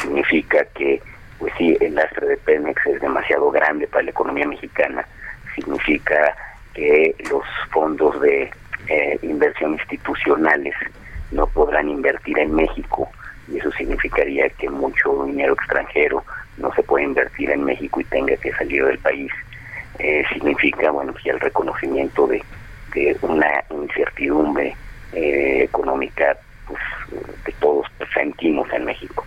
Significa 0.00 0.64
que, 0.74 1.02
pues 1.38 1.52
sí, 1.58 1.76
el 1.80 1.94
lastre 1.94 2.26
de 2.26 2.36
Pemex 2.38 2.86
es 2.86 3.00
demasiado 3.00 3.50
grande 3.50 3.86
para 3.86 4.04
la 4.04 4.10
economía 4.10 4.46
mexicana. 4.46 5.06
Significa 5.54 6.34
que 6.74 7.14
los 7.30 7.44
fondos 7.70 8.20
de 8.20 8.50
eh, 8.88 9.18
inversión 9.22 9.72
institucionales 9.72 10.74
no 11.30 11.46
podrán 11.46 11.88
invertir 11.88 12.38
en 12.38 12.54
México 12.54 13.08
y 13.48 13.58
eso 13.58 13.70
significaría 13.72 14.48
que 14.50 14.68
mucho 14.68 15.24
dinero 15.24 15.54
extranjero 15.54 16.24
no 16.56 16.72
se 16.74 16.82
puede 16.82 17.04
invertir 17.04 17.50
en 17.50 17.64
México 17.64 18.00
y 18.00 18.04
tenga 18.04 18.36
que 18.36 18.52
salir 18.52 18.84
del 18.84 18.98
país. 18.98 19.32
Eh, 19.98 20.24
significa, 20.32 20.90
bueno, 20.90 21.14
ya 21.24 21.32
el 21.32 21.40
reconocimiento 21.40 22.26
de, 22.26 22.42
de 22.94 23.16
una 23.22 23.64
incertidumbre 23.70 24.76
eh, 25.12 25.62
económica 25.64 26.36
pues, 26.70 27.36
que 27.44 27.52
todos 27.60 27.86
sentimos 28.14 28.68
en 28.72 28.84
México. 28.84 29.24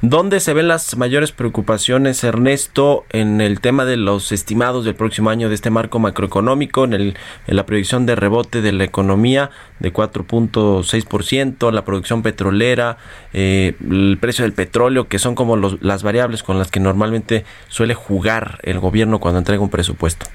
¿Dónde 0.00 0.38
se 0.38 0.54
ven 0.54 0.68
las 0.68 0.96
mayores 0.96 1.32
preocupaciones, 1.32 2.22
Ernesto, 2.22 3.04
en 3.10 3.40
el 3.40 3.60
tema 3.60 3.84
de 3.84 3.96
los 3.96 4.30
estimados 4.30 4.84
del 4.84 4.94
próximo 4.94 5.30
año 5.30 5.48
de 5.48 5.56
este 5.56 5.70
marco 5.70 5.98
macroeconómico, 5.98 6.84
en, 6.84 6.94
el, 6.94 7.16
la 7.46 7.66
proyección 7.66 8.06
de 8.06 8.14
rebote 8.14 8.60
de 8.60 8.72
la 8.72 8.84
economía 8.84 9.50
de 9.80 9.92
4.6%, 9.92 11.72
la 11.72 11.84
producción 11.84 12.22
petrolera, 12.22 12.98
eh, 13.32 13.74
el 13.80 14.18
precio 14.20 14.44
del 14.44 14.52
petróleo, 14.52 15.08
que 15.08 15.18
son 15.18 15.34
como 15.34 15.56
las 15.56 16.02
variables 16.04 16.44
con 16.44 16.58
las 16.58 16.70
que 16.70 16.78
normalmente 16.78 17.44
suele 17.68 17.94
jugar 17.94 18.60
el 18.62 18.78
gobierno 18.78 19.18
cuando 19.18 19.38
entrega 19.38 19.62
un 19.62 19.70
presupuesto? 19.70 20.26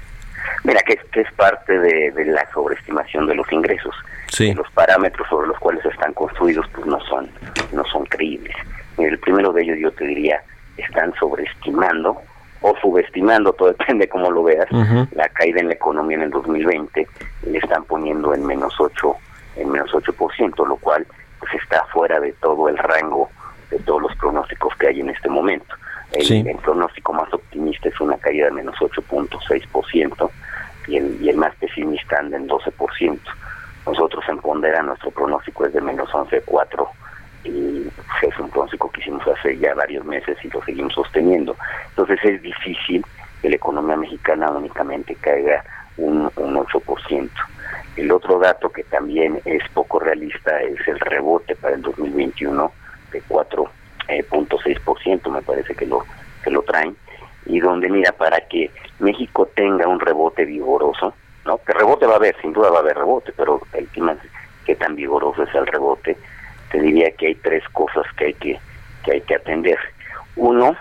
Mira, 0.64 0.80
que, 0.80 0.98
es 1.20 1.32
parte 1.34 1.78
de, 1.78 2.24
la 2.24 2.50
sobreestimación 2.50 3.26
de 3.26 3.34
los 3.34 3.50
ingresos. 3.52 3.94
Los 4.56 4.70
parámetros 4.72 5.28
sobre 5.28 5.48
los 5.48 5.58
cuales 5.58 5.84
están 5.84 6.14
construidos 6.14 6.66
pues 6.72 6.86
no 6.86 6.98
son, 7.02 7.28
no 7.72 7.84
son 7.84 8.04
creíbles. 8.06 8.56
El 8.96 9.18
primero 9.18 9.52
de 9.52 9.62
ellos 9.62 9.78
yo 9.78 9.92
te 9.92 10.06
diría, 10.06 10.42
están 10.78 11.12
sobreestimando 11.20 12.16
o 12.62 12.74
subestimando, 12.80 13.52
todo 13.52 13.68
depende 13.78 14.08
cómo 14.08 14.30
lo 14.30 14.42
veas, 14.42 14.66
la 15.12 15.28
caída 15.28 15.60
en 15.60 15.68
la 15.68 15.74
economía 15.74 16.16
en 16.16 16.22
el 16.24 16.30
2020, 16.30 17.06
le 17.46 17.58
están 17.58 17.84
poniendo 17.84 18.34
en 18.34 18.46
menos 18.46 18.74
8, 18.78 19.16
en 19.56 19.70
menos 19.70 19.92
8%, 19.92 20.66
lo 20.66 20.76
cual 20.76 21.06
pues 21.40 21.52
está 21.62 21.84
fuera 21.92 22.18
de 22.20 22.32
todo 22.32 22.70
el 22.70 22.78
rango 22.78 23.28
de 23.70 23.78
todos 23.80 24.00
los 24.00 24.16
pronósticos 24.16 24.74
que 24.76 24.88
hay 24.88 25.00
en 25.00 25.10
este 25.10 25.28
momento. 25.28 25.74
El, 26.12 26.46
el 26.46 26.56
pronóstico 26.56 27.12
más 27.12 27.32
optimista 27.34 27.88
es 27.88 28.00
una 28.00 28.16
caída 28.16 28.46
de 28.46 28.52
menos 28.52 28.76
8.6% 28.76 30.30
y 30.86 30.96
el, 30.96 31.20
y 31.20 31.30
el 31.30 31.36
más 31.36 31.54
pesimista 31.56 32.18
anda 32.18 32.36
en 32.36 32.48
12%. 32.48 33.18
Nosotros 33.86 34.24
en 34.28 34.38
Pondera 34.38 34.82
nuestro 34.82 35.10
pronóstico 35.10 35.66
es 35.66 35.72
de 35.72 35.80
menos 35.80 36.08
11.4% 36.10 36.88
y 37.44 37.86
es 38.22 38.38
un 38.38 38.48
pronóstico 38.48 38.90
que 38.90 39.02
hicimos 39.02 39.26
hace 39.28 39.58
ya 39.58 39.74
varios 39.74 40.04
meses 40.04 40.36
y 40.42 40.48
lo 40.48 40.64
seguimos 40.64 40.94
sosteniendo. 40.94 41.56
Entonces 41.90 42.18
es 42.24 42.42
difícil 42.42 43.04
que 43.42 43.50
la 43.50 43.56
economía 43.56 43.96
mexicana 43.96 44.50
únicamente 44.50 45.14
caiga 45.16 45.62
un, 45.98 46.30
un 46.36 46.54
8%. 46.54 47.28
El 47.96 48.10
otro 48.10 48.38
dato 48.38 48.70
que 48.70 48.84
también 48.84 49.42
es 49.44 49.62
poco 49.74 49.98
realista 50.00 50.58
es 50.62 50.88
el 50.88 50.98
rebote 51.00 51.54
para 51.56 51.74
el 51.74 51.82
2021 51.82 52.72
de 53.12 53.22
4.6%, 53.24 55.30
me 55.30 55.42
parece 55.42 55.74
que 55.74 55.84
lo, 55.86 56.06
que 56.42 56.50
lo 56.50 56.62
traen, 56.62 56.96
y 57.46 57.60
donde 57.60 57.88
mira, 57.88 58.12
para 58.12 58.40
que 58.40 58.70
México 58.98 59.48
tenga 59.54 59.86
un 59.86 60.00
rebote 60.00 60.44
vigoroso, 60.44 61.14
¿no? 61.44 61.58
Que 61.58 61.72
rebote 61.72 62.06
va 62.06 62.14
a 62.14 62.16
haber, 62.16 62.36
sin 62.40 62.52
duda 62.52 62.70
va 62.70 62.78
a 62.78 62.80
haber 62.80 62.96
rebote, 62.96 63.32
pero 63.36 63.60
el 63.72 63.86
tema 63.88 64.16
qué 64.64 64.74
tan 64.74 64.96
vigoroso 64.96 65.42
es 65.42 65.54
el 65.54 65.66
rebote, 65.66 66.16
te 66.70 66.80
diría 66.80 67.10
que 67.12 67.28
hay 67.28 67.34
tres 67.36 67.62
cosas 67.70 68.04
que 68.16 68.26
hay 68.26 68.34
que, 68.34 68.58
que 69.04 69.12
hay 69.12 69.20
que 69.20 69.34
atender. 69.34 69.78
Uno, 70.36 70.74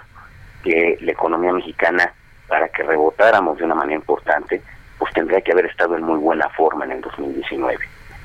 que 0.63 0.97
la 1.01 1.11
economía 1.11 1.51
mexicana, 1.51 2.13
para 2.47 2.69
que 2.69 2.83
rebotáramos 2.83 3.57
de 3.57 3.65
una 3.65 3.75
manera 3.75 3.95
importante, 3.95 4.61
pues 4.97 5.13
tendría 5.13 5.41
que 5.41 5.51
haber 5.51 5.65
estado 5.65 5.97
en 5.97 6.03
muy 6.03 6.17
buena 6.17 6.47
forma 6.49 6.85
en 6.85 6.93
el 6.93 7.01
2019, 7.01 7.77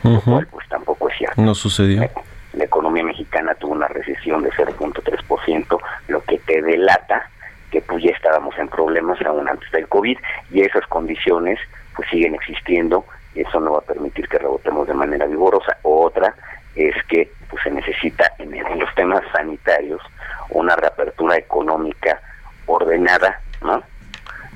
lo 0.04 0.20
cual 0.20 0.46
pues 0.46 0.68
tampoco 0.68 1.08
es 1.08 1.18
cierto. 1.18 1.42
No 1.42 1.54
sucedió. 1.54 2.02
La, 2.02 2.10
la 2.52 2.64
economía 2.64 3.02
mexicana 3.02 3.54
tuvo 3.54 3.72
una 3.72 3.88
recesión 3.88 4.42
de 4.42 4.50
0.3%, 4.50 5.80
lo 6.08 6.22
que 6.22 6.38
te 6.38 6.62
delata 6.62 7.28
que 7.70 7.80
pues 7.80 8.02
ya 8.02 8.10
estábamos 8.10 8.56
en 8.58 8.68
problemas 8.68 9.20
aún 9.22 9.48
antes 9.48 9.70
del 9.72 9.88
COVID 9.88 10.18
y 10.50 10.62
esas 10.62 10.86
condiciones 10.86 11.58
pues 11.94 12.08
siguen 12.10 12.34
existiendo 12.34 13.04
y 13.34 13.40
eso 13.42 13.60
no 13.60 13.72
va 13.72 13.78
a 13.78 13.82
permitir 13.82 14.28
que 14.28 14.38
rebotemos 14.38 14.86
de 14.86 14.94
manera 14.94 15.26
vigorosa. 15.26 15.76
Otra 15.82 16.34
es 16.74 16.94
que 17.08 17.30
pues 17.50 17.62
se 17.62 17.70
necesita 17.70 18.32
en, 18.38 18.78
los 18.78 18.94
temas 18.94 19.22
sanitarios 19.32 20.00
una 20.50 20.76
reapertura 20.76 21.36
económica 21.36 22.20
ordenada, 22.66 23.40
¿no? 23.62 23.82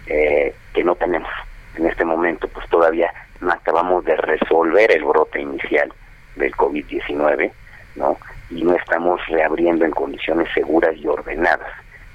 Eh, 0.06 0.54
que 0.72 0.84
no 0.84 0.94
tenemos 0.94 1.30
en 1.76 1.86
este 1.86 2.04
momento, 2.04 2.48
pues 2.48 2.68
todavía 2.68 3.12
no 3.40 3.52
acabamos 3.52 4.04
de 4.04 4.16
resolver 4.16 4.90
el 4.92 5.04
brote 5.04 5.40
inicial 5.40 5.92
del 6.36 6.52
COVID-19, 6.52 7.50
¿no? 7.96 8.18
Y 8.50 8.62
no 8.64 8.74
estamos 8.74 9.20
reabriendo 9.28 9.84
en 9.84 9.90
condiciones 9.90 10.48
seguras 10.54 10.94
y 10.96 11.06
ordenadas. 11.06 11.70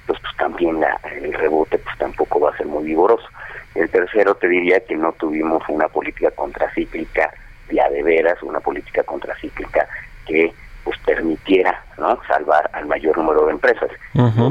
Entonces, 0.08 0.24
pues 0.24 0.36
también 0.38 0.80
la, 0.80 0.98
el 1.20 1.34
rebote 1.34 1.76
pues 1.76 1.98
tampoco 1.98 2.40
va 2.40 2.50
a 2.50 2.56
ser 2.56 2.66
muy 2.66 2.84
vigoroso. 2.84 3.26
El 3.74 3.90
tercero 3.90 4.34
te 4.36 4.48
diría 4.48 4.80
que 4.80 4.96
no 4.96 5.12
tuvimos 5.12 5.62
una 5.68 5.86
política 5.88 6.30
contracíclica 6.30 7.30
ya 7.70 7.90
de 7.90 8.02
veras, 8.02 8.42
una 8.42 8.58
política 8.60 9.02
contracíclica 9.02 9.86
que 10.26 10.50
pues 10.82 10.98
permitiera 11.04 11.84
¿no? 11.98 12.18
salvar 12.26 12.70
al 12.72 12.86
mayor 12.86 13.18
número 13.18 13.44
de 13.44 13.52
empresas. 13.52 13.90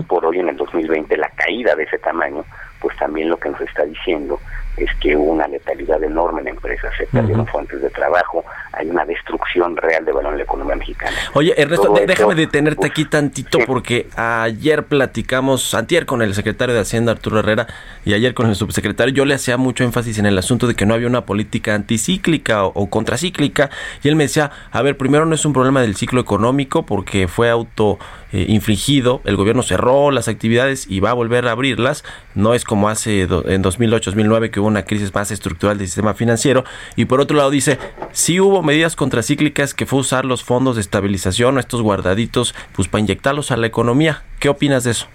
Por 0.08 0.26
hoy 0.28 0.40
en 0.40 0.50
el 0.50 0.58
2020 0.58 1.18
la 1.18 1.30
caída 1.30 1.74
de 1.74 1.84
ese 1.86 1.98
tamaño, 1.98 2.46
pues 2.80 2.96
también 2.98 3.30
lo 3.30 3.38
que 3.38 3.50
nos 3.50 3.62
está 3.62 3.84
diciendo 3.84 4.40
es 4.78 4.90
que 5.02 5.16
hubo 5.16 5.32
una 5.32 5.48
letalidad 5.48 6.04
enorme 6.04 6.42
en 6.42 6.50
empresas, 6.50 6.94
se 6.98 7.06
perdieron 7.08 7.48
fuentes 7.48 7.82
de 7.82 7.90
trabajo, 7.90 8.46
hay 8.74 8.88
una 8.90 9.06
destrucción 9.06 9.76
real 9.76 10.06
de 10.06 10.12
valor 10.12 10.34
en 10.34 10.38
la 10.38 10.44
economía 10.44 10.76
mexicana. 10.76 11.18
Oye, 11.34 11.54
Ernesto, 11.60 11.94
déjame 12.06 12.36
detenerte 12.36 12.86
aquí 12.86 13.06
tantito 13.06 13.58
porque 13.66 14.08
ayer 14.16 14.84
platicamos, 14.86 15.74
antier 15.74 16.06
con 16.06 16.22
el 16.22 16.36
secretario 16.36 16.76
de 16.76 16.82
Hacienda, 16.82 17.12
Arturo 17.12 17.40
Herrera, 17.40 17.68
y 18.06 18.14
ayer 18.14 18.36
con 18.36 18.48
el 18.48 18.56
subsecretario, 18.56 19.14
yo 19.14 19.26
le 19.26 19.34
hacía 19.34 19.58
mucho 19.58 19.84
énfasis 19.84 20.20
en 20.20 20.28
el 20.28 20.38
asunto 20.38 20.68
de 20.68 20.76
que 20.76 20.86
no 20.86 20.94
había 20.94 21.08
una 21.08 21.26
política 21.26 21.74
anticíclica 21.74 22.66
o, 22.66 22.90
contracíclica, 22.90 23.72
y 24.04 24.10
él 24.10 24.16
me 24.16 24.26
decía, 24.26 24.52
a 24.72 24.82
ver, 24.84 24.96
primero 24.96 25.26
no 25.26 25.34
es 25.34 25.46
un 25.46 25.54
problema 25.54 25.82
del 25.82 25.96
ciclo 25.96 26.22
económico 26.22 26.86
porque 26.86 27.28
fue 27.28 27.50
auto 27.50 27.98
eh, 28.34 28.46
infligido, 28.50 29.22
el 29.24 29.36
gobierno 29.36 29.64
cerró 29.64 30.12
las 30.12 30.28
actividades 30.28 30.86
y 30.90 31.00
va 31.00 31.12
a 31.12 31.14
volver 31.14 31.48
a 31.48 31.52
abrirlas, 31.52 32.04
no 32.36 32.54
es 32.54 32.66
como 32.66 32.90
hace 32.90 33.22
en 33.22 33.64
2008-2009 33.64 34.52
que 34.52 34.60
hubo 34.60 34.68
una 34.68 34.84
crisis 34.84 35.14
más 35.14 35.32
estructural 35.32 35.78
del 35.78 35.88
sistema 35.88 36.14
financiero, 36.14 36.64
y 36.96 37.06
por 37.06 37.22
otro 37.22 37.38
lado 37.38 37.50
dice, 37.50 37.80
sí 38.12 38.40
hubo 38.40 38.64
medidas 38.64 38.96
contracíclicas 38.96 39.74
que 39.74 39.86
fue 39.86 40.00
usar 40.00 40.26
los 40.26 40.44
fondos 40.44 40.76
de 40.76 40.82
estabilización, 40.82 41.58
estos 41.58 41.82
guardaditos, 41.82 42.54
pues 42.76 42.88
para 42.88 43.02
inyectarlos 43.02 43.52
a 43.52 43.58
la 43.58 43.68
economía. 43.68 44.24
¿Qué 44.40 44.50
opinas 44.50 44.84
de 44.84 44.92
eso? 44.92 45.08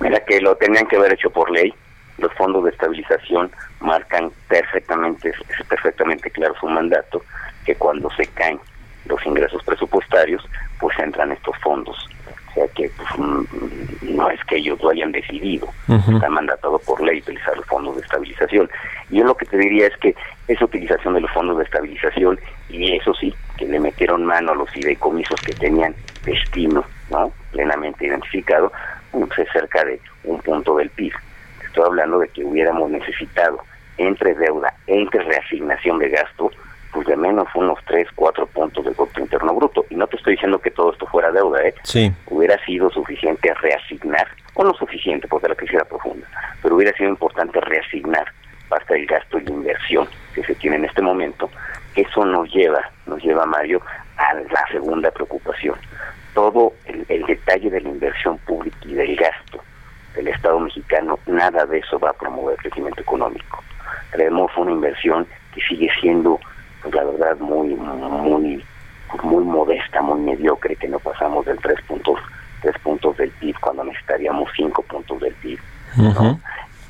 Mira 0.00 0.24
que 0.24 0.40
lo 0.40 0.56
tenían 0.56 0.86
que 0.86 0.96
haber 0.96 1.12
hecho 1.12 1.30
por 1.30 1.50
ley. 1.50 1.72
Los 2.18 2.32
fondos 2.34 2.64
de 2.64 2.70
estabilización 2.70 3.50
marcan 3.80 4.30
perfectamente, 4.48 5.30
es 5.30 5.66
perfectamente 5.66 6.30
claro 6.30 6.54
su 6.60 6.68
mandato, 6.68 7.24
que 7.64 7.74
cuando 7.74 8.10
se 8.10 8.26
caen 8.28 8.60
los 9.06 9.24
ingresos 9.26 9.62
presupuestarios, 9.64 10.46
pues 10.78 10.98
entran 10.98 11.32
estos 11.32 11.56
fondos. 11.58 11.96
Sea 12.62 12.74
que 12.74 12.90
pues, 12.96 13.08
mm, 13.18 14.16
no 14.16 14.30
es 14.30 14.42
que 14.44 14.56
ellos 14.56 14.80
lo 14.82 14.90
hayan 14.90 15.12
decidido, 15.12 15.68
está 15.88 16.28
mandatado 16.28 16.78
por 16.78 17.00
ley 17.02 17.20
utilizar 17.20 17.56
los 17.56 17.66
fondos 17.66 17.96
de 17.96 18.02
estabilización. 18.02 18.70
Yo 19.10 19.24
lo 19.24 19.34
que 19.36 19.46
te 19.46 19.56
diría 19.56 19.86
es 19.86 19.96
que 19.98 20.14
esa 20.48 20.64
utilización 20.64 21.14
de 21.14 21.20
los 21.20 21.30
fondos 21.32 21.58
de 21.58 21.64
estabilización, 21.64 22.38
y 22.68 22.96
eso 22.96 23.14
sí, 23.14 23.34
que 23.56 23.66
le 23.66 23.80
metieron 23.80 24.24
mano 24.24 24.52
a 24.52 24.54
los 24.54 24.70
fideicomisos 24.70 25.40
que 25.40 25.54
tenían 25.54 25.94
destino 26.24 26.84
¿no? 27.10 27.32
plenamente 27.52 28.06
identificado, 28.06 28.72
pues 29.10 29.38
es 29.38 29.48
cerca 29.52 29.84
de 29.84 30.00
un 30.24 30.40
punto 30.40 30.76
del 30.76 30.90
PIB. 30.90 31.12
Estoy 31.64 31.84
hablando 31.84 32.18
de 32.18 32.28
que 32.28 32.44
hubiéramos 32.44 32.90
necesitado 32.90 33.58
entre 33.98 34.34
deuda, 34.34 34.74
entre 34.86 35.22
reasignación 35.22 35.98
de 35.98 36.10
gasto, 36.10 36.50
pues 36.92 37.06
de 37.06 37.16
menos 37.16 37.48
unos 37.54 37.78
3, 37.86 38.08
4 38.14 38.46
puntos 38.46 38.84
de 38.84 38.92
Producto 38.92 39.20
Interno 39.20 39.54
Bruto. 39.54 39.86
Y 39.90 39.96
no 39.96 40.06
te 40.06 40.16
estoy 40.16 40.34
diciendo 40.34 40.58
que 40.58 40.70
todo 40.70 40.92
esto 40.92 41.06
fuera 41.06 41.30
deuda, 41.30 41.62
¿eh? 41.62 41.74
Sí. 41.82 42.12
Hubiera 42.26 42.62
sido 42.64 42.90
suficiente 42.90 43.52
reasignar, 43.54 44.28
o 44.54 44.64
no 44.64 44.74
suficiente 44.74 45.26
porque 45.28 45.48
la 45.48 45.54
crisis 45.54 45.76
era 45.76 45.84
profunda, 45.84 46.26
pero 46.62 46.76
hubiera 46.76 46.96
sido 46.96 47.08
importante 47.08 47.60
reasignar 47.60 48.26
parte 48.68 48.94
del 48.94 49.06
gasto 49.06 49.38
y 49.38 49.44
la 49.44 49.50
inversión 49.50 50.08
que 50.34 50.44
se 50.44 50.54
tiene 50.54 50.76
en 50.76 50.84
este 50.84 51.02
momento. 51.02 51.50
Eso 51.94 52.24
nos 52.24 52.50
lleva, 52.52 52.90
nos 53.06 53.22
lleva, 53.22 53.44
Mario, 53.46 53.82
a 54.16 54.34
la 54.34 54.64
segunda 54.70 55.10
preocupación. 55.10 55.76
Todo 56.34 56.72
el, 56.86 57.04
el 57.08 57.26
detalle 57.26 57.70
de 57.70 57.80
la 57.80 57.88
inversión 57.88 58.38
pública 58.38 58.78
y 58.84 58.94
del 58.94 59.16
gasto 59.16 59.62
del 60.14 60.28
Estado 60.28 60.58
mexicano, 60.60 61.18
nada 61.26 61.66
de 61.66 61.78
eso 61.78 61.98
va 61.98 62.10
a 62.10 62.14
promover 62.14 62.56
crecimiento 62.56 63.00
económico. 63.00 63.62
Creemos 64.10 64.50
una 64.56 64.72
inversión 64.72 65.26
que 65.54 65.60
sigue 65.62 65.88
siendo, 66.00 66.38
pues, 66.82 66.94
la 66.94 67.04
verdad, 67.04 67.36
muy, 67.38 67.74
muy, 67.74 68.64
muy 69.22 69.44
modesta, 69.44 70.02
muy 70.02 70.20
mediocre, 70.20 70.76
que 70.76 70.88
no 70.88 70.98
pasamos 70.98 71.44
del 71.46 71.58
3 71.58 71.80
puntos, 71.82 72.18
tres 72.60 72.78
puntos 72.82 73.16
del 73.16 73.30
PIB 73.30 73.56
cuando 73.60 73.84
necesitaríamos 73.84 74.48
5 74.56 74.82
puntos 74.82 75.20
del 75.20 75.34
PIB, 75.34 75.58
¿no? 75.96 76.38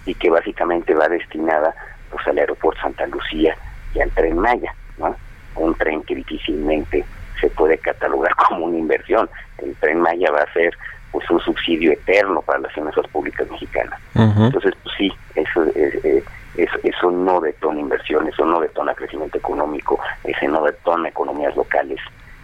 y 0.06 0.14
que 0.14 0.30
básicamente 0.30 0.94
va 0.94 1.08
destinada 1.08 1.74
pues 2.10 2.26
al 2.26 2.38
aeropuerto 2.38 2.80
Santa 2.80 3.06
Lucía 3.06 3.56
y 3.94 4.00
al 4.00 4.10
tren 4.10 4.38
Maya, 4.38 4.74
¿no? 4.98 5.14
Un 5.54 5.74
tren 5.74 6.02
que 6.02 6.14
difícilmente 6.14 7.04
se 7.40 7.48
puede 7.50 7.78
catalogar 7.78 8.34
como 8.48 8.66
una 8.66 8.78
inversión. 8.78 9.28
El 9.58 9.74
tren 9.76 10.00
Maya 10.00 10.30
va 10.30 10.42
a 10.42 10.52
ser 10.52 10.76
pues 11.10 11.28
un 11.30 11.40
subsidio 11.40 11.92
eterno 11.92 12.40
para 12.42 12.60
las 12.60 12.72
finanzas 12.72 13.06
públicas 13.08 13.48
mexicanas. 13.50 14.00
Entonces, 14.14 14.72
pues 14.82 14.94
sí, 14.96 15.12
eso, 15.34 15.64
eh, 15.74 16.24
eso, 16.56 16.78
eso 16.82 17.10
no 17.10 17.40
detona 17.40 17.80
inversión, 17.80 18.28
eso 18.28 18.44
no 18.44 18.60
detona 18.60 18.94
crecimiento 18.94 19.38
económico, 19.38 19.98
ese 20.24 20.48
no 20.48 20.62
detona 20.64 21.08
economías 21.08 21.56
locales. 21.56 21.98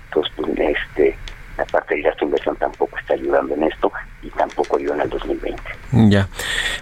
Entonces, 0.06 0.32
pues, 0.36 0.58
este, 0.58 1.18
la 1.58 1.64
parte 1.66 1.94
del 1.94 2.04
gasto 2.04 2.20
de 2.20 2.26
inversión 2.26 2.56
tampoco 2.56 2.96
está 2.98 3.14
ayudando 3.14 3.54
en 3.54 3.64
esto 3.64 3.92
y 4.22 4.30
tampoco 4.30 4.76
ayuda 4.76 4.94
en 4.94 5.00
el 5.02 5.10
2020. 5.10 5.62
Ya. 6.08 6.28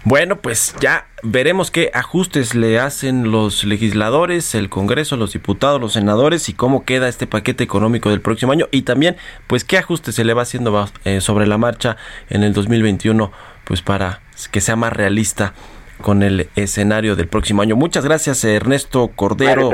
Bueno, 0.04 0.36
pues 0.36 0.74
ya 0.80 1.06
veremos 1.22 1.70
qué 1.70 1.90
ajustes 1.94 2.54
le 2.54 2.78
hacen 2.78 3.30
los 3.30 3.64
legisladores, 3.64 4.54
el 4.54 4.68
Congreso, 4.68 5.16
los 5.16 5.32
diputados, 5.32 5.80
los 5.80 5.94
senadores 5.94 6.48
y 6.48 6.54
cómo 6.54 6.84
queda 6.84 7.08
este 7.08 7.26
paquete 7.26 7.64
económico 7.64 8.10
del 8.10 8.20
próximo 8.20 8.52
año 8.52 8.68
y 8.70 8.82
también 8.82 9.16
pues 9.46 9.64
qué 9.64 9.78
ajustes 9.78 10.14
se 10.14 10.24
le 10.24 10.34
va 10.34 10.42
haciendo 10.42 10.88
eh, 11.04 11.20
sobre 11.20 11.46
la 11.46 11.58
marcha 11.58 11.96
en 12.28 12.44
el 12.44 12.52
2021 12.52 13.32
pues 13.64 13.82
para 13.82 14.20
que 14.52 14.60
sea 14.60 14.76
más 14.76 14.92
realista 14.92 15.54
con 16.00 16.22
el 16.22 16.48
escenario 16.56 17.16
del 17.16 17.28
próximo 17.28 17.62
año. 17.62 17.76
Muchas 17.76 18.04
gracias 18.04 18.44
Ernesto 18.44 19.08
Cordero. 19.14 19.70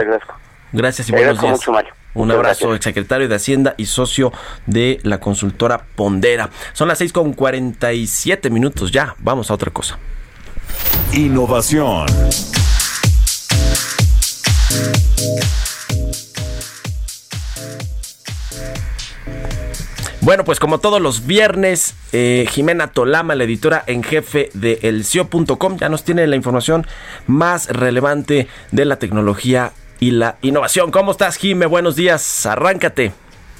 Gracias 0.72 1.08
y 1.08 1.12
buenos 1.12 1.40
días. 1.40 1.60
Un 2.14 2.30
abrazo, 2.30 2.74
el 2.74 2.82
secretario 2.82 3.28
de 3.28 3.34
Hacienda 3.34 3.74
y 3.78 3.86
socio 3.86 4.32
de 4.66 5.00
la 5.02 5.18
consultora 5.18 5.86
Pondera. 5.96 6.50
Son 6.74 6.88
las 6.88 6.98
6 6.98 7.12
con 7.12 7.32
47 7.32 8.50
minutos 8.50 8.92
ya. 8.92 9.14
Vamos 9.18 9.50
a 9.50 9.54
otra 9.54 9.70
cosa. 9.70 9.98
Innovación. 11.12 12.06
Bueno, 20.22 20.44
pues 20.44 20.60
como 20.60 20.78
todos 20.78 21.02
los 21.02 21.26
viernes, 21.26 21.96
eh, 22.12 22.46
Jimena 22.48 22.92
Tolama, 22.92 23.34
la 23.34 23.42
editora 23.42 23.82
en 23.88 24.04
jefe 24.04 24.50
de 24.54 24.78
elcio.com, 24.82 25.78
ya 25.78 25.88
nos 25.88 26.04
tiene 26.04 26.24
la 26.28 26.36
información 26.36 26.86
más 27.26 27.66
relevante 27.68 28.46
de 28.70 28.84
la 28.84 29.00
tecnología 29.00 29.72
y 29.98 30.12
la 30.12 30.36
innovación. 30.40 30.92
¿Cómo 30.92 31.10
estás, 31.10 31.38
Jime? 31.38 31.66
Buenos 31.66 31.96
días. 31.96 32.46
Arráncate. 32.46 33.12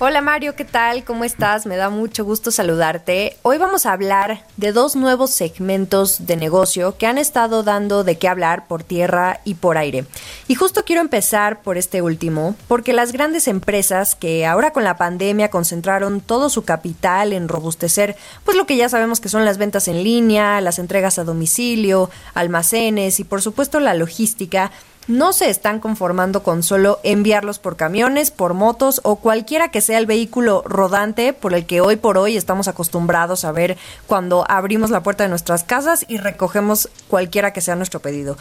Hola 0.04 0.20
Mario, 0.20 0.56
¿qué 0.56 0.64
tal? 0.64 1.04
¿Cómo 1.04 1.22
estás? 1.22 1.64
Me 1.64 1.76
da 1.76 1.88
mucho 1.88 2.24
gusto 2.24 2.50
saludarte. 2.50 3.36
Hoy 3.42 3.56
vamos 3.56 3.86
a 3.86 3.92
hablar 3.92 4.44
de 4.56 4.72
dos 4.72 4.96
nuevos 4.96 5.30
segmentos 5.30 6.26
de 6.26 6.36
negocio 6.36 6.98
que 6.98 7.06
han 7.06 7.18
estado 7.18 7.62
dando 7.62 8.02
de 8.02 8.18
qué 8.18 8.26
hablar 8.26 8.66
por 8.66 8.82
tierra 8.82 9.38
y 9.44 9.54
por 9.54 9.78
aire. 9.78 10.04
Y 10.48 10.56
justo 10.56 10.84
quiero 10.84 11.02
empezar 11.02 11.62
por 11.62 11.78
este 11.78 12.02
último, 12.02 12.56
porque 12.66 12.92
las 12.92 13.12
grandes 13.12 13.46
empresas 13.46 14.16
que 14.16 14.44
ahora 14.44 14.72
con 14.72 14.82
la 14.82 14.96
pandemia 14.96 15.52
concentraron 15.52 16.20
todo 16.20 16.48
su 16.48 16.64
capital 16.64 17.32
en 17.32 17.46
robustecer, 17.46 18.16
pues 18.44 18.56
lo 18.56 18.66
que 18.66 18.76
ya 18.76 18.88
sabemos 18.88 19.20
que 19.20 19.28
son 19.28 19.44
las 19.44 19.56
ventas 19.56 19.86
en 19.86 20.02
línea, 20.02 20.60
las 20.60 20.80
entregas 20.80 21.20
a 21.20 21.24
domicilio, 21.24 22.10
almacenes 22.34 23.20
y 23.20 23.24
por 23.24 23.40
supuesto 23.40 23.78
la 23.78 23.94
logística, 23.94 24.72
no 25.08 25.32
se 25.32 25.50
están 25.50 25.80
conformando 25.80 26.42
con 26.42 26.62
solo 26.62 27.00
enviarlos 27.02 27.58
por 27.58 27.76
camiones, 27.76 28.30
por 28.30 28.54
motos 28.54 29.00
o 29.04 29.16
cualquiera 29.16 29.70
que 29.70 29.80
sea 29.80 29.98
el 29.98 30.06
vehículo 30.06 30.62
rodante 30.64 31.32
por 31.32 31.54
el 31.54 31.66
que 31.66 31.80
hoy 31.80 31.96
por 31.96 32.18
hoy 32.18 32.36
estamos 32.36 32.68
acostumbrados 32.68 33.44
a 33.44 33.52
ver 33.52 33.76
cuando 34.06 34.44
abrimos 34.48 34.90
la 34.90 35.02
puerta 35.02 35.24
de 35.24 35.30
nuestras 35.30 35.64
casas 35.64 36.04
y 36.08 36.18
recogemos 36.18 36.88
cualquiera 37.08 37.52
que 37.52 37.60
sea 37.60 37.76
nuestro 37.76 38.00
pedido. 38.00 38.36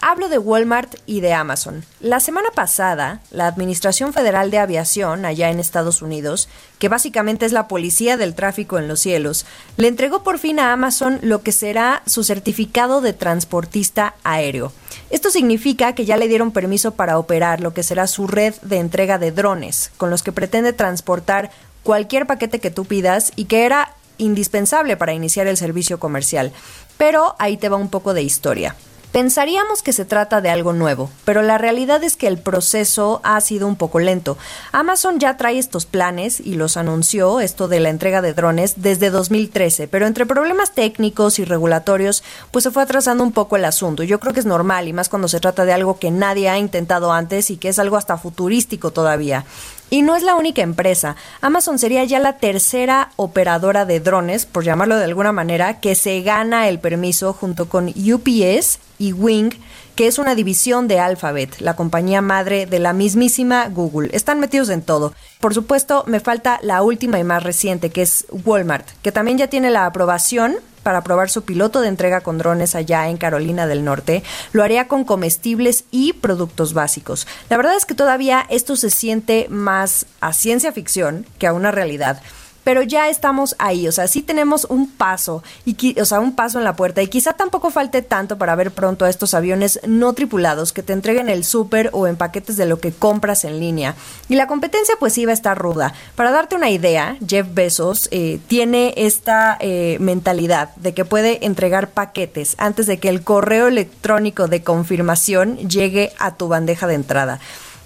Hablo 0.00 0.28
de 0.28 0.38
Walmart 0.38 0.94
y 1.06 1.20
de 1.20 1.32
Amazon. 1.32 1.84
La 1.98 2.20
semana 2.20 2.50
pasada, 2.54 3.20
la 3.32 3.48
Administración 3.48 4.12
Federal 4.12 4.52
de 4.52 4.58
Aviación, 4.58 5.24
allá 5.24 5.50
en 5.50 5.58
Estados 5.58 6.02
Unidos, 6.02 6.48
que 6.78 6.88
básicamente 6.88 7.46
es 7.46 7.52
la 7.52 7.66
policía 7.66 8.16
del 8.16 8.36
tráfico 8.36 8.78
en 8.78 8.86
los 8.86 9.00
cielos, 9.00 9.44
le 9.76 9.88
entregó 9.88 10.22
por 10.22 10.38
fin 10.38 10.60
a 10.60 10.72
Amazon 10.72 11.18
lo 11.22 11.42
que 11.42 11.50
será 11.50 12.02
su 12.06 12.22
certificado 12.22 13.00
de 13.00 13.12
transportista 13.12 14.14
aéreo. 14.22 14.72
Esto 15.10 15.30
significa 15.30 15.94
que 15.94 16.04
ya 16.04 16.16
le 16.16 16.28
dieron 16.28 16.52
permiso 16.52 16.92
para 16.92 17.18
operar 17.18 17.60
lo 17.60 17.74
que 17.74 17.82
será 17.82 18.06
su 18.06 18.28
red 18.28 18.54
de 18.62 18.78
entrega 18.78 19.18
de 19.18 19.32
drones, 19.32 19.90
con 19.96 20.10
los 20.10 20.22
que 20.22 20.30
pretende 20.30 20.72
transportar 20.72 21.50
cualquier 21.82 22.28
paquete 22.28 22.60
que 22.60 22.70
tú 22.70 22.84
pidas 22.84 23.32
y 23.34 23.46
que 23.46 23.66
era 23.66 23.94
indispensable 24.16 24.96
para 24.96 25.12
iniciar 25.12 25.48
el 25.48 25.56
servicio 25.56 25.98
comercial. 25.98 26.52
Pero 26.98 27.34
ahí 27.40 27.56
te 27.56 27.68
va 27.68 27.76
un 27.76 27.90
poco 27.90 28.14
de 28.14 28.22
historia. 28.22 28.76
Pensaríamos 29.12 29.82
que 29.82 29.94
se 29.94 30.04
trata 30.04 30.42
de 30.42 30.50
algo 30.50 30.74
nuevo, 30.74 31.08
pero 31.24 31.40
la 31.40 31.56
realidad 31.56 32.04
es 32.04 32.14
que 32.14 32.26
el 32.26 32.36
proceso 32.36 33.22
ha 33.24 33.40
sido 33.40 33.66
un 33.66 33.76
poco 33.76 34.00
lento. 34.00 34.36
Amazon 34.70 35.18
ya 35.18 35.38
trae 35.38 35.58
estos 35.58 35.86
planes 35.86 36.40
y 36.40 36.54
los 36.54 36.76
anunció, 36.76 37.40
esto 37.40 37.68
de 37.68 37.80
la 37.80 37.88
entrega 37.88 38.20
de 38.20 38.34
drones, 38.34 38.74
desde 38.76 39.08
2013, 39.08 39.88
pero 39.88 40.06
entre 40.06 40.26
problemas 40.26 40.72
técnicos 40.72 41.38
y 41.38 41.46
regulatorios, 41.46 42.22
pues 42.50 42.64
se 42.64 42.70
fue 42.70 42.82
atrasando 42.82 43.24
un 43.24 43.32
poco 43.32 43.56
el 43.56 43.64
asunto. 43.64 44.02
Yo 44.02 44.20
creo 44.20 44.34
que 44.34 44.40
es 44.40 44.46
normal, 44.46 44.88
y 44.88 44.92
más 44.92 45.08
cuando 45.08 45.28
se 45.28 45.40
trata 45.40 45.64
de 45.64 45.72
algo 45.72 45.98
que 45.98 46.10
nadie 46.10 46.50
ha 46.50 46.58
intentado 46.58 47.10
antes 47.10 47.50
y 47.50 47.56
que 47.56 47.70
es 47.70 47.78
algo 47.78 47.96
hasta 47.96 48.18
futurístico 48.18 48.90
todavía. 48.90 49.46
Y 49.90 50.02
no 50.02 50.16
es 50.16 50.22
la 50.22 50.34
única 50.34 50.62
empresa. 50.62 51.16
Amazon 51.40 51.78
sería 51.78 52.04
ya 52.04 52.18
la 52.18 52.36
tercera 52.36 53.10
operadora 53.16 53.86
de 53.86 54.00
drones, 54.00 54.44
por 54.44 54.64
llamarlo 54.64 54.96
de 54.96 55.04
alguna 55.04 55.32
manera, 55.32 55.80
que 55.80 55.94
se 55.94 56.20
gana 56.20 56.68
el 56.68 56.78
permiso 56.78 57.32
junto 57.32 57.68
con 57.68 57.88
UPS 57.88 58.78
y 58.98 59.12
Wing, 59.12 59.50
que 59.94 60.06
es 60.06 60.18
una 60.18 60.34
división 60.34 60.88
de 60.88 61.00
Alphabet, 61.00 61.60
la 61.60 61.74
compañía 61.74 62.20
madre 62.20 62.66
de 62.66 62.78
la 62.78 62.92
mismísima 62.92 63.68
Google. 63.68 64.10
Están 64.12 64.40
metidos 64.40 64.68
en 64.68 64.82
todo. 64.82 65.14
Por 65.40 65.54
supuesto, 65.54 66.04
me 66.06 66.20
falta 66.20 66.60
la 66.62 66.82
última 66.82 67.18
y 67.18 67.24
más 67.24 67.42
reciente, 67.42 67.90
que 67.90 68.02
es 68.02 68.26
Walmart, 68.44 68.86
que 69.02 69.10
también 69.10 69.38
ya 69.38 69.48
tiene 69.48 69.70
la 69.70 69.86
aprobación 69.86 70.56
para 70.88 71.04
probar 71.04 71.28
su 71.28 71.42
piloto 71.42 71.82
de 71.82 71.88
entrega 71.88 72.22
con 72.22 72.38
drones 72.38 72.74
allá 72.74 73.10
en 73.10 73.18
Carolina 73.18 73.66
del 73.66 73.84
Norte, 73.84 74.22
lo 74.52 74.62
haría 74.62 74.88
con 74.88 75.04
comestibles 75.04 75.84
y 75.90 76.14
productos 76.14 76.72
básicos. 76.72 77.26
La 77.50 77.58
verdad 77.58 77.76
es 77.76 77.84
que 77.84 77.94
todavía 77.94 78.46
esto 78.48 78.74
se 78.74 78.88
siente 78.88 79.48
más 79.50 80.06
a 80.22 80.32
ciencia 80.32 80.72
ficción 80.72 81.26
que 81.38 81.46
a 81.46 81.52
una 81.52 81.72
realidad 81.72 82.22
pero 82.68 82.82
ya 82.82 83.08
estamos 83.08 83.56
ahí, 83.58 83.88
o 83.88 83.92
sea, 83.92 84.08
sí 84.08 84.20
tenemos 84.20 84.66
un 84.68 84.90
paso, 84.90 85.42
y, 85.64 85.98
o 85.98 86.04
sea, 86.04 86.20
un 86.20 86.36
paso 86.36 86.58
en 86.58 86.64
la 86.64 86.76
puerta 86.76 87.00
y 87.00 87.06
quizá 87.06 87.32
tampoco 87.32 87.70
falte 87.70 88.02
tanto 88.02 88.36
para 88.36 88.54
ver 88.56 88.72
pronto 88.72 89.06
a 89.06 89.08
estos 89.08 89.32
aviones 89.32 89.80
no 89.86 90.12
tripulados 90.12 90.74
que 90.74 90.82
te 90.82 90.92
entreguen 90.92 91.30
el 91.30 91.44
súper 91.44 91.88
o 91.94 92.06
en 92.06 92.16
paquetes 92.16 92.58
de 92.58 92.66
lo 92.66 92.78
que 92.78 92.92
compras 92.92 93.46
en 93.46 93.58
línea. 93.58 93.94
Y 94.28 94.34
la 94.34 94.46
competencia 94.46 94.96
pues 95.00 95.16
iba 95.16 95.30
a 95.30 95.32
estar 95.32 95.56
ruda. 95.56 95.94
Para 96.14 96.30
darte 96.30 96.56
una 96.56 96.68
idea, 96.68 97.16
Jeff 97.26 97.46
Bezos 97.54 98.06
eh, 98.10 98.38
tiene 98.48 98.92
esta 98.98 99.56
eh, 99.60 99.96
mentalidad 99.98 100.76
de 100.76 100.92
que 100.92 101.06
puede 101.06 101.46
entregar 101.46 101.88
paquetes 101.88 102.54
antes 102.58 102.84
de 102.84 102.98
que 102.98 103.08
el 103.08 103.22
correo 103.22 103.68
electrónico 103.68 104.46
de 104.46 104.62
confirmación 104.62 105.56
llegue 105.56 106.12
a 106.18 106.34
tu 106.34 106.48
bandeja 106.48 106.86
de 106.86 106.96
entrada 106.96 107.40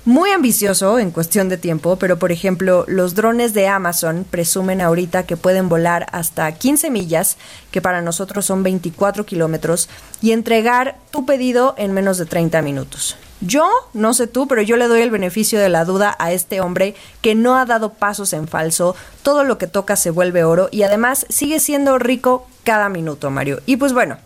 muy 0.04 0.30
ambicioso 0.30 0.98
en 0.98 1.12
cuestión 1.12 1.48
de 1.48 1.56
tiempo, 1.56 1.96
pero 1.96 2.18
por 2.18 2.32
ejemplo, 2.32 2.84
los 2.88 3.14
drones 3.14 3.54
de 3.54 3.68
Amazon 3.68 4.26
presumen 4.28 4.80
ahorita 4.80 5.26
que 5.26 5.36
pueden 5.36 5.68
volar 5.68 6.06
hasta 6.10 6.50
15 6.50 6.90
millas, 6.90 7.36
que 7.70 7.80
para 7.80 8.02
nosotros 8.02 8.44
son 8.44 8.64
24 8.64 9.24
kilómetros, 9.24 9.88
y 10.20 10.32
entregar 10.32 10.96
tu 11.12 11.24
pedido 11.24 11.74
en 11.78 11.92
menos 11.92 12.18
de 12.18 12.26
30 12.26 12.62
minutos. 12.62 13.16
Yo, 13.40 13.68
no 13.92 14.14
sé 14.14 14.26
tú, 14.26 14.48
pero 14.48 14.62
yo 14.62 14.76
le 14.76 14.88
doy 14.88 15.02
el 15.02 15.10
beneficio 15.10 15.60
de 15.60 15.68
la 15.68 15.84
duda 15.84 16.16
a 16.18 16.32
este 16.32 16.60
hombre 16.60 16.94
que 17.20 17.34
no 17.34 17.56
ha 17.56 17.64
dado 17.64 17.92
pasos 17.92 18.32
en 18.32 18.48
falso, 18.48 18.96
todo 19.22 19.44
lo 19.44 19.58
que 19.58 19.66
toca 19.66 19.96
se 19.96 20.10
vuelve 20.10 20.44
oro 20.44 20.68
y 20.70 20.82
además 20.82 21.26
sigue 21.28 21.58
siendo 21.60 21.98
rico 21.98 22.46
cada 22.64 22.88
minuto, 22.88 23.30
Mario. 23.30 23.60
Y 23.66 23.76
pues 23.76 23.92
bueno, 23.92 24.18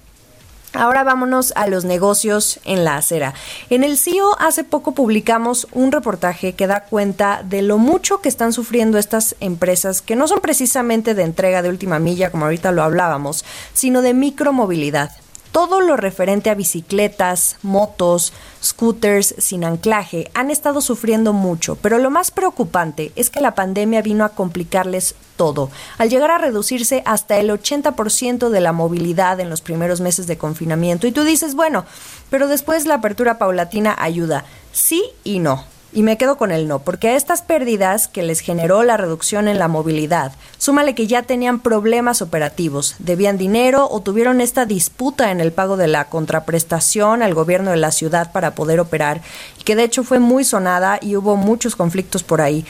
Ahora 0.76 1.04
vámonos 1.04 1.52
a 1.56 1.66
los 1.66 1.84
negocios 1.84 2.60
en 2.64 2.84
la 2.84 2.96
acera. 2.96 3.34
En 3.70 3.84
el 3.84 3.98
CIO 3.98 4.38
hace 4.40 4.64
poco 4.64 4.92
publicamos 4.92 5.66
un 5.72 5.92
reportaje 5.92 6.52
que 6.52 6.66
da 6.66 6.84
cuenta 6.84 7.42
de 7.42 7.62
lo 7.62 7.78
mucho 7.78 8.20
que 8.20 8.28
están 8.28 8.52
sufriendo 8.52 8.98
estas 8.98 9.36
empresas 9.40 10.02
que 10.02 10.16
no 10.16 10.28
son 10.28 10.40
precisamente 10.40 11.14
de 11.14 11.22
entrega 11.22 11.62
de 11.62 11.70
última 11.70 11.98
milla, 11.98 12.30
como 12.30 12.44
ahorita 12.44 12.72
lo 12.72 12.82
hablábamos, 12.82 13.44
sino 13.72 14.02
de 14.02 14.14
micromovilidad 14.14 15.10
todo 15.56 15.80
lo 15.80 15.96
referente 15.96 16.50
a 16.50 16.54
bicicletas, 16.54 17.56
motos, 17.62 18.34
scooters 18.62 19.34
sin 19.38 19.64
anclaje 19.64 20.30
han 20.34 20.50
estado 20.50 20.82
sufriendo 20.82 21.32
mucho, 21.32 21.76
pero 21.76 21.96
lo 21.96 22.10
más 22.10 22.30
preocupante 22.30 23.10
es 23.16 23.30
que 23.30 23.40
la 23.40 23.54
pandemia 23.54 24.02
vino 24.02 24.26
a 24.26 24.28
complicarles 24.28 25.14
todo, 25.36 25.70
al 25.96 26.10
llegar 26.10 26.30
a 26.30 26.36
reducirse 26.36 27.02
hasta 27.06 27.38
el 27.38 27.48
80% 27.48 28.50
de 28.50 28.60
la 28.60 28.72
movilidad 28.72 29.40
en 29.40 29.48
los 29.48 29.62
primeros 29.62 30.02
meses 30.02 30.26
de 30.26 30.36
confinamiento. 30.36 31.06
Y 31.06 31.12
tú 31.12 31.24
dices, 31.24 31.54
bueno, 31.54 31.86
pero 32.28 32.48
después 32.48 32.84
la 32.84 32.96
apertura 32.96 33.38
paulatina 33.38 33.96
ayuda. 33.98 34.44
Sí 34.72 35.04
y 35.24 35.38
no. 35.38 35.64
Y 35.92 36.02
me 36.02 36.18
quedo 36.18 36.36
con 36.36 36.52
el 36.52 36.68
no, 36.68 36.80
porque 36.80 37.08
a 37.08 37.16
estas 37.16 37.42
pérdidas 37.42 38.06
que 38.08 38.22
les 38.22 38.40
generó 38.40 38.82
la 38.82 38.96
reducción 38.96 39.48
en 39.48 39.58
la 39.58 39.68
movilidad, 39.68 40.32
súmale 40.58 40.94
que 40.94 41.06
ya 41.06 41.22
tenían 41.22 41.60
problemas 41.60 42.20
operativos, 42.20 42.96
debían 42.98 43.38
dinero 43.38 43.88
o 43.90 44.00
tuvieron 44.00 44.40
esta 44.40 44.66
disputa 44.66 45.30
en 45.30 45.40
el 45.40 45.52
pago 45.52 45.76
de 45.76 45.86
la 45.86 46.06
contraprestación 46.06 47.22
al 47.22 47.34
gobierno 47.34 47.70
de 47.70 47.78
la 47.78 47.92
ciudad 47.92 48.32
para 48.32 48.54
poder 48.54 48.80
operar, 48.80 49.22
que 49.64 49.76
de 49.76 49.84
hecho 49.84 50.04
fue 50.04 50.18
muy 50.18 50.44
sonada 50.44 50.98
y 51.00 51.16
hubo 51.16 51.36
muchos 51.36 51.76
conflictos 51.76 52.22
por 52.22 52.40
ahí. 52.40 52.66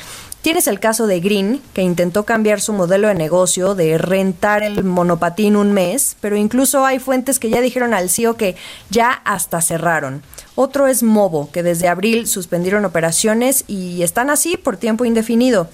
Tienes 0.46 0.68
el 0.68 0.78
caso 0.78 1.08
de 1.08 1.18
Green, 1.18 1.60
que 1.74 1.82
intentó 1.82 2.22
cambiar 2.22 2.60
su 2.60 2.72
modelo 2.72 3.08
de 3.08 3.16
negocio 3.16 3.74
de 3.74 3.98
rentar 3.98 4.62
el 4.62 4.84
monopatín 4.84 5.56
un 5.56 5.72
mes, 5.72 6.16
pero 6.20 6.36
incluso 6.36 6.86
hay 6.86 7.00
fuentes 7.00 7.40
que 7.40 7.50
ya 7.50 7.60
dijeron 7.60 7.92
al 7.92 8.08
CEO 8.10 8.36
que 8.36 8.54
ya 8.88 9.10
hasta 9.10 9.60
cerraron. 9.60 10.22
Otro 10.54 10.86
es 10.86 11.02
Movo, 11.02 11.50
que 11.50 11.64
desde 11.64 11.88
abril 11.88 12.28
suspendieron 12.28 12.84
operaciones 12.84 13.64
y 13.66 14.04
están 14.04 14.30
así 14.30 14.56
por 14.56 14.76
tiempo 14.76 15.04
indefinido. 15.04 15.68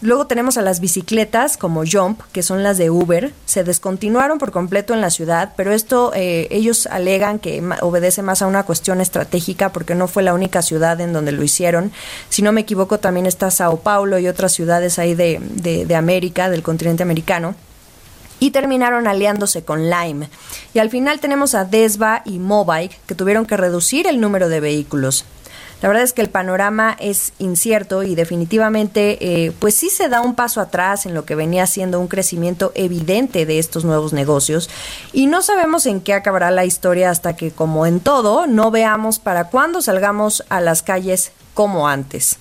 Luego 0.00 0.28
tenemos 0.28 0.56
a 0.56 0.62
las 0.62 0.78
bicicletas 0.78 1.56
como 1.56 1.82
Jump, 1.84 2.20
que 2.30 2.44
son 2.44 2.62
las 2.62 2.78
de 2.78 2.88
Uber. 2.88 3.32
Se 3.46 3.64
descontinuaron 3.64 4.38
por 4.38 4.52
completo 4.52 4.94
en 4.94 5.00
la 5.00 5.10
ciudad, 5.10 5.54
pero 5.56 5.72
esto 5.72 6.12
eh, 6.14 6.46
ellos 6.52 6.86
alegan 6.86 7.40
que 7.40 7.60
obedece 7.80 8.22
más 8.22 8.40
a 8.40 8.46
una 8.46 8.62
cuestión 8.62 9.00
estratégica 9.00 9.72
porque 9.72 9.96
no 9.96 10.06
fue 10.06 10.22
la 10.22 10.34
única 10.34 10.62
ciudad 10.62 11.00
en 11.00 11.12
donde 11.12 11.32
lo 11.32 11.42
hicieron. 11.42 11.90
Si 12.28 12.42
no 12.42 12.52
me 12.52 12.60
equivoco, 12.60 12.98
también 12.98 13.26
está 13.26 13.50
Sao 13.50 13.80
Paulo 13.80 14.20
y 14.20 14.28
otras 14.28 14.52
ciudades 14.52 15.00
ahí 15.00 15.16
de, 15.16 15.40
de 15.40 15.94
América, 15.96 16.48
del 16.48 16.62
continente 16.62 17.02
americano 17.02 17.56
y 18.40 18.50
terminaron 18.50 19.06
aliándose 19.06 19.64
con 19.64 19.90
Lime. 19.90 20.28
Y 20.74 20.78
al 20.78 20.90
final 20.90 21.20
tenemos 21.20 21.54
a 21.54 21.64
Desva 21.64 22.22
y 22.24 22.38
Mobike 22.38 22.98
que 23.06 23.14
tuvieron 23.14 23.46
que 23.46 23.56
reducir 23.56 24.06
el 24.06 24.20
número 24.20 24.48
de 24.48 24.60
vehículos. 24.60 25.24
La 25.80 25.88
verdad 25.88 26.02
es 26.02 26.12
que 26.12 26.22
el 26.22 26.30
panorama 26.30 26.96
es 26.98 27.32
incierto 27.38 28.02
y 28.02 28.16
definitivamente 28.16 29.18
eh, 29.20 29.52
pues 29.60 29.76
sí 29.76 29.90
se 29.90 30.08
da 30.08 30.20
un 30.20 30.34
paso 30.34 30.60
atrás 30.60 31.06
en 31.06 31.14
lo 31.14 31.24
que 31.24 31.36
venía 31.36 31.66
siendo 31.66 32.00
un 32.00 32.08
crecimiento 32.08 32.72
evidente 32.74 33.46
de 33.46 33.60
estos 33.60 33.84
nuevos 33.84 34.12
negocios 34.12 34.68
y 35.12 35.26
no 35.26 35.40
sabemos 35.40 35.86
en 35.86 36.00
qué 36.00 36.14
acabará 36.14 36.50
la 36.50 36.64
historia 36.64 37.10
hasta 37.10 37.36
que 37.36 37.52
como 37.52 37.86
en 37.86 38.00
todo 38.00 38.48
no 38.48 38.72
veamos 38.72 39.20
para 39.20 39.50
cuándo 39.50 39.80
salgamos 39.80 40.44
a 40.48 40.60
las 40.60 40.82
calles 40.82 41.30
como 41.54 41.88
antes. 41.88 42.38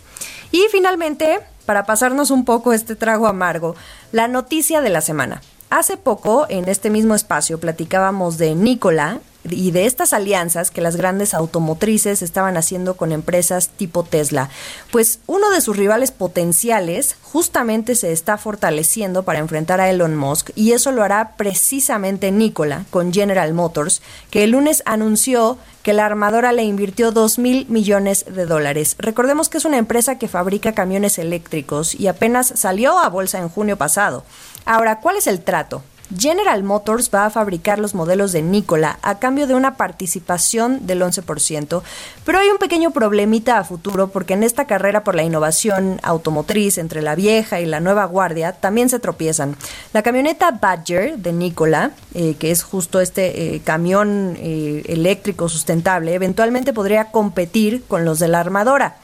Y 0.52 0.66
finalmente, 0.72 1.40
para 1.66 1.86
pasarnos 1.86 2.32
un 2.32 2.46
poco 2.46 2.74
este 2.74 2.96
trago 2.96 3.28
amargo, 3.28 3.76
la 4.12 4.28
noticia 4.28 4.82
de 4.82 4.90
la 4.90 5.02
semana. 5.02 5.42
Hace 5.70 5.98
poco, 5.98 6.46
en 6.50 6.70
este 6.70 6.90
mismo 6.90 7.14
espacio, 7.14 7.60
platicábamos 7.60 8.38
de 8.38 8.56
Nicola, 8.56 9.20
y 9.52 9.72
de 9.72 9.86
estas 9.86 10.14
alianzas 10.14 10.72
que 10.72 10.82
las 10.82 10.96
grandes 10.96 11.34
automotrices 11.34 12.22
estaban 12.22 12.58
haciendo 12.58 12.98
con 12.98 13.12
empresas 13.12 13.70
tipo 13.70 14.04
Tesla. 14.04 14.50
Pues 14.92 15.20
uno 15.28 15.50
de 15.50 15.62
sus 15.62 15.78
rivales 15.78 16.12
potenciales 16.12 17.16
justamente 17.22 17.96
se 17.96 18.12
está 18.12 18.38
fortaleciendo 18.38 19.24
para 19.24 19.40
enfrentar 19.40 19.82
a 19.82 19.90
Elon 19.90 20.16
Musk 20.16 20.52
y 20.56 20.72
eso 20.72 20.92
lo 20.92 21.04
hará 21.04 21.36
precisamente 21.38 22.32
Nikola 22.32 22.86
con 22.90 23.14
General 23.14 23.54
Motors, 23.54 24.02
que 24.30 24.44
el 24.44 24.52
lunes 24.52 24.84
anunció 24.86 25.58
que 25.84 25.94
la 25.94 26.06
armadora 26.06 26.52
le 26.52 26.64
invirtió 26.64 27.12
2 27.12 27.40
mil 27.40 27.66
millones 27.70 28.26
de 28.28 28.46
dólares. 28.46 28.96
Recordemos 29.00 29.48
que 29.48 29.58
es 29.58 29.66
una 29.66 29.78
empresa 29.78 30.18
que 30.18 30.28
fabrica 30.28 30.74
camiones 30.74 31.18
eléctricos 31.18 31.96
y 31.96 32.08
apenas 32.08 32.52
salió 32.56 33.00
a 33.00 33.08
bolsa 33.08 33.40
en 33.40 33.48
junio 33.48 33.78
pasado. 33.78 34.26
Ahora, 34.66 35.00
¿cuál 35.00 35.16
es 35.16 35.28
el 35.28 35.42
trato? 35.42 35.84
General 36.16 36.64
Motors 36.64 37.12
va 37.14 37.26
a 37.26 37.30
fabricar 37.30 37.80
los 37.80 37.94
modelos 37.94 38.32
de 38.32 38.42
Nikola 38.42 39.00
a 39.02 39.20
cambio 39.20 39.48
de 39.48 39.56
una 39.56 39.76
participación 39.76 40.88
del 40.88 41.02
11%, 41.02 41.82
pero 42.26 42.40
hay 42.40 42.48
un 42.50 42.58
pequeño 42.58 42.92
problemita 42.92 43.58
a 43.58 43.64
futuro 43.64 44.08
porque 44.08 44.34
en 44.34 44.44
esta 44.44 44.66
carrera 44.66 45.04
por 45.04 45.16
la 45.16 45.24
innovación 45.24 46.00
automotriz 46.04 46.78
entre 46.78 47.02
la 47.02 47.16
vieja 47.16 47.60
y 47.60 47.66
la 47.66 47.80
nueva 47.80 48.06
guardia 48.06 48.54
también 48.54 48.90
se 48.90 49.00
tropiezan. 49.00 49.56
La 49.94 50.04
camioneta 50.04 50.52
Badger 50.52 51.18
de 51.18 51.34
Nikola, 51.34 51.92
eh, 52.14 52.36
que 52.40 52.52
es 52.52 52.64
justo 52.64 53.02
este 53.02 53.56
eh, 53.56 53.62
camión 53.64 54.38
eh, 54.38 54.84
eléctrico 54.88 55.50
sustentable, 55.50 56.14
eventualmente 56.14 56.74
podría 56.74 57.12
competir 57.12 57.84
con 57.88 58.06
los 58.06 58.20
de 58.20 58.28
la 58.30 58.40
armadora. 58.40 58.98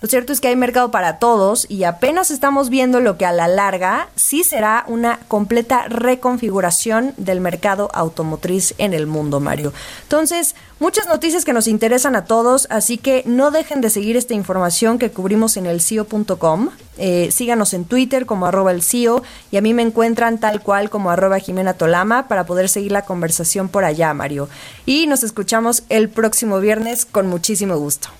Lo 0.00 0.06
cierto 0.06 0.32
es 0.32 0.40
que 0.40 0.46
hay 0.46 0.54
mercado 0.54 0.92
para 0.92 1.18
todos 1.18 1.66
y 1.68 1.82
apenas 1.82 2.30
estamos 2.30 2.70
viendo 2.70 3.00
lo 3.00 3.18
que 3.18 3.26
a 3.26 3.32
la 3.32 3.48
larga 3.48 4.08
sí 4.14 4.44
será 4.44 4.84
una 4.86 5.18
completa 5.26 5.88
reconfiguración 5.88 7.14
del 7.16 7.40
mercado 7.40 7.90
automotriz 7.92 8.74
en 8.78 8.94
el 8.94 9.08
mundo, 9.08 9.40
Mario. 9.40 9.72
Entonces, 10.04 10.54
muchas 10.78 11.08
noticias 11.08 11.44
que 11.44 11.52
nos 11.52 11.66
interesan 11.66 12.14
a 12.14 12.26
todos, 12.26 12.68
así 12.70 12.96
que 12.96 13.24
no 13.26 13.50
dejen 13.50 13.80
de 13.80 13.90
seguir 13.90 14.16
esta 14.16 14.34
información 14.34 15.00
que 15.00 15.10
cubrimos 15.10 15.56
en 15.56 15.66
el 15.66 15.80
CIO.com. 15.80 16.68
Eh, 16.96 17.30
síganos 17.32 17.74
en 17.74 17.84
Twitter 17.84 18.24
como 18.24 18.46
arroba 18.46 18.70
el 18.70 18.84
CIO 18.84 19.24
y 19.50 19.56
a 19.56 19.60
mí 19.60 19.74
me 19.74 19.82
encuentran 19.82 20.38
tal 20.38 20.62
cual 20.62 20.90
como 20.90 21.10
arroba 21.10 21.40
Jimena 21.40 21.74
Tolama 21.74 22.28
para 22.28 22.46
poder 22.46 22.68
seguir 22.68 22.92
la 22.92 23.02
conversación 23.02 23.68
por 23.68 23.84
allá, 23.84 24.14
Mario. 24.14 24.48
Y 24.86 25.08
nos 25.08 25.24
escuchamos 25.24 25.82
el 25.88 26.08
próximo 26.08 26.60
viernes 26.60 27.04
con 27.04 27.26
muchísimo 27.26 27.76
gusto. 27.76 28.10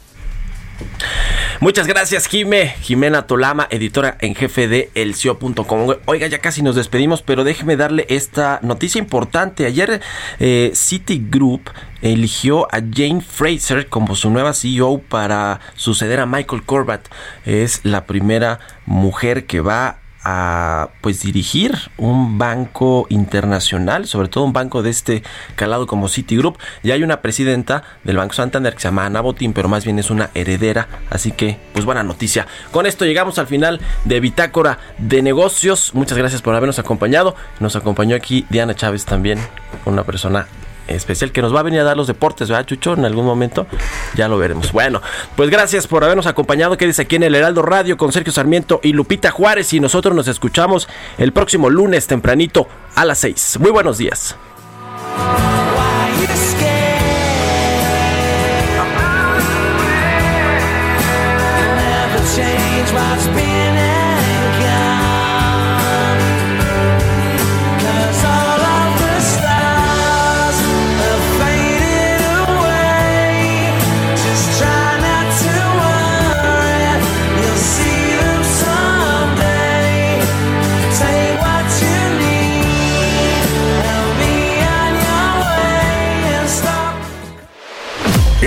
Muchas 1.61 1.89
gracias, 1.89 2.29
Jime. 2.29 2.74
Jimena 2.83 3.26
Tolama, 3.26 3.66
editora 3.70 4.16
en 4.20 4.37
jefe 4.37 4.68
de 4.68 4.91
elcio.com. 4.95 5.97
Oiga, 6.05 6.29
ya 6.29 6.39
casi 6.39 6.62
nos 6.62 6.76
despedimos, 6.76 7.20
pero 7.22 7.43
déjeme 7.43 7.76
darle 7.76 8.07
esta 8.09 8.61
noticia 8.62 9.01
importante. 9.01 9.66
Ayer 9.66 10.01
eh, 10.39 10.70
Citigroup 10.74 11.68
eligió 12.01 12.66
a 12.72 12.79
Jane 12.79 13.20
Fraser 13.20 13.89
como 13.89 14.14
su 14.14 14.31
nueva 14.31 14.53
CEO 14.53 15.01
para 15.01 15.59
suceder 15.74 16.20
a 16.20 16.26
Michael 16.26 16.62
Corbett. 16.62 17.09
Es 17.45 17.81
la 17.85 18.05
primera 18.05 18.61
mujer 18.87 19.47
que 19.47 19.61
va 19.61 19.99
a 20.31 20.91
pues 21.01 21.22
dirigir 21.22 21.74
un 21.97 22.37
banco 22.37 23.07
internacional, 23.09 24.07
sobre 24.07 24.29
todo 24.29 24.45
un 24.45 24.53
banco 24.53 24.83
de 24.83 24.91
este 24.91 25.22
calado 25.57 25.87
como 25.87 26.07
Citigroup. 26.07 26.59
Ya 26.83 26.93
hay 26.93 27.03
una 27.03 27.22
presidenta 27.22 27.83
del 28.05 28.18
Banco 28.18 28.35
Santander 28.35 28.74
que 28.74 28.81
se 28.81 28.89
llama 28.89 29.07
Ana 29.07 29.22
Botín, 29.22 29.55
pero 29.55 29.70
más 29.70 29.87
bien 29.87 29.99
es 29.99 30.11
una 30.11 30.29
heredera, 30.35 30.87
así 31.09 31.33
que 31.33 31.59
pues 31.72 31.87
buena 31.87 32.03
noticia. 32.03 32.47
Con 32.72 32.85
esto 32.85 33.07
llegamos 33.07 33.39
al 33.39 33.47
final 33.47 33.81
de 34.05 34.20
Bitácora 34.20 34.79
de 34.99 35.22
Negocios. 35.22 35.95
Muchas 35.95 36.18
gracias 36.18 36.43
por 36.43 36.55
habernos 36.55 36.79
acompañado. 36.79 37.35
Nos 37.59 37.74
acompañó 37.74 38.14
aquí 38.14 38.45
Diana 38.51 38.74
Chávez 38.74 39.07
también, 39.07 39.39
una 39.87 40.05
persona 40.05 40.47
especial 40.89 41.32
que 41.32 41.43
nos 41.43 41.55
va 41.55 41.61
a 41.61 41.62
venir 41.62 41.80
a 41.80 41.84
dar 41.84 41.97
los 41.97 42.07
deportes, 42.07 42.49
¿verdad, 42.49 42.66
Chucho? 42.66 42.95
En 42.95 43.05
algún 43.05 43.24
momento 43.24 43.66
ya 44.14 44.28
lo 44.28 44.39
veremos. 44.39 44.72
Bueno, 44.72 45.01
pues 45.36 45.51
gracias 45.51 45.86
por 45.86 46.05
habernos 46.05 46.26
acompañado. 46.26 46.76
Quédese 46.76 47.03
aquí 47.03 47.16
en 47.16 47.22
el 47.22 47.34
Heraldo 47.34 47.62
Radio 47.62 47.97
con 47.97 48.12
Sergio 48.12 48.32
Sarmiento 48.32 48.80
y 48.82 48.93
Lupita 48.93 49.30
Juárez 49.30 49.72
y 49.72 49.80
nosotros 49.80 50.14
nos 50.14 50.28
escuchamos 50.28 50.89
el 51.18 51.32
próximo 51.32 51.70
lunes 51.70 52.07
tempranito 52.07 52.66
a 52.95 53.05
las 53.05 53.18
6. 53.18 53.59
Muy 53.61 53.70
buenos 53.70 53.99
días. 53.99 54.36